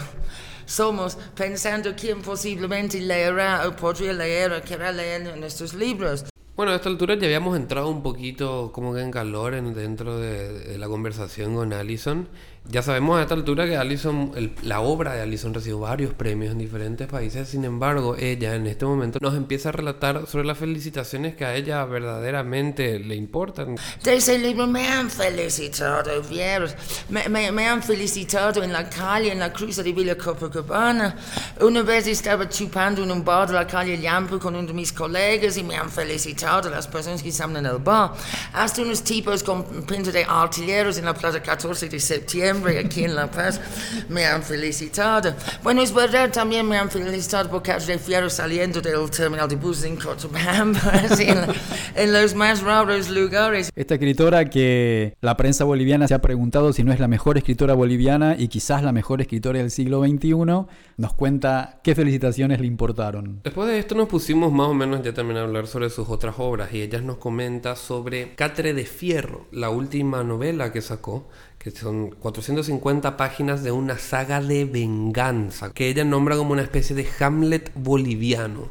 somos 0.73 1.19
pensando 1.37 1.95
quién 1.95 2.23
posiblemente 2.23 2.99
leerá 2.99 3.69
o 3.69 3.77
podría 3.77 4.13
leer 4.15 4.53
o 4.53 4.63
querrá 4.63 4.91
leer 4.91 5.37
nuestros 5.37 5.75
libros. 5.75 6.25
Bueno, 6.57 6.73
a 6.73 6.77
esta 6.77 6.89
altura 6.89 7.15
ya 7.15 7.27
habíamos 7.27 7.57
entrado 7.57 7.89
un 7.89 8.03
poquito 8.03 8.73
como 8.73 8.95
que 8.95 9.01
en 9.01 9.11
calor 9.11 9.55
en, 9.55 9.75
dentro 9.75 10.19
de, 10.19 10.53
de, 10.53 10.79
la 10.79 10.89
conversación 10.89 11.55
con 11.55 11.73
Allison. 11.73 12.29
Ya 12.71 12.81
sabemos 12.81 13.19
a 13.19 13.23
esta 13.23 13.35
altura 13.35 13.67
que 13.67 13.77
Allison, 13.77 14.33
el, 14.37 14.53
la 14.63 14.81
obra 14.81 15.15
de 15.15 15.23
Allison 15.23 15.53
recibió 15.53 15.81
varios 15.81 16.15
premios 16.15 16.53
en 16.53 16.59
diferentes 16.59 17.09
países. 17.09 17.49
Sin 17.49 17.65
embargo, 17.65 18.15
ella 18.17 18.55
en 18.55 18.69
este 18.69 18.87
momento 18.87 19.19
nos 19.21 19.35
empieza 19.35 19.71
a 19.71 19.73
relatar 19.73 20.29
sobre 20.29 20.47
las 20.47 20.59
felicitaciones 20.59 21.35
que 21.35 21.45
a 21.45 21.57
ella 21.57 21.85
verdaderamente 21.85 23.01
le 23.01 23.17
importan. 23.17 23.77
De 24.05 24.15
ese 24.15 24.39
libro 24.39 24.69
me 24.69 24.87
han 24.87 25.11
felicitado, 25.11 26.23
vieros. 26.23 26.77
Me, 27.09 27.29
me, 27.29 27.51
me, 27.51 27.67
han 27.67 27.83
felicitado 27.83 28.63
en 28.63 28.73
la 28.73 28.89
calle, 28.89 29.33
en 29.33 29.41
la 29.41 29.53
cruz 29.53 29.77
de 29.77 29.93
Villa 29.93 30.17
Copacabana. 30.17 31.17
Una 31.61 31.83
vez 31.83 32.07
estaba 32.07 32.49
chupando 32.49 33.03
en 33.03 33.11
un 33.11 33.25
bar 33.25 33.49
de 33.49 33.55
la 33.55 33.67
calle 33.67 33.99
Llampo 33.99 34.39
con 34.39 34.55
uno 34.55 34.69
de 34.69 34.73
mis 34.73 34.93
colegas 34.93 35.57
y 35.57 35.65
me 35.65 35.77
han 35.77 35.91
felicitado 35.91 36.71
las 36.71 36.87
personas 36.87 37.25
que 37.25 37.31
estaban 37.31 37.57
en 37.57 37.67
el 37.67 37.79
bar. 37.79 38.13
Hasta 38.53 38.83
unos 38.83 39.03
tipos 39.03 39.43
con 39.43 39.65
pinta 39.83 40.13
de 40.13 40.25
artilleros 40.25 40.97
en 40.97 41.07
la 41.07 41.13
plaza 41.13 41.43
14 41.43 41.89
de 41.89 41.99
septiembre 41.99 42.52
aquí 42.79 43.05
en 43.05 43.15
La 43.15 43.31
Paz 43.31 43.61
me 44.09 44.25
han 44.25 44.43
felicitado. 44.43 45.35
Bueno, 45.63 45.83
es 45.83 45.93
verdad, 45.93 46.31
también 46.31 46.69
me 46.69 46.77
han 46.77 46.91
felicitado 46.91 47.51
porque 47.51 47.79
refiero 47.79 48.29
saliendo 48.31 48.81
del 48.81 49.11
terminal 49.11 49.49
de 49.49 49.57
buses 49.57 49.85
en 49.85 49.97
Cochabamba, 49.97 50.81
en, 51.19 51.39
en, 51.95 52.13
los 52.13 52.35
más 52.35 52.63
raros 52.63 53.11
lugares. 53.11 53.71
Esta 53.75 53.95
escritora 53.95 54.45
que 54.47 55.17
la 55.21 55.37
prensa 55.37 55.65
boliviana 55.65 56.07
se 56.09 56.15
ha 56.15 56.21
preguntado 56.21 56.73
si 56.73 56.85
no 56.85 56.93
es 56.93 57.01
la 57.01 57.09
mejor 57.09 57.39
escritora 57.39 57.75
boliviana 57.75 58.37
y 58.39 58.49
quizás 58.49 58.83
la 58.83 58.93
mejor 58.93 59.21
escritora 59.21 59.59
del 59.59 59.71
siglo 59.71 60.03
XXI, 60.03 60.33
nos 60.97 61.15
cuenta 61.15 61.81
qué 61.83 61.95
felicitaciones 61.95 62.61
le 62.61 62.67
importaron. 62.67 63.41
Después 63.45 63.69
de 63.69 63.79
esto 63.79 63.95
nos 63.95 64.09
pusimos 64.09 64.53
más 64.53 64.69
o 64.69 64.75
menos 64.75 65.03
ya 65.03 65.13
también 65.13 65.39
a 65.39 65.43
hablar 65.43 65.67
sobre 65.67 65.91
sus 65.91 66.09
otras 66.09 66.37
obras 66.39 66.73
y 66.73 66.83
ella 66.83 67.01
nos 67.01 67.17
comenta 67.17 67.77
sobre 67.77 68.35
Catre 68.35 68.75
de 68.75 68.85
Fierro, 68.85 69.47
la 69.51 69.71
última 69.71 70.23
novela 70.23 70.73
que 70.73 70.81
sacó, 70.81 71.29
que 71.63 71.71
son 71.71 72.11
450 72.11 73.17
páginas 73.17 73.63
de 73.63 73.71
una 73.71 73.97
saga 73.97 74.41
de 74.41 74.65
venganza, 74.65 75.73
que 75.73 75.89
ella 75.89 76.05
nombra 76.05 76.37
como 76.37 76.53
una 76.53 76.63
especie 76.63 76.97
de 76.97 77.09
Hamlet 77.21 77.71
boliviano. 77.77 78.69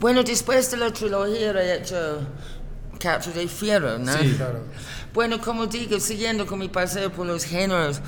Bueno, 0.00 0.24
después 0.24 0.68
de 0.72 0.76
la 0.76 0.92
trilogía 0.92 1.52
he 1.52 1.76
hecho 1.76 2.26
Capture 2.98 3.38
de 3.38 3.46
Fiero, 3.46 3.98
¿no? 3.98 4.12
Sí, 4.12 4.34
claro. 4.36 4.64
Bueno, 5.14 5.40
como 5.40 5.66
digo, 5.66 6.00
siguiendo 6.00 6.46
con 6.46 6.58
mi 6.58 6.68
paseo 6.68 7.12
por 7.12 7.26
los 7.26 7.44
géneros, 7.44 8.00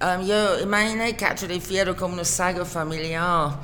um, 0.00 0.26
yo 0.26 0.58
imaginé 0.60 1.14
Capture 1.14 1.52
de 1.52 1.60
Fiero 1.60 1.94
como 1.94 2.14
una 2.14 2.24
saga 2.24 2.64
familiar, 2.64 3.60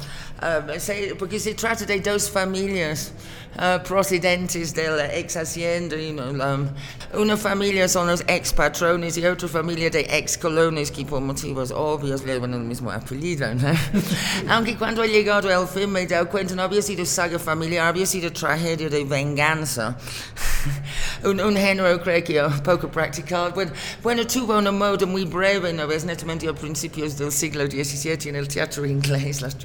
porque 1.18 1.38
se 1.38 1.54
trata 1.54 1.84
de 1.86 2.00
dos 2.00 2.28
familias 2.28 3.12
uh, 3.56 3.82
procedentes 3.84 4.74
de 4.74 4.88
la 4.88 5.14
ex 5.14 5.36
hacienda. 5.36 5.96
you 5.96 6.12
know, 6.12 6.30
um, 6.30 6.68
una 7.14 7.36
familia 7.36 7.88
son 7.88 8.08
los 8.08 8.22
ex 8.26 8.52
patrones 8.52 9.16
y 9.16 9.24
otra 9.24 9.48
familia 9.48 9.90
de 9.90 10.00
ex 10.10 10.36
colones 10.36 10.90
que 10.90 11.04
por 11.04 11.20
motivos 11.20 11.70
obvios 11.70 12.24
llevan 12.24 12.54
el 12.54 12.60
mismo 12.60 12.90
apellido. 12.90 13.54
¿no? 13.54 13.72
Aunque 14.48 14.76
cuando 14.76 15.04
he 15.04 15.08
llegado 15.08 15.48
al 15.48 15.68
fin 15.68 15.90
me 15.90 16.02
he 16.02 16.06
dado 16.06 16.28
cuenta 16.28 16.54
no 16.54 16.62
había 16.62 16.82
sido 16.82 17.04
saga 17.04 17.38
familiar, 17.38 17.86
había 17.86 18.06
sido 18.06 18.32
tragedia 18.32 18.88
de 18.88 19.04
venganza. 19.04 19.96
un, 21.24 21.40
un 21.40 21.56
género 21.56 22.00
creo 22.02 22.24
que 22.24 22.42
poco 22.64 22.88
practicado. 22.90 23.50
Bueno, 23.52 23.72
bueno, 24.02 24.26
tuvo 24.26 24.58
una 24.58 24.72
moda 24.72 25.06
muy 25.06 25.24
breve, 25.24 25.72
¿no 25.72 25.86
ves? 25.86 26.04
Netamente 26.04 26.48
a 26.48 26.54
principios 26.54 27.16
del 27.16 27.30
siglo 27.30 27.64
XVII 27.66 28.30
en 28.30 28.36
el 28.36 28.48
teatro 28.48 28.84
inglés. 28.86 29.40
Las 29.42 29.56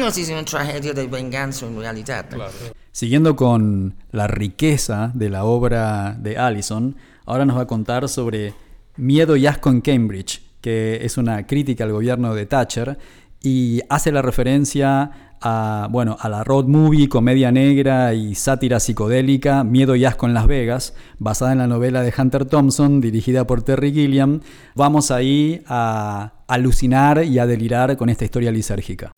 es 0.00 0.28
una 0.30 0.44
tragedia 0.44 0.92
de 0.92 1.06
venganza 1.06 1.66
en 1.66 1.78
realidad. 1.78 2.26
¿no? 2.30 2.44
Siguiendo 2.92 3.36
con 3.36 3.94
la 4.10 4.26
riqueza 4.26 5.10
de 5.14 5.30
la 5.30 5.44
obra 5.44 6.16
de 6.18 6.38
Allison, 6.38 6.96
ahora 7.26 7.44
nos 7.44 7.56
va 7.56 7.62
a 7.62 7.66
contar 7.66 8.08
sobre 8.08 8.54
Miedo 8.96 9.36
y 9.36 9.46
Asco 9.46 9.70
en 9.70 9.80
Cambridge, 9.80 10.42
que 10.60 11.04
es 11.04 11.18
una 11.18 11.46
crítica 11.46 11.84
al 11.84 11.92
gobierno 11.92 12.34
de 12.34 12.46
Thatcher 12.46 12.98
y 13.42 13.80
hace 13.88 14.12
la 14.12 14.22
referencia 14.22 15.10
a, 15.40 15.88
bueno, 15.90 16.16
a 16.20 16.28
la 16.28 16.44
road 16.44 16.66
movie, 16.66 17.08
comedia 17.08 17.50
negra 17.50 18.14
y 18.14 18.34
sátira 18.34 18.78
psicodélica 18.78 19.64
Miedo 19.64 19.96
y 19.96 20.04
Asco 20.04 20.26
en 20.26 20.34
Las 20.34 20.46
Vegas, 20.46 20.94
basada 21.18 21.52
en 21.52 21.58
la 21.58 21.66
novela 21.66 22.02
de 22.02 22.14
Hunter 22.16 22.44
Thompson, 22.44 23.00
dirigida 23.00 23.46
por 23.46 23.62
Terry 23.62 23.92
Gilliam. 23.92 24.40
Vamos 24.74 25.10
ahí 25.10 25.62
a 25.66 26.32
alucinar 26.46 27.24
y 27.24 27.38
a 27.38 27.46
delirar 27.46 27.96
con 27.96 28.08
esta 28.08 28.24
historia 28.24 28.52
lisérgica. 28.52 29.12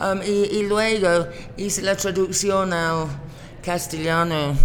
Um, 0.00 0.22
y, 0.22 0.58
y 0.58 0.62
luego 0.62 1.26
hice 1.56 1.82
la 1.82 1.96
traducción 1.96 2.72
al 2.72 3.08
castellano. 3.64 4.56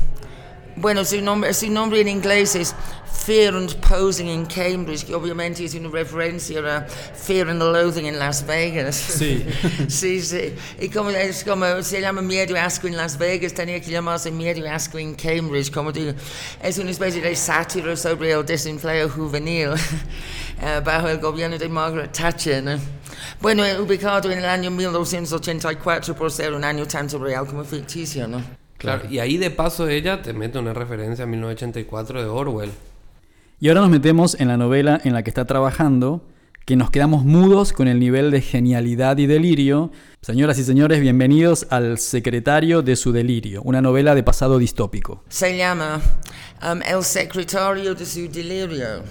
Bueno, 0.76 1.04
su 1.06 1.22
nombre, 1.22 1.54
su 1.54 1.72
nombre 1.72 2.02
en 2.02 2.08
inglés 2.08 2.56
es 2.56 2.76
Fear 3.14 3.56
and 3.56 3.74
Posing 3.80 4.28
in 4.28 4.46
Cambridge, 4.46 5.06
que 5.06 5.14
obviamente 5.16 5.64
es 5.64 5.74
una 5.76 5.90
referencia 5.90 6.60
a 6.60 6.82
Fear 6.82 7.50
and 7.50 7.62
Loathing 7.62 8.06
en 8.06 8.20
Las 8.20 8.46
Vegas. 8.46 8.96
Sí. 8.96 9.46
sí, 9.88 10.22
sí. 10.22 10.54
Y 10.80 10.90
como, 10.90 11.10
es 11.10 11.44
como 11.44 11.82
se 11.84 12.02
llama 12.02 12.22
Miedo 12.22 12.54
y 12.54 12.58
Asco 12.58 12.88
en 12.88 12.98
Las 12.98 13.18
Vegas, 13.18 13.54
tenía 13.54 13.80
que 13.80 13.90
llamarse 13.90 14.30
Miedo 14.30 14.60
y 14.60 14.68
Asco 14.68 14.98
en 14.98 15.16
Cambridge. 15.16 15.72
Como 15.72 15.94
digo, 15.94 16.12
es 16.62 16.78
una 16.78 16.92
especie 16.92 17.22
de 17.22 17.34
sátira 17.36 17.96
sobre 17.96 18.32
el 18.34 18.46
desempleo 18.46 19.08
juvenil 19.08 19.70
eh, 20.62 20.82
bajo 20.84 21.08
el 21.08 21.20
gobierno 21.20 21.58
de 21.58 21.70
Margaret 21.70 22.12
Thatcher. 22.12 22.62
¿no? 22.62 22.78
Bueno, 23.40 23.66
eh, 23.66 23.80
ubicado 23.80 24.30
en 24.32 24.40
el 24.40 24.46
año 24.46 24.70
1984 24.70 26.14
por 26.14 26.30
ser 26.30 26.54
un 26.54 26.64
año 26.66 26.86
tanto 26.86 27.18
real 27.20 27.46
como 27.46 27.64
ficticio, 27.64 28.28
¿no? 28.28 28.44
Claro, 28.78 29.04
y 29.10 29.20
ahí 29.20 29.38
de 29.38 29.50
paso 29.50 29.88
ella 29.88 30.22
te 30.22 30.34
mete 30.34 30.60
una 30.60 30.74
referencia 30.74 31.24
a 31.24 31.28
1984 31.28 32.22
de 32.22 32.28
Orwell. 32.28 32.72
Y 33.64 33.70
ahora 33.70 33.80
nos 33.80 33.92
metemos 33.92 34.36
en 34.42 34.50
la 34.50 34.58
novela 34.58 35.00
en 35.06 35.14
la 35.14 35.24
que 35.24 35.30
está 35.30 35.46
trabajando, 35.46 36.28
que 36.66 36.76
nos 36.76 36.92
quedamos 36.92 37.24
mudos 37.24 37.72
con 37.72 37.88
el 37.88 37.98
nivel 37.98 38.30
de 38.30 38.42
genialidad 38.42 39.18
y 39.20 39.26
delirio. 39.26 39.90
Señoras 40.22 40.58
y 40.58 40.66
señores, 40.66 41.00
bienvenidos 41.00 41.68
al 41.70 41.98
Secretario 41.98 42.82
de 42.82 42.98
su 42.98 43.14
Delirio, 43.14 43.62
una 43.62 43.82
novela 43.82 44.16
de 44.16 44.24
pasado 44.24 44.58
distópico. 44.58 45.24
Se 45.30 45.56
llama 45.56 46.02
um, 46.62 46.82
El 46.82 47.06
secretario 47.06 47.96
de 47.96 48.06
su 48.06 48.30
delirio. 48.30 49.02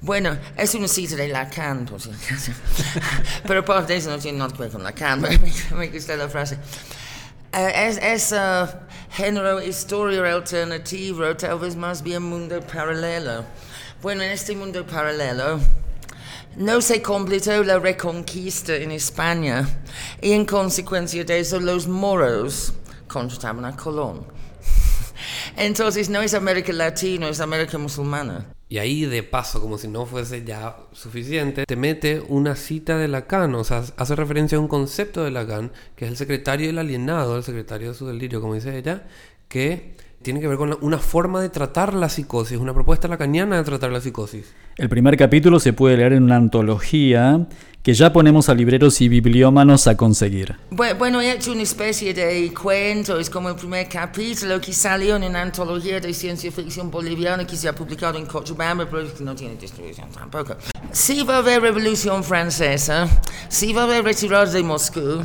Bueno, 0.00 0.36
es 0.56 0.74
una 0.74 0.88
cita 0.88 1.14
de 1.14 1.28
Lacan, 1.28 1.86
por 1.88 2.00
si 2.00 2.10
acaso. 2.10 2.50
Pero 3.46 3.62
de 3.62 3.96
eso 3.96 4.10
no 4.10 4.18
tiene 4.18 4.38
nada 4.38 4.52
que 4.52 4.58
ver 4.58 4.72
con 4.72 4.82
Lacan, 4.82 5.20
me, 5.76 5.86
gusta 5.86 6.16
la 6.16 6.28
frase. 6.28 6.58
Eh, 7.52 7.86
es 7.86 7.98
es 7.98 8.32
uh, 8.32 8.66
género 9.12 9.62
historia 9.62 10.34
alternativa, 10.34 11.36
tal 11.36 11.60
vez 11.60 11.76
más 11.76 12.02
bien 12.02 12.24
mundo 12.24 12.60
paralelo. 12.60 13.44
Bueno, 14.00 14.22
en 14.22 14.30
este 14.30 14.54
mundo 14.54 14.86
paralelo 14.86 15.58
no 16.56 16.80
se 16.80 17.02
completó 17.02 17.64
la 17.64 17.80
reconquista 17.80 18.76
en 18.76 18.92
España 18.92 19.68
y 20.22 20.32
en 20.32 20.44
consecuencia 20.44 21.24
de 21.24 21.40
eso 21.40 21.58
los 21.58 21.88
moros 21.88 22.74
contrataban 23.08 23.64
a 23.64 23.76
Colón. 23.76 24.24
Entonces 25.56 26.08
no 26.08 26.20
es 26.22 26.34
América 26.34 26.72
Latina, 26.72 27.28
es 27.28 27.40
América 27.40 27.76
musulmana. 27.76 28.46
Y 28.68 28.78
ahí 28.78 29.04
de 29.04 29.24
paso, 29.24 29.60
como 29.60 29.78
si 29.78 29.88
no 29.88 30.06
fuese 30.06 30.44
ya 30.44 30.76
suficiente, 30.92 31.64
te 31.66 31.74
mete 31.74 32.22
una 32.28 32.54
cita 32.54 32.98
de 32.98 33.08
Lacan, 33.08 33.52
o 33.56 33.64
sea, 33.64 33.82
hace 33.96 34.14
referencia 34.14 34.58
a 34.58 34.60
un 34.60 34.68
concepto 34.68 35.24
de 35.24 35.32
Lacan, 35.32 35.72
que 35.96 36.04
es 36.04 36.12
el 36.12 36.16
secretario 36.16 36.68
del 36.68 36.78
alienado, 36.78 37.36
el 37.36 37.42
secretario 37.42 37.88
de 37.88 37.94
su 37.94 38.06
delirio, 38.06 38.40
como 38.40 38.54
dice 38.54 38.78
ella, 38.78 39.08
que 39.48 39.96
tiene 40.22 40.40
que 40.40 40.48
ver 40.48 40.56
con 40.58 40.70
la- 40.70 40.78
una 40.80 40.98
forma 40.98 41.40
de 41.40 41.48
tratar 41.48 41.94
la 41.94 42.08
psicosis, 42.08 42.58
una 42.58 42.74
propuesta 42.74 43.06
lacaniana 43.08 43.56
de 43.56 43.64
tratar 43.64 43.90
la 43.92 44.00
psicosis. 44.00 44.46
El 44.76 44.88
primer 44.88 45.16
capítulo 45.16 45.58
se 45.60 45.72
puede 45.72 45.96
leer 45.96 46.12
en 46.14 46.24
una 46.24 46.36
antología 46.36 47.46
que 47.82 47.94
ya 47.94 48.12
ponemos 48.12 48.48
a 48.48 48.54
libreros 48.54 49.00
y 49.00 49.08
bibliómanos 49.08 49.86
a 49.86 49.96
conseguir. 49.96 50.56
Bu- 50.70 50.98
Bueno, 50.98 51.20
he 51.20 51.32
hecho 51.32 51.52
una 51.52 51.62
especie 51.62 52.12
de 52.12 52.52
cuento, 52.52 53.18
es 53.18 53.30
como 53.30 53.48
el 53.48 53.54
primer 53.54 53.88
capítulo 53.88 54.60
que 54.60 54.72
salió 54.72 55.16
en 55.16 55.22
una 55.24 55.40
antología 55.42 56.00
de 56.00 56.12
ciencia 56.12 56.50
ficción 56.52 56.90
boliviana 56.90 57.46
que 57.46 57.56
se 57.56 57.68
ha 57.68 57.74
publicado 57.74 58.18
en 58.18 58.26
Cochabamba, 58.26 58.86
pero 58.90 59.12
que 59.14 59.24
no 59.24 59.34
tiene 59.34 59.54
distribución 59.56 60.08
tampoco. 60.10 60.56
Sí 60.92 61.22
va 61.22 61.36
a 61.36 61.38
haber 61.38 61.62
revolución 61.62 62.22
francesa, 62.24 63.08
sí 63.48 63.72
va 63.72 63.82
a 63.82 63.84
haber 63.84 64.04
retirada 64.04 64.46
de 64.46 64.62
Moscú, 64.62 65.22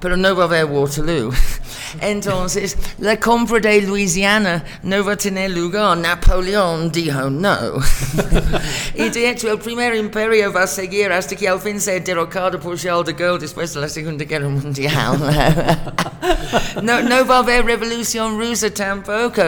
pero 0.00 0.16
no 0.16 0.34
va 0.36 0.44
a 0.44 0.46
haber 0.46 0.64
Waterloo. 0.66 1.30
Entonces, 2.00 2.76
la 2.98 3.18
compra 3.18 3.58
de 3.70 3.82
Luisiana 3.82 4.64
no 4.82 5.04
va 5.04 5.12
a 5.12 5.16
tener 5.16 5.50
lugar. 5.50 5.96
Napoleón 5.98 6.90
dijo 6.92 7.30
no. 7.30 7.56
y 8.94 9.08
de 9.10 9.30
hecho, 9.30 9.50
el 9.50 9.58
primer 9.58 9.94
imperio 9.94 10.52
va 10.52 10.62
a 10.64 10.66
seguir 10.66 11.12
hasta 11.12 11.36
que 11.36 11.48
al 11.48 11.60
fin 11.60 11.80
sea 11.80 11.98
derrocado 12.00 12.58
por 12.60 12.76
Charles 12.78 13.06
de 13.06 13.12
Gaulle 13.14 13.40
después 13.40 13.72
de 13.74 13.80
la 13.80 13.88
Segunda 13.88 14.24
Guerra 14.24 14.48
Mundial. 14.48 15.18
no, 16.82 17.02
no 17.02 17.26
va 17.26 17.36
a 17.36 17.38
haber 17.40 17.64
revolución 17.64 18.38
rusa 18.38 18.70
tampoco. 18.70 19.42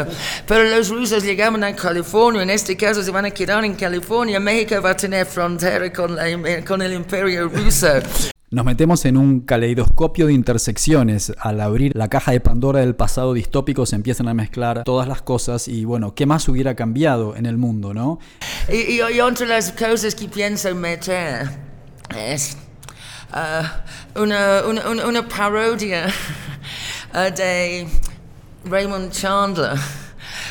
Pero 0.47 0.65
los 0.65 0.89
rusos 0.89 1.23
llegaban 1.23 1.63
a 1.65 1.75
California, 1.75 2.43
en 2.43 2.51
este 2.51 2.77
caso 2.77 3.03
se 3.03 3.11
van 3.11 3.25
a 3.27 3.31
quedar 3.31 3.65
en 3.65 3.75
California. 3.75 4.41
México 4.41 4.81
va 4.83 4.91
a 4.91 4.97
tener 4.97 5.27
frontera 5.27 5.93
con, 5.93 6.17
la- 6.17 6.65
con 6.65 6.83
el 6.83 6.93
imperio 6.93 7.49
ruso. 7.49 7.89
Nos 8.51 8.65
metemos 8.65 9.05
en 9.05 9.19
un 9.19 9.41
caleidoscopio 9.41 10.27
de 10.27 10.33
intersecciones. 10.33 11.35
Al 11.39 11.61
abrir 11.61 11.95
la 11.95 12.09
caja 12.09 12.33
de 12.33 12.41
Pandora 12.41 12.81
del 12.81 12.95
pasado 12.97 13.35
distópico 13.35 13.85
se 13.85 13.95
empiezan 13.95 14.27
a 14.27 14.33
mezclar 14.33 14.85
todas 14.85 15.07
las 15.07 15.21
cosas 15.21 15.69
y 15.69 15.85
bueno, 15.85 16.15
¿qué 16.15 16.25
más 16.25 16.49
hubiera 16.49 16.75
cambiado 16.75 17.37
en 17.37 17.45
el 17.45 17.59
mundo, 17.59 17.93
no? 17.93 18.19
Y, 18.73 18.95
y- 18.95 19.01
entre 19.21 19.47
las 19.47 19.73
cosas 19.73 20.15
que 20.15 20.29
pienso 20.29 20.75
meter 20.75 21.47
es 22.17 22.57
ah, 23.33 23.85
una, 24.17 24.63
una, 24.67 25.07
una- 25.07 25.29
parodia 25.29 26.07
ah, 27.13 27.29
de 27.29 27.87
Raymond 28.65 29.11
Chandler. 29.13 29.77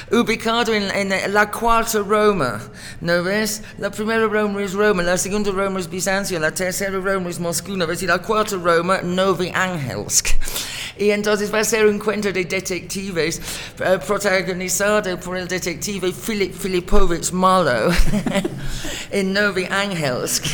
Ubicado 0.09 0.73
en, 0.73 1.09
la 1.33 1.51
cuarta 1.51 1.99
Roma, 1.99 2.61
¿no 3.01 3.23
ves? 3.23 3.61
La 3.77 3.91
primera 3.91 4.25
Roma 4.25 4.61
es 4.61 4.73
Roma, 4.73 5.03
la 5.03 5.17
segunda 5.17 5.51
Roma 5.51 5.81
es 5.81 5.89
Bizancio, 5.89 6.39
la 6.39 6.51
tercera 6.51 6.97
Roma 6.97 7.29
es 7.29 7.39
Moscú, 7.39 7.75
¿no 7.75 7.85
ves? 7.85 8.03
Y 8.03 8.07
la 8.07 8.19
cuarta 8.19 8.55
Roma, 8.55 9.01
Novi 9.01 9.51
Angelsk. 9.53 10.29
Y 10.97 11.11
entonces 11.11 11.53
va 11.53 11.59
a 11.59 11.63
ser 11.65 11.85
un 11.85 11.99
cuento 11.99 12.31
de 12.31 12.45
detectives 12.45 13.41
eh, 13.79 13.99
protagonizado 14.05 15.19
por 15.19 15.37
el 15.37 15.47
detective 15.47 16.13
Philip 16.13 16.53
Filipovich 16.53 17.31
Marlowe 17.33 17.93
en 19.11 19.33
Novi 19.33 19.65
Angelsk. 19.65 20.45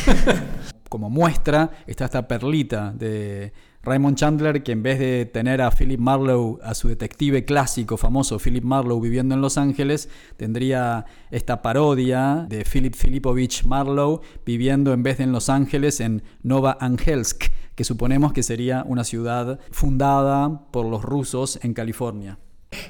Como 0.88 1.08
muestra 1.08 1.70
está 1.86 2.06
esta 2.06 2.26
perlita 2.26 2.92
de 2.92 3.52
Raymond 3.84 4.16
Chandler 4.16 4.62
que 4.62 4.72
en 4.72 4.82
vez 4.82 4.98
de 4.98 5.26
tener 5.26 5.60
a 5.60 5.70
Philip 5.70 6.00
Marlowe, 6.00 6.58
a 6.62 6.74
su 6.74 6.88
detective 6.88 7.44
clásico 7.44 7.96
famoso 7.96 8.38
Philip 8.38 8.64
Marlowe 8.64 9.00
viviendo 9.00 9.34
en 9.34 9.40
Los 9.40 9.58
Ángeles, 9.58 10.08
tendría 10.36 11.06
esta 11.30 11.60
parodia 11.60 12.46
de 12.48 12.64
Philip 12.64 12.94
Filipovich 12.94 13.64
Marlowe 13.64 14.20
viviendo 14.46 14.92
en 14.92 15.02
vez 15.02 15.18
de 15.18 15.24
en 15.24 15.32
Los 15.32 15.48
Ángeles 15.48 16.00
en 16.00 16.22
Nova 16.42 16.76
Angelsk, 16.80 17.46
que 17.74 17.84
suponemos 17.84 18.32
que 18.32 18.42
sería 18.42 18.84
una 18.86 19.04
ciudad 19.04 19.58
fundada 19.70 20.66
por 20.70 20.86
los 20.86 21.02
rusos 21.02 21.58
en 21.62 21.74
California. 21.74 22.38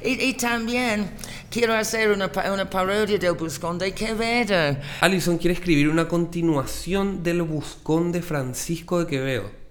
Y, 0.03 0.23
y 0.23 0.35
también 0.35 1.11
quiero 1.51 1.75
hacer 1.75 2.11
una, 2.11 2.31
una 2.53 2.69
parodia 2.69 3.19
del 3.19 3.35
Buscón 3.35 3.79
de 3.79 3.93
Quevedo. 3.93 4.79
Allison 5.01 5.39
quiere 5.39 5.55
escribir 5.55 5.89
una 5.89 6.09
continuación 6.09 7.23
del 7.23 7.43
Buscón 7.43 8.13
de 8.13 8.23
Francisco 8.23 9.01
de 9.01 9.07
Quevedo. 9.07 9.64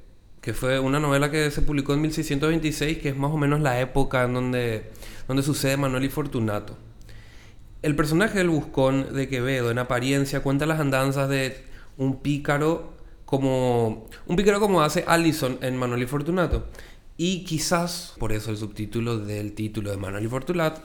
Que 0.44 0.54
fue 0.54 0.78
una 0.78 1.00
novela 1.00 1.32
que 1.32 1.50
se 1.52 1.62
publicó 1.62 1.94
en 1.94 2.02
1626, 2.02 2.98
que 2.98 3.10
es 3.10 3.18
más 3.18 3.32
o 3.32 3.38
menos 3.38 3.62
la 3.62 3.80
época 3.80 4.26
en 4.26 4.34
donde, 4.34 4.91
donde 5.26 5.41
sucede 5.41 5.78
Manuel 5.78 6.04
y 6.04 6.10
Fortunato. 6.10 6.78
El 7.82 7.96
personaje 7.96 8.39
del 8.39 8.50
Buscón 8.50 9.14
de 9.14 9.30
Quevedo, 9.30 9.72
en 9.72 9.80
apariencia, 9.80 10.44
cuenta 10.44 10.66
las 10.66 10.82
andanzas 10.82 11.30
de 11.30 11.64
un 11.98 12.22
pícaro 12.22 12.91
como 13.24 14.10
un 14.28 14.36
pícaro 14.36 14.60
como 14.60 14.82
hace 14.82 15.06
Allison 15.08 15.60
en 15.62 15.78
Manuel 15.78 16.04
y 16.04 16.08
Fortunato. 16.08 16.68
Y 17.16 17.46
quizás 17.46 18.14
por 18.20 18.34
eso 18.34 18.52
el 18.52 18.58
subtítulo 18.58 19.20
del 19.20 19.54
título 19.54 19.91
de 19.91 19.98
Manuel 19.98 20.30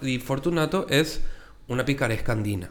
y 0.02 0.18
Fortunato 0.20 0.86
es 0.88 1.20
una 1.66 1.84
picaresca 1.84 2.30
andina. 2.30 2.70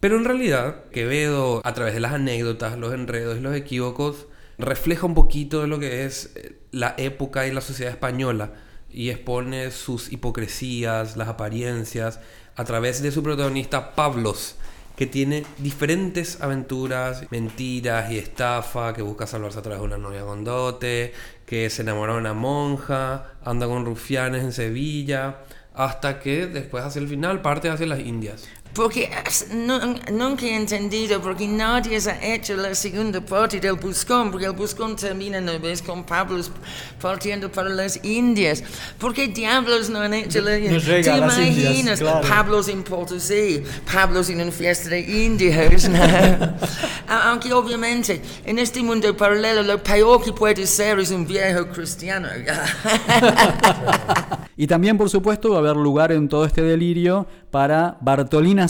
Pero 0.00 0.18
en 0.18 0.26
realidad, 0.26 0.84
Quevedo, 0.92 1.62
a 1.64 1.72
través 1.72 1.94
de 1.94 2.00
las 2.00 2.12
anécdotas, 2.12 2.76
los 2.76 2.92
enredos 2.92 3.38
y 3.38 3.40
los 3.40 3.56
equívocos, 3.56 4.26
refleja 4.58 5.06
un 5.06 5.14
poquito 5.14 5.60
de 5.60 5.66
lo 5.66 5.78
que 5.78 6.04
es 6.04 6.32
eh, 6.34 6.56
la 6.70 6.94
época 6.98 7.46
y 7.46 7.52
la 7.52 7.60
sociedad 7.60 7.92
española 7.92 8.52
y 8.90 9.10
expone 9.10 9.70
sus 9.70 10.12
hipocresías, 10.12 11.16
las 11.16 11.28
apariencias, 11.28 12.20
a 12.56 12.64
través 12.64 13.02
de 13.02 13.12
su 13.12 13.22
protagonista 13.22 13.94
Pablos, 13.94 14.56
que 14.96 15.06
tiene 15.06 15.44
diferentes 15.58 16.40
aventuras, 16.40 17.24
mentiras 17.30 18.10
y 18.10 18.18
estafa, 18.18 18.94
que 18.94 19.02
busca 19.02 19.26
salvarse 19.26 19.58
a 19.58 19.62
través 19.62 19.80
de 19.80 19.86
una 19.86 19.98
novia 19.98 20.22
con 20.22 20.42
dote, 20.42 21.12
que 21.44 21.68
se 21.68 21.82
enamora 21.82 22.14
de 22.14 22.20
una 22.20 22.32
monja, 22.32 23.32
anda 23.44 23.66
con 23.66 23.84
rufianes 23.84 24.42
en 24.42 24.52
Sevilla, 24.52 25.40
hasta 25.74 26.18
que 26.18 26.46
después 26.46 26.82
hacia 26.82 27.00
el 27.00 27.08
final 27.08 27.42
parte 27.42 27.68
hacia 27.68 27.86
las 27.86 28.00
Indias. 28.00 28.48
Porque 28.76 29.10
no, 29.54 29.80
nunca 30.12 30.44
he 30.44 30.54
entendido 30.54 31.18
porque 31.22 31.48
nadie 31.48 31.96
ha 31.96 32.34
hecho 32.34 32.56
la 32.56 32.74
segunda 32.74 33.22
parte 33.22 33.58
del 33.58 33.76
Buscón, 33.76 34.30
porque 34.30 34.44
el 34.44 34.52
Buscón 34.52 34.94
termina 34.96 35.38
una 35.38 35.56
vez 35.56 35.80
con 35.80 36.04
Pablo 36.04 36.42
partiendo 37.00 37.50
para 37.50 37.70
las 37.70 37.98
Indias. 38.04 38.62
¿Por 38.98 39.14
qué 39.14 39.28
diablos 39.28 39.88
no 39.88 40.00
han 40.00 40.12
hecho 40.12 40.42
la 40.42 40.56
¿Te 40.56 41.16
imaginas? 41.16 42.02
Pablos 42.02 42.68
en 42.68 42.82
Potosí, 42.82 43.62
Pablos 43.90 44.28
en 44.28 44.42
una 44.42 44.52
fiesta 44.52 44.90
de 44.90 45.00
indios. 45.00 45.88
Aunque 47.08 47.52
obviamente 47.54 48.20
en 48.44 48.58
este 48.58 48.82
mundo 48.82 49.16
paralelo 49.16 49.62
lo 49.62 49.82
peor 49.82 50.22
que 50.22 50.34
puede 50.34 50.66
ser 50.66 50.98
es 50.98 51.10
un 51.10 51.26
viejo 51.26 51.66
cristiano. 51.68 52.28
y 54.56 54.66
también, 54.66 54.98
por 54.98 55.08
supuesto, 55.08 55.50
va 55.50 55.56
a 55.56 55.58
haber 55.60 55.76
lugar 55.76 56.12
en 56.12 56.28
todo 56.28 56.44
este 56.44 56.60
delirio 56.62 57.26
para 57.50 57.96
Bartolina 58.00 58.65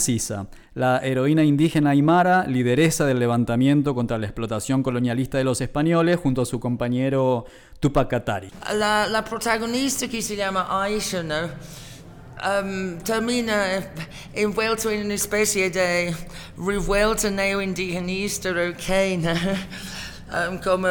La 0.75 0.99
heroína 0.99 1.43
indígena 1.43 1.91
aymara, 1.91 2.47
lideresa 2.47 3.07
del 3.07 3.19
levantamiento 3.19 3.95
contra 3.95 4.19
la 4.19 4.27
explotación 4.27 4.83
colonialista 4.83 5.39
de 5.39 5.45
los 5.45 5.61
españoles, 5.61 6.19
junto 6.23 6.43
a 6.43 6.47
su 6.47 6.61
compañero 6.61 7.47
Tupac 7.81 8.09
Katari. 8.09 8.51
La, 8.75 9.25
protagonista 9.29 10.09
que 10.09 10.23
se 10.23 10.37
llama 10.37 10.67
Aisha. 10.69 11.23
Um, 12.37 12.99
termina 12.99 13.83
envuelto 14.35 14.91
en 14.91 15.07
una 15.07 15.15
especie 15.15 15.71
de 15.71 16.15
revuelta 16.59 17.31
neo-indigenista, 17.31 18.51
¿ok? 18.51 19.19
¿no? 19.19 19.33
Um, 20.33 20.59
como 20.59 20.89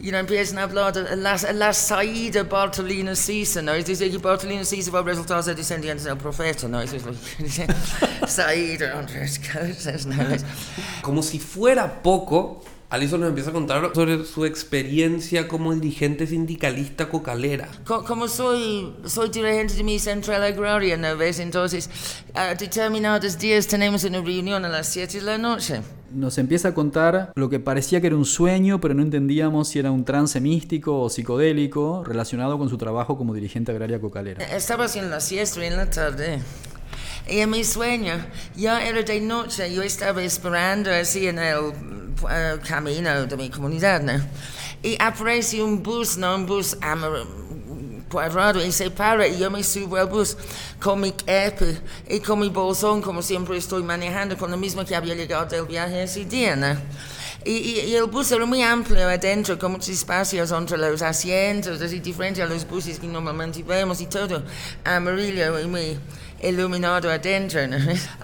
you 0.00 0.10
know, 0.10 0.20
empiezan 0.20 0.58
a 0.58 0.62
hablar 0.64 0.92
de 0.92 1.16
la, 1.16 1.36
la 1.52 1.72
saída 1.72 2.42
Bartolina 2.44 3.14
Sisa, 3.14 3.62
¿no? 3.62 3.72
Es 3.72 3.86
decir, 3.86 4.10
que 4.10 4.18
Bartolina 4.18 4.64
Sisa 4.64 4.90
va 4.90 5.00
a 5.00 5.02
resultar 5.02 5.42
ser 5.42 5.56
descendiente 5.56 6.04
del 6.04 6.16
profeta, 6.16 6.68
¿no? 6.68 6.80
Es 6.80 6.92
decir, 7.38 7.66
saída, 8.26 9.00
otras 9.02 9.38
cosas, 9.38 10.06
¿no? 10.06 10.16
Como 11.02 11.22
si 11.22 11.38
fuera 11.38 12.02
poco, 12.02 12.62
Alison 12.88 13.20
nos 13.20 13.30
empieza 13.30 13.50
a 13.50 13.52
contar 13.52 13.90
sobre 13.94 14.24
su 14.24 14.44
experiencia 14.44 15.48
como 15.48 15.74
dirigente 15.74 16.26
sindicalista 16.26 17.08
cocalera. 17.08 17.68
Como 17.84 18.28
soy, 18.28 18.94
soy 19.04 19.28
dirigente 19.30 19.74
de 19.74 19.82
mi 19.82 19.98
central 19.98 20.42
agraria, 20.42 20.96
¿no 20.96 21.16
ves? 21.16 21.40
Entonces, 21.40 21.90
a 22.34 22.54
determinados 22.54 23.38
días 23.38 23.66
tenemos 23.66 24.04
una 24.04 24.20
reunión 24.20 24.64
a 24.64 24.68
las 24.68 24.88
7 24.88 25.18
de 25.18 25.24
la 25.24 25.38
noche 25.38 25.82
nos 26.16 26.38
empieza 26.38 26.68
a 26.68 26.74
contar 26.74 27.32
lo 27.34 27.50
que 27.50 27.60
parecía 27.60 28.00
que 28.00 28.06
era 28.06 28.16
un 28.16 28.24
sueño, 28.24 28.80
pero 28.80 28.94
no 28.94 29.02
entendíamos 29.02 29.68
si 29.68 29.78
era 29.78 29.90
un 29.90 30.04
trance 30.04 30.40
místico 30.40 31.00
o 31.00 31.10
psicodélico 31.10 32.04
relacionado 32.04 32.58
con 32.58 32.68
su 32.68 32.78
trabajo 32.78 33.18
como 33.18 33.34
dirigente 33.34 33.72
agraria 33.72 34.00
cocalera. 34.00 34.44
Estaba 34.44 34.84
haciendo 34.84 35.10
la 35.10 35.20
siesta 35.20 35.64
en 35.64 35.76
la 35.76 35.90
tarde. 35.90 36.40
Y 37.28 37.40
en 37.40 37.50
mi 37.50 37.64
sueño, 37.64 38.24
ya 38.54 38.86
era 38.86 39.02
de 39.02 39.20
noche, 39.20 39.72
yo 39.72 39.82
estaba 39.82 40.22
esperando 40.22 40.92
así 40.92 41.26
en 41.26 41.40
el 41.40 41.58
uh, 41.58 41.74
camino 42.66 43.26
de 43.26 43.36
mi 43.36 43.50
comunidad, 43.50 44.00
¿no? 44.00 44.24
Y 44.82 44.96
aparece 45.00 45.60
un 45.60 45.82
bus, 45.82 46.16
¿no? 46.16 46.36
Un 46.36 46.46
bus 46.46 46.76
cuadrado 48.08 48.64
y 48.64 48.70
se 48.70 48.90
para 48.90 49.26
y 49.26 49.38
yo 49.38 49.50
me 49.50 49.64
subo 49.64 49.96
al 49.96 50.06
bus 50.06 50.36
con 50.80 51.00
mi 51.00 51.10
cape 51.10 51.80
y 52.08 52.20
con 52.20 52.38
mi 52.38 52.48
bolsón 52.48 53.02
como 53.02 53.20
siempre 53.20 53.56
estoy 53.56 53.82
manejando 53.82 54.36
con 54.36 54.50
lo 54.50 54.56
mismo 54.56 54.84
que 54.84 54.94
había 54.94 55.14
llegado 55.14 55.46
del 55.46 55.66
viaje 55.66 56.04
ese 56.04 56.24
día, 56.24 56.54
¿no? 56.54 56.76
Y, 57.44 57.80
y, 57.80 57.94
el 57.94 58.06
bus 58.06 58.32
era 58.32 58.44
muy 58.44 58.60
amplio 58.60 59.08
adentro, 59.08 59.56
con 59.56 59.72
muchos 59.72 59.90
espacios 59.90 60.50
entre 60.50 60.76
los 60.78 61.00
asientos, 61.00 61.80
así 61.80 62.00
diferente 62.00 62.42
a 62.42 62.46
los 62.46 62.66
buses 62.66 62.98
que 62.98 63.06
normalmente 63.06 63.62
vemos 63.62 64.00
y 64.00 64.06
todo 64.06 64.42
amarillo 64.84 65.60
y 65.60 65.66
muy 65.66 65.98
iluminado 66.42 67.10
adentro. 67.10 67.60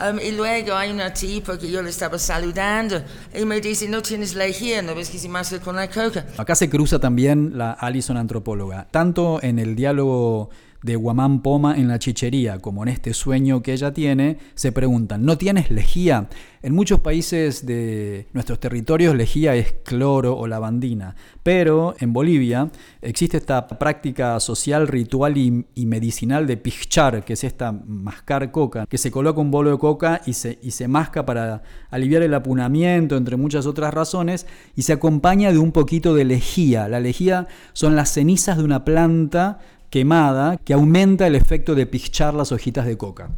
Um, 0.02 0.18
y 0.18 0.32
luego 0.32 0.74
hay 0.74 0.90
una 0.90 1.12
tipa 1.12 1.58
que 1.58 1.70
yo 1.70 1.80
le 1.82 1.90
estaba 1.90 2.18
saludando 2.18 3.02
y 3.34 3.44
me 3.44 3.60
dice, 3.60 3.88
no 3.88 4.02
tienes 4.02 4.34
lejía, 4.34 4.82
no 4.82 4.94
ves 4.94 5.10
que 5.10 5.18
se 5.18 5.28
masca 5.28 5.60
con 5.60 5.76
la 5.76 5.88
coca. 5.88 6.26
Acá 6.36 6.54
se 6.54 6.68
cruza 6.68 6.98
también 6.98 7.56
la 7.56 7.72
Alison 7.72 8.16
antropóloga, 8.16 8.88
tanto 8.90 9.38
en 9.42 9.58
el 9.58 9.76
diálogo 9.76 10.50
de 10.82 10.96
Guamán 10.96 11.42
Poma 11.42 11.76
en 11.76 11.88
la 11.88 11.98
chichería, 11.98 12.58
como 12.58 12.82
en 12.82 12.88
este 12.88 13.14
sueño 13.14 13.62
que 13.62 13.72
ella 13.72 13.92
tiene, 13.92 14.38
se 14.54 14.72
preguntan, 14.72 15.24
¿no 15.24 15.38
tienes 15.38 15.70
lejía? 15.70 16.28
En 16.62 16.74
muchos 16.74 17.00
países 17.00 17.66
de 17.66 18.28
nuestros 18.32 18.60
territorios 18.60 19.16
lejía 19.16 19.56
es 19.56 19.72
cloro 19.84 20.36
o 20.36 20.46
lavandina, 20.46 21.16
pero 21.42 21.96
en 21.98 22.12
Bolivia 22.12 22.70
existe 23.00 23.36
esta 23.36 23.66
práctica 23.66 24.38
social, 24.38 24.86
ritual 24.86 25.36
y, 25.36 25.86
medicinal 25.86 26.46
de 26.46 26.56
pichar, 26.56 27.24
que 27.24 27.32
es 27.32 27.42
esta 27.42 27.72
mascar 27.72 28.52
coca, 28.52 28.86
que 28.86 28.98
se 28.98 29.10
coloca 29.10 29.40
un 29.40 29.50
bolo 29.50 29.72
de 29.72 29.78
coca 29.78 30.20
y 30.24 30.34
se, 30.34 30.58
y 30.62 30.70
se 30.70 30.86
masca 30.86 31.26
para 31.26 31.62
aliviar 31.90 32.22
el 32.22 32.34
apunamiento, 32.34 33.16
entre 33.16 33.36
muchas 33.36 33.66
otras 33.66 33.92
razones, 33.92 34.46
y 34.76 34.82
se 34.82 34.92
acompaña 34.92 35.50
de 35.50 35.58
un 35.58 35.72
poquito 35.72 36.14
de 36.14 36.24
lejía. 36.24 36.88
La 36.88 37.00
lejía 37.00 37.48
son 37.72 37.96
las 37.96 38.12
cenizas 38.12 38.58
de 38.58 38.64
una 38.64 38.84
planta 38.84 39.58
quemada 39.92 40.56
que 40.56 40.72
aumenta 40.72 41.26
el 41.26 41.34
efecto 41.34 41.74
de 41.74 41.84
pichar 41.84 42.32
las 42.32 42.50
hojitas 42.50 42.86
de 42.86 42.96
coca. 42.96 43.28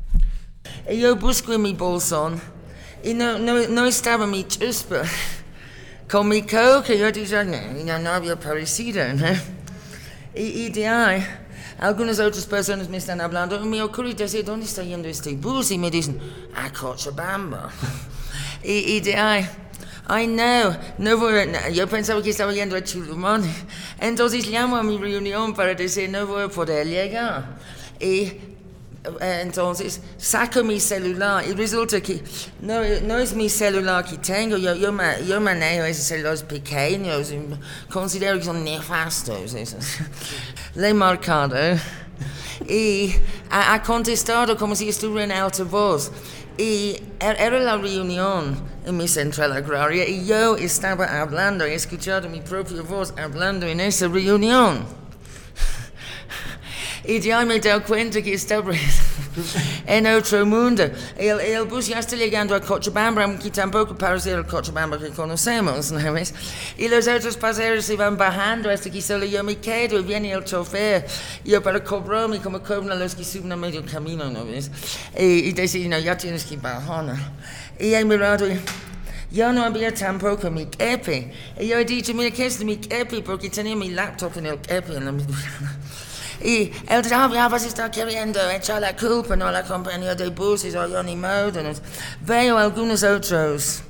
Yo 0.88 1.18
en 1.52 1.62
mi 1.62 1.72
bolsón 1.74 2.40
y 3.02 3.12
no, 3.12 3.40
no, 3.40 3.58
no 3.68 3.84
estaba 3.86 4.24
mi 4.24 4.44
chispa. 4.44 5.02
Con 6.08 6.28
mi 6.28 6.42
coca 6.42 6.94
yo 6.94 7.10
dije, 7.10 7.44
no, 7.44 7.98
no 7.98 8.10
había 8.10 8.38
parecido. 8.38 9.02
¿no? 9.14 9.26
Y, 10.36 10.42
y 10.42 10.70
de 10.70 10.86
ahí, 10.86 11.26
algunas 11.80 12.20
otras 12.20 12.46
personas 12.46 12.88
me 12.88 12.98
están 12.98 13.20
hablando 13.20 13.60
y 13.60 13.66
me 13.66 13.82
ocurre 13.82 14.14
decir, 14.14 14.44
¿dónde 14.44 14.66
está 14.66 14.84
yendo 14.84 15.08
este 15.08 15.34
bus? 15.34 15.72
Y 15.72 15.78
me 15.78 15.90
dicen, 15.90 16.20
a 16.54 16.72
Cochabamba. 16.72 17.68
y, 18.62 18.94
y 18.94 19.00
de 19.00 19.16
ahí, 19.16 19.48
Ay, 20.06 20.26
no, 20.26 20.76
no 20.98 21.16
voy 21.16 21.34
a, 21.38 21.70
yo 21.70 21.88
pensaba 21.88 22.22
que 22.22 22.30
estaba 22.30 22.52
yendo 22.52 22.76
a 22.76 22.84
Chulumón. 22.84 23.42
Entonces 23.98 24.46
llamo 24.46 24.76
a 24.76 24.82
mi 24.82 24.98
reunión 24.98 25.54
para 25.54 25.74
decir 25.74 26.10
no 26.10 26.26
voy 26.26 26.42
a 26.42 26.48
poder 26.48 26.86
llegar. 26.86 27.56
Y 27.98 28.24
eh, 29.20 29.40
entonces 29.42 30.02
saco 30.18 30.62
mi 30.62 30.78
celular 30.78 31.42
y 31.48 31.52
resulta 31.52 32.02
que 32.02 32.22
no, 32.60 32.80
no 33.06 33.18
es 33.18 33.34
mi 33.34 33.48
celular 33.48 34.04
que 34.04 34.18
tengo, 34.18 34.58
yo, 34.58 34.74
yo, 34.74 34.94
yo 35.26 35.40
manejo 35.40 35.84
esos 35.84 36.04
celulares 36.04 36.42
pequeños 36.42 37.30
y 37.30 37.40
considero 37.90 38.38
que 38.38 38.44
son 38.44 38.62
nefastos. 38.62 39.54
Le 40.74 40.88
he 40.88 40.94
marcado 40.94 41.56
y 42.68 43.14
ha, 43.50 43.82
contestado 43.82 44.54
como 44.56 44.76
si 44.76 44.88
estuviera 44.88 45.24
en 45.24 45.32
alta 45.32 45.64
voz. 45.64 46.10
Y 46.58 46.96
er, 47.18 47.36
era 47.40 47.58
la 47.58 47.76
reunión 47.76 48.73
en 48.84 48.96
mi 48.96 49.08
central 49.08 49.52
agraria 49.52 50.06
y 50.06 50.26
yo 50.26 50.56
estaba 50.56 51.20
hablando, 51.20 51.64
he 51.64 51.74
escuchado 51.74 52.28
mi 52.28 52.40
propia 52.40 52.82
voz 52.82 53.14
hablando 53.16 53.66
en 53.66 53.80
esa 53.80 54.08
reunión. 54.08 54.84
Y 57.06 57.20
ya 57.20 57.44
me 57.44 57.60
dado 57.60 57.82
cuenta 57.82 58.22
que 58.22 58.32
estaba 58.32 58.72
en 59.86 60.06
otro 60.06 60.46
mundo. 60.46 60.84
El, 61.18 61.38
el, 61.38 61.64
bus 61.64 61.88
ya 61.88 61.98
está 61.98 62.16
llegando 62.16 62.54
a 62.54 62.60
Cochabamba, 62.62 63.38
que 63.38 63.50
tampoco 63.50 63.94
parece 63.94 64.32
el 64.32 64.46
Cochabamba 64.46 64.98
que 64.98 65.10
conocemos, 65.10 65.92
¿no 65.92 66.12
ves? 66.14 66.32
Y 66.78 66.88
los 66.88 67.06
otros 67.06 67.36
pasajeros 67.36 67.84
se 67.84 67.96
van 67.96 68.16
bajando 68.16 68.70
hasta 68.70 68.90
que 68.90 69.02
solo 69.02 69.26
yo 69.26 69.44
me 69.44 69.56
quedo 69.58 69.98
y 69.98 70.02
viene 70.02 70.32
el 70.32 70.44
chofer. 70.44 71.06
Yo 71.44 71.62
para 71.62 71.84
cobrarme 71.84 72.40
como 72.40 72.62
cobran 72.62 72.98
los 72.98 73.14
que 73.14 73.22
suben 73.22 73.52
a 73.52 73.56
medio 73.56 73.84
camino, 73.84 74.30
¿no 74.30 74.46
ves? 74.46 74.70
Y, 75.18 75.50
y 75.50 75.52
dice, 75.52 75.86
no, 75.86 75.98
ya 75.98 76.16
tienes 76.16 76.44
que 76.44 76.56
bajar, 76.56 77.04
¿no? 77.04 77.14
Y 77.78 77.94
he 77.94 78.04
mirado 78.04 78.46
y 78.50 78.60
Yo 79.30 79.52
no 79.52 79.64
había 79.64 79.92
tampoco 79.92 80.50
mi 80.50 80.66
kepi. 80.66 81.30
Y 81.58 81.66
yo 81.66 81.78
he 81.78 81.84
dicho, 81.84 82.14
mira, 82.14 82.30
¿qué 82.30 82.46
es 82.46 82.64
mi 82.64 82.76
kepi? 82.76 83.22
Porque 83.22 83.50
tenía 83.50 83.74
mi 83.74 83.90
laptop 83.90 84.36
en 84.38 84.46
el 84.46 84.58
kepi. 84.58 84.96
En 84.96 85.04
la... 85.04 85.12
Y 86.42 86.72
él 86.88 87.02
dice, 87.02 87.14
ah, 87.14 87.30
ya 87.32 87.48
vas 87.48 87.64
a 87.64 87.68
estar 87.68 87.90
queriendo 87.90 88.38
echar 88.50 88.80
la 88.80 88.94
culpa, 88.94 89.34
no 89.34 89.50
la 89.50 89.62
compañía 89.62 90.14
de 90.14 90.28
buses 90.28 90.74
o 90.74 90.86
yo 90.86 91.02
ni 91.02 91.16
modo. 91.16 91.52
Veo 92.20 92.58
algunos 92.58 93.02
otros 93.02 93.82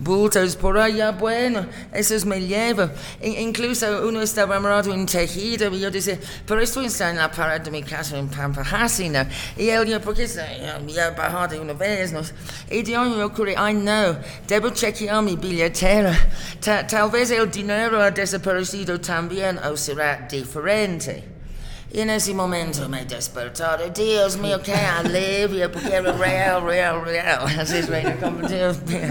bultos 0.00 0.56
por 0.56 0.78
allá, 0.78 1.12
bueno, 1.12 1.66
eso 1.92 2.26
me 2.26 2.40
lleva. 2.40 2.90
In 3.20 3.50
incluso 3.50 4.08
uno 4.08 4.22
estaba 4.22 4.56
amarrado 4.56 4.92
en 4.92 5.06
tejido 5.06 5.72
y 5.74 5.80
yo 5.80 5.90
decía, 5.90 6.18
pero 6.46 6.60
esto 6.60 6.80
está 6.80 7.10
en 7.10 7.18
la 7.18 7.30
pared 7.30 7.60
de 7.60 7.70
mi 7.70 7.82
casa 7.82 8.18
en 8.18 8.28
Pampajasina. 8.28 9.28
Y 9.56 9.68
él 9.68 9.84
dijo, 9.84 10.00
¿por 10.00 10.14
qué 10.14 10.26
ya 10.26 11.10
bajado 11.10 11.60
una 11.60 11.74
vez? 11.74 12.12
¿no? 12.12 12.22
Y 12.70 12.82
de 12.82 12.96
ahí 12.96 13.10
me 13.10 13.22
ocurre, 13.22 13.54
ay 13.56 13.74
no, 13.74 14.16
debo 14.48 14.70
chequear 14.70 15.22
mi 15.22 15.36
billetera. 15.36 16.16
Ta 16.60 16.86
tal 16.86 17.10
vez 17.10 17.30
el 17.30 17.50
dinero 17.50 18.02
ha 18.02 18.10
desaparecido 18.10 19.00
también 19.00 19.58
o 19.58 19.76
será 19.76 20.26
diferente. 20.30 21.39
Y 21.92 22.00
en 22.00 22.10
ese 22.10 22.32
momento 22.32 22.88
me 22.88 23.02
he 23.02 23.04
despertado. 23.04 23.88
Dios 23.90 24.36
mío, 24.36 24.60
qué 24.62 24.72
alivio, 24.72 25.72
porque 25.72 25.92
era 25.92 26.12
real, 26.12 26.62
real, 26.62 27.04
real. 27.04 27.46
Así 27.58 27.78
es, 27.78 27.88
reina, 27.88 28.16
como 28.16 28.46
Dios 28.46 28.80
mío. 28.86 29.00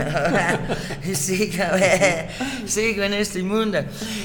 Y 1.03 1.15
sigo, 1.15 1.63
eh, 1.75 2.30
sigo 2.65 3.03
en 3.03 3.15
este 3.15 3.43
mundo. 3.43 3.80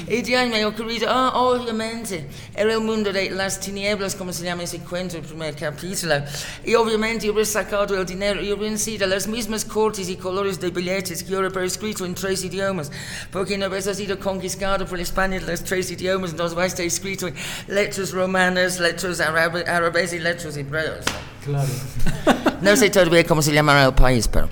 Y 0.07 0.23
ya 0.23 0.45
me 0.45 0.61
ha 0.61 0.67
ocurrido, 0.67 1.09
oh, 1.11 1.55
obviamente, 1.55 2.27
era 2.55 2.73
el 2.73 2.79
mundo 2.79 3.11
de 3.11 3.29
las 3.31 3.59
tinieblas, 3.59 4.15
como 4.15 4.31
se 4.31 4.45
llama 4.45 4.63
ese 4.63 4.79
cuento, 4.79 5.17
el 5.17 5.23
primer 5.23 5.55
capítulo. 5.55 6.15
Y 6.63 6.75
obviamente 6.75 7.27
he 7.27 7.45
sacado 7.45 7.97
el 7.99 8.05
dinero 8.05 8.41
y 8.41 8.51
he 8.51 8.55
vencido 8.55 9.05
las 9.05 9.27
mismas 9.27 9.65
cortes 9.65 10.07
y 10.07 10.15
colores 10.15 10.59
de 10.59 10.69
billetes 10.69 11.23
que 11.23 11.33
he 11.33 11.65
escrito 11.65 12.05
en 12.05 12.15
tres 12.15 12.43
idiomas. 12.43 12.89
Porque 13.31 13.57
vez 13.67 13.87
ha 13.87 13.93
sido 13.93 14.17
conquistado 14.17 14.85
por 14.85 14.99
España 14.99 15.41
los 15.41 15.63
tres 15.63 15.91
idiomas, 15.91 16.33
a 16.39 16.65
estar 16.65 16.85
escrito 16.85 17.27
en 17.27 17.35
letras 17.67 18.11
romanas 18.11 18.44
letras 18.51 19.19
árabes 19.19 20.13
y 20.13 20.19
letras 20.19 20.57
hebreos. 20.57 21.05
Claro. 21.43 21.69
No 22.61 22.75
sé 22.75 22.89
todavía 22.89 23.23
cómo 23.25 23.41
se 23.43 23.53
llamará 23.53 23.85
el 23.85 23.93
país, 23.93 24.27
pero... 24.27 24.49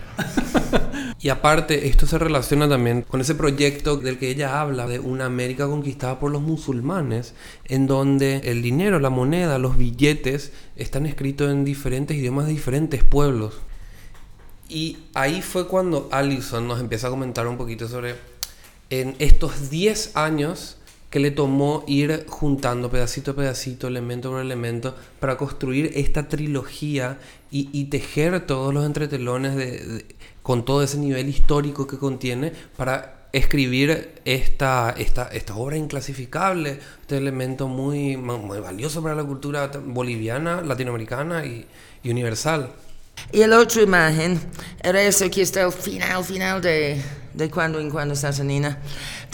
Y 1.23 1.29
aparte, 1.29 1.87
esto 1.87 2.05
se 2.05 2.19
relaciona 2.19 2.67
también 2.67 3.01
con 3.01 3.21
ese 3.21 3.33
proyecto 3.33 3.95
del 3.95 4.19
que 4.19 4.29
ella 4.29 4.59
habla, 4.59 4.87
de 4.87 4.99
una 4.99 5.25
América 5.25 5.67
conquistada 5.67 6.19
por 6.19 6.31
los 6.31 6.41
musulmanes, 6.41 7.33
en 7.63 7.87
donde 7.87 8.41
el 8.43 8.61
dinero, 8.61 8.99
la 8.99 9.09
moneda, 9.09 9.57
los 9.57 9.77
billetes 9.77 10.51
están 10.75 11.05
escritos 11.05 11.49
en 11.49 11.63
diferentes 11.63 12.17
idiomas 12.17 12.47
de 12.47 12.51
diferentes 12.51 13.05
pueblos. 13.05 13.53
Y 14.67 14.97
ahí 15.13 15.41
fue 15.41 15.67
cuando 15.67 16.09
Allison 16.11 16.67
nos 16.67 16.81
empieza 16.81 17.07
a 17.07 17.11
comentar 17.11 17.47
un 17.47 17.57
poquito 17.57 17.87
sobre, 17.87 18.15
en 18.89 19.15
estos 19.19 19.69
10 19.69 20.17
años, 20.17 20.77
que 21.13 21.19
le 21.19 21.29
tomó 21.29 21.83
ir 21.85 22.25
juntando 22.27 22.89
pedacito 22.89 23.31
a 23.31 23.35
pedacito, 23.35 23.87
elemento 23.87 24.31
por 24.31 24.41
elemento, 24.41 24.95
para 25.19 25.37
construir 25.37 25.91
esta 25.93 26.27
trilogía 26.27 27.19
y, 27.51 27.83
tejer 27.83 28.47
todos 28.47 28.73
los 28.73 28.83
entretelones 28.83 29.55
de, 29.55 30.07
con 30.41 30.65
todo 30.65 30.81
ese 30.81 30.97
nivel 30.97 31.29
histórico 31.29 31.85
que 31.85 31.99
contiene 31.99 32.51
para 32.75 33.27
escribir 33.31 34.15
esta, 34.25 34.95
esta, 34.97 35.27
esta 35.27 35.55
obra 35.55 35.77
inclasificable, 35.77 36.79
este 37.01 37.17
elemento 37.17 37.67
muy, 37.67 38.17
muy 38.17 38.59
valioso 38.59 39.03
para 39.03 39.13
la 39.13 39.23
cultura 39.23 39.69
boliviana, 39.85 40.63
latinoamericana 40.63 41.45
y, 41.45 41.67
y 42.01 42.09
universal. 42.09 42.71
Y 43.31 43.45
la 43.45 43.59
otra 43.59 43.83
imagen 43.83 44.39
era 44.81 44.99
eso 45.03 45.29
que 45.29 45.43
está 45.43 45.63
al 45.63 45.71
final, 45.71 46.23
final 46.25 46.59
de, 46.59 46.99
de 47.33 47.49
cuando 47.49 47.79
en 47.79 47.89
cuando 47.89 48.15
Satanina 48.15 48.79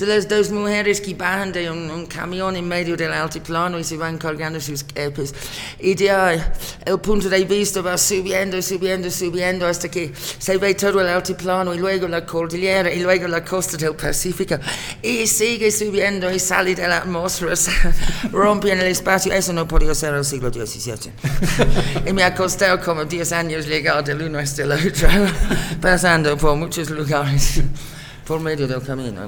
las 0.06 0.28
dos 0.28 0.50
mujeres 0.52 1.02
que 1.02 1.14
bajan 1.14 1.52
de 1.52 1.70
un, 1.70 2.06
camión 2.06 2.56
en 2.56 2.68
medio 2.68 2.96
del 2.96 3.14
altiplano 3.14 3.80
y 3.80 3.84
se 3.84 3.98
van 3.98 4.18
cargando 4.18 4.60
sus 4.60 4.84
kepes. 4.84 5.34
Y 5.80 6.08
ahí 6.08 6.42
el 6.86 7.00
punto 7.00 7.30
de 7.30 7.44
vista 7.46 7.82
va 7.82 7.98
subiendo, 7.98 8.62
subiendo, 8.62 9.10
subiendo 9.12 9.68
hasta 9.68 9.90
que 9.90 10.12
se 10.16 10.58
ve 10.58 10.74
todo 10.76 11.02
el 11.02 11.08
altiplano 11.08 11.74
y 11.74 11.78
luego 11.78 12.08
la 12.08 12.26
cordillera 12.26 12.92
y 12.94 13.02
luego 13.02 13.28
la 13.28 13.44
costa 13.44 13.78
del 13.78 13.96
Pacífico. 13.96 14.56
Y 15.02 15.28
sigue 15.28 15.72
subiendo 15.72 16.32
y 16.32 16.40
sale 16.40 16.76
de 16.76 16.88
la 16.88 16.98
atmósfera, 17.00 17.54
rompe 18.32 18.72
en 18.72 18.80
el 18.80 18.88
espacio. 18.88 19.34
Eso 19.34 19.54
no 19.54 19.68
podía 19.68 19.94
ser 19.94 20.14
el 20.14 20.26
siglo 20.26 20.52
XVII. 20.52 21.12
y 22.08 22.14
me 22.14 22.24
ha 22.24 22.34
costado 22.34 22.80
como 22.80 23.06
10 23.06 23.32
años 23.34 23.68
llegar 23.68 24.04
del 24.04 24.22
uno 24.22 24.40
hasta 24.40 24.64
el 24.64 24.72
otro, 24.72 25.08
pasando 25.82 26.38
por 26.38 26.56
muchos 26.56 26.90
lugares 26.90 27.62
por 28.30 28.42
medio 28.42 28.68
del 28.68 28.84
camino. 28.84 29.22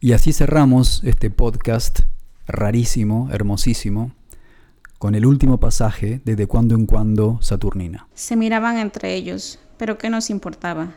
Y 0.00 0.12
así 0.12 0.32
cerramos 0.32 1.02
este 1.04 1.28
podcast 1.28 2.00
rarísimo, 2.46 3.28
hermosísimo, 3.30 4.12
con 4.98 5.14
el 5.14 5.26
último 5.26 5.60
pasaje 5.60 6.22
de 6.24 6.36
De 6.36 6.46
cuando 6.46 6.74
en 6.74 6.86
cuando 6.86 7.38
Saturnina. 7.42 8.08
Se 8.14 8.34
miraban 8.34 8.78
entre 8.78 9.14
ellos, 9.14 9.58
pero 9.76 9.98
¿qué 9.98 10.08
nos 10.08 10.30
importaba? 10.30 10.94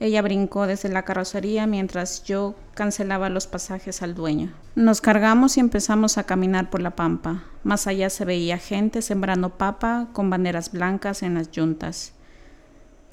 Ella 0.00 0.22
brincó 0.22 0.66
desde 0.66 0.88
la 0.88 1.02
carrocería 1.02 1.66
mientras 1.66 2.24
yo 2.24 2.54
cancelaba 2.72 3.28
los 3.28 3.46
pasajes 3.46 4.00
al 4.00 4.14
dueño. 4.14 4.50
Nos 4.74 5.02
cargamos 5.02 5.58
y 5.58 5.60
empezamos 5.60 6.16
a 6.16 6.24
caminar 6.24 6.70
por 6.70 6.80
la 6.80 6.96
pampa. 6.96 7.44
Más 7.62 7.86
allá 7.86 8.08
se 8.08 8.24
veía 8.24 8.56
gente 8.56 9.02
sembrando 9.02 9.58
papa 9.58 10.08
con 10.14 10.30
banderas 10.30 10.72
blancas 10.72 11.22
en 11.22 11.34
las 11.34 11.50
yuntas. 11.50 12.14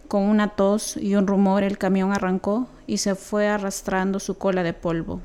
Con 0.09 0.23
una 0.23 0.47
tos 0.47 0.97
y 0.97 1.13
un 1.13 1.27
rumor 1.27 1.61
el 1.61 1.77
camión 1.77 2.11
arrancó 2.11 2.67
y 2.87 2.97
se 2.97 3.13
fue 3.13 3.47
arrastrando 3.47 4.19
su 4.19 4.39
cola 4.39 4.63
de 4.63 4.73
polvo. 4.73 5.21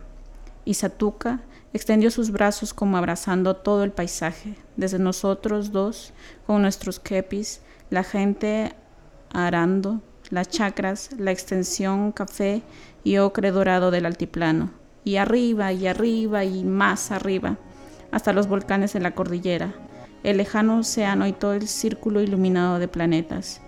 Y 0.66 0.74
Satuca 0.74 1.40
extendió 1.72 2.10
sus 2.10 2.30
brazos 2.30 2.74
como 2.74 2.98
abrazando 2.98 3.56
todo 3.56 3.82
el 3.82 3.92
paisaje, 3.92 4.56
desde 4.76 4.98
nosotros 4.98 5.72
dos, 5.72 6.12
con 6.46 6.60
nuestros 6.60 7.00
kepis, 7.00 7.62
la 7.88 8.04
gente 8.04 8.74
arando, 9.32 10.02
las 10.28 10.50
chacras, 10.50 11.08
la 11.16 11.30
extensión 11.30 12.12
café 12.12 12.62
y 13.04 13.16
ocre 13.16 13.52
dorado 13.52 13.90
del 13.90 14.04
altiplano, 14.04 14.70
y 15.02 15.16
arriba 15.16 15.72
y 15.72 15.86
arriba 15.86 16.44
y 16.44 16.62
más 16.62 17.10
arriba, 17.10 17.56
hasta 18.10 18.34
los 18.34 18.48
volcanes 18.48 18.94
en 18.94 19.04
la 19.04 19.14
cordillera, 19.14 19.72
el 20.24 20.36
lejano 20.36 20.80
océano 20.80 21.26
y 21.26 21.32
todo 21.32 21.54
el 21.54 21.68
círculo 21.68 22.20
iluminado 22.20 22.78
de 22.78 22.88
planetas 22.88 23.62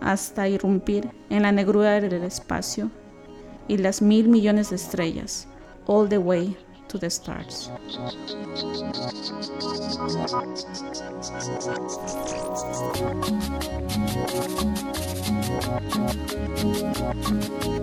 hasta 0.00 0.48
irrumpir 0.48 1.10
en 1.30 1.42
la 1.42 1.52
negrura 1.52 2.00
del 2.00 2.22
espacio 2.24 2.90
y 3.68 3.78
las 3.78 4.02
mil 4.02 4.28
millones 4.28 4.70
de 4.70 4.76
estrellas, 4.76 5.48
all 5.86 6.08
the 6.08 6.18
way 6.18 6.56
to 6.88 6.98
the 6.98 7.06
stars. 7.06 7.70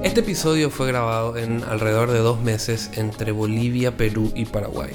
Este 0.04 0.20
episodio 0.20 0.70
fue 0.70 0.88
grabado 0.88 1.38
en 1.38 1.64
alrededor 1.64 2.12
de 2.12 2.20
dos 2.20 2.42
meses 2.42 2.92
entre 2.96 3.32
Bolivia, 3.32 3.98
Perú 3.98 4.32
y 4.36 4.46
Paraguay. 4.46 4.92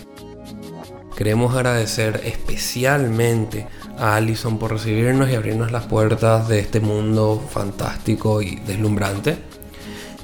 Queremos 1.19 1.53
agradecer 1.57 2.21
especialmente 2.27 3.67
a 3.99 4.15
Alison 4.15 4.57
por 4.57 4.71
recibirnos 4.71 5.29
y 5.29 5.35
abrirnos 5.35 5.73
las 5.73 5.87
puertas 5.87 6.47
de 6.47 6.61
este 6.61 6.79
mundo 6.79 7.45
fantástico 7.51 8.41
y 8.41 8.55
deslumbrante. 8.65 9.37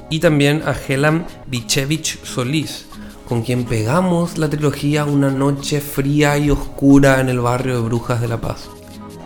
Y 0.09 0.19
también 0.21 0.63
a 0.65 0.73
Helam 0.73 1.25
Bichevich 1.47 2.23
Solís, 2.23 2.85
con 3.27 3.41
quien 3.41 3.65
pegamos 3.65 4.37
la 4.37 4.49
trilogía 4.49 5.03
Una 5.03 5.29
noche 5.29 5.81
fría 5.81 6.37
y 6.37 6.49
oscura 6.49 7.19
en 7.19 7.27
el 7.27 7.41
barrio 7.41 7.75
de 7.75 7.81
Brujas 7.81 8.21
de 8.21 8.29
La 8.29 8.39
Paz. 8.39 8.69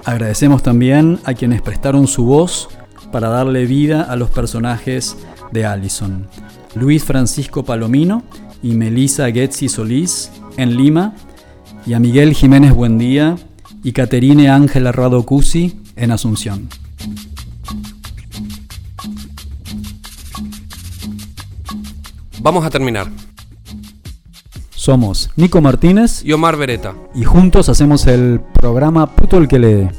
Agradecemos 0.06 0.64
también 0.64 1.20
a 1.24 1.36
quienes 1.36 1.62
prestaron 1.62 2.08
su 2.08 2.26
voz 2.26 2.68
para 3.12 3.30
darle 3.30 3.68
vida 3.68 4.02
a 4.02 4.16
los 4.16 4.32
personajes 4.32 5.18
de 5.52 5.68
Allison. 5.68 6.28
Luis 6.74 7.04
Francisco 7.04 7.64
Palomino 7.64 8.24
y 8.64 8.72
Melissa 8.72 9.30
Getzi 9.30 9.70
Solís 9.70 10.32
en 10.58 10.76
Lima 10.76 11.14
y 11.86 11.94
a 11.94 12.00
Miguel 12.00 12.34
Jiménez 12.34 12.74
Buendía 12.74 13.38
y 13.84 13.92
Caterine 13.92 14.50
Ángela 14.50 14.92
Rado 14.92 15.24
Cusi 15.24 15.80
en 15.96 16.12
Asunción. 16.12 16.70
Vamos 22.42 22.66
a 22.66 22.70
terminar. 22.70 23.08
Somos 24.70 25.30
Nico 25.36 25.60
Martínez 25.60 26.24
y 26.24 26.32
Omar 26.32 26.56
Beretta. 26.56 26.96
Y 27.14 27.24
juntos 27.24 27.68
hacemos 27.68 28.08
el 28.08 28.40
programa 28.54 29.14
Puto 29.14 29.38
el 29.38 29.48
que 29.48 29.60
lee. 29.60 29.90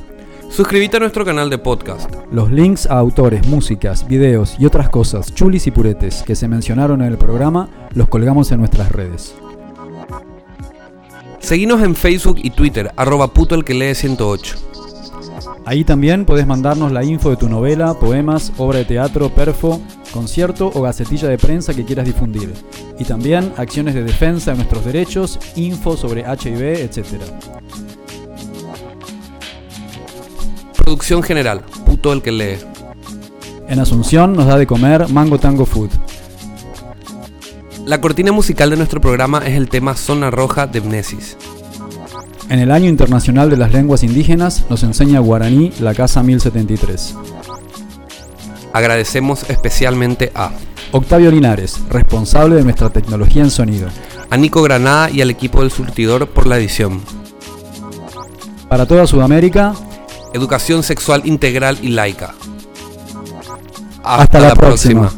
Suscríbete 0.49 0.97
a 0.97 1.01
nuestro 1.01 1.25
canal 1.25 1.49
de 1.49 1.59
podcast. 1.59 2.11
Los 2.33 2.51
links 2.51 2.87
a 2.87 2.99
autores, 2.99 3.47
músicas, 3.47 4.09
videos 4.09 4.57
y 4.59 4.67
otras 4.67 4.89
cosas 4.89 5.35
chulis 5.35 5.67
y 5.67 5.71
puretes 5.71 6.23
que 6.23 6.35
se 6.35 6.49
mencionaron 6.49 7.03
en 7.03 7.09
el 7.09 7.19
programa 7.19 7.69
los 7.93 8.09
colgamos 8.09 8.51
en 8.53 8.59
nuestras 8.59 8.91
redes. 8.91 9.35
Seguinos 11.41 11.83
en 11.83 11.97
Facebook 11.97 12.39
y 12.43 12.51
Twitter, 12.51 12.93
arroba 12.97 13.29
puto 13.29 13.55
el 13.55 13.65
que 13.65 13.75
lee 13.75 13.95
108. 13.95 14.57
Ahí 15.65 15.85
también 15.85 16.25
podés 16.25 16.47
mandarnos 16.47 16.93
la 16.93 17.05
info 17.05 17.31
de 17.31 17.37
tu 17.37 17.49
novela, 17.49 17.95
poemas, 17.95 18.53
obra 18.57 18.79
de 18.79 18.85
teatro, 18.85 19.31
perfo 19.31 19.81
concierto 20.13 20.71
o 20.75 20.83
gacetilla 20.83 21.29
de 21.29 21.39
prensa 21.39 21.75
que 21.75 21.85
quieras 21.85 22.07
difundir. 22.07 22.53
Y 22.99 23.05
también 23.05 23.53
acciones 23.57 23.95
de 23.95 24.03
defensa 24.03 24.51
de 24.51 24.59
nuestros 24.59 24.85
derechos, 24.85 25.39
info 25.57 25.97
sobre 25.97 26.23
HIV, 26.23 26.63
etc. 26.63 27.23
Producción 30.77 31.23
general, 31.23 31.63
puto 31.87 32.13
el 32.13 32.23
que 32.23 32.33
lee. 32.33 32.59
En 33.69 33.79
Asunción 33.79 34.33
nos 34.33 34.47
da 34.47 34.59
de 34.59 34.67
comer 34.67 35.09
Mango 35.09 35.39
Tango 35.39 35.65
Food. 35.65 35.91
La 37.91 38.01
cortina 38.01 38.31
musical 38.31 38.71
de 38.71 38.77
nuestro 38.77 39.01
programa 39.01 39.39
es 39.45 39.57
el 39.57 39.69
tema 39.69 39.97
Zona 39.97 40.31
Roja 40.31 40.69
de 40.69 40.81
Mnesis. 40.81 41.37
En 42.49 42.61
el 42.61 42.71
Año 42.71 42.89
Internacional 42.89 43.51
de 43.51 43.57
las 43.57 43.73
Lenguas 43.73 44.05
Indígenas 44.05 44.65
nos 44.71 44.85
enseña 44.85 45.19
guaraní 45.19 45.73
la 45.81 45.93
Casa 45.93 46.23
1073. 46.23 47.17
Agradecemos 48.73 49.51
especialmente 49.51 50.31
a 50.37 50.53
Octavio 50.93 51.33
Linares, 51.33 51.81
responsable 51.91 52.55
de 52.55 52.63
nuestra 52.63 52.91
tecnología 52.91 53.43
en 53.43 53.51
sonido. 53.51 53.89
a 54.31 54.37
Nico 54.37 54.63
Granada 54.63 55.11
y 55.11 55.21
al 55.21 55.31
equipo 55.31 55.63
del 55.63 55.73
surtidor 55.73 56.29
por 56.29 56.47
la 56.47 56.59
edición. 56.59 57.01
Para 58.69 58.87
toda 58.87 59.09
Sudamérica, 59.09 59.75
Educación 60.33 60.85
sexual 60.85 61.23
integral 61.25 61.77
y 61.83 61.89
laica. 61.89 62.37
Hasta 64.05 64.39
la 64.39 64.55
próxima. 64.55 65.11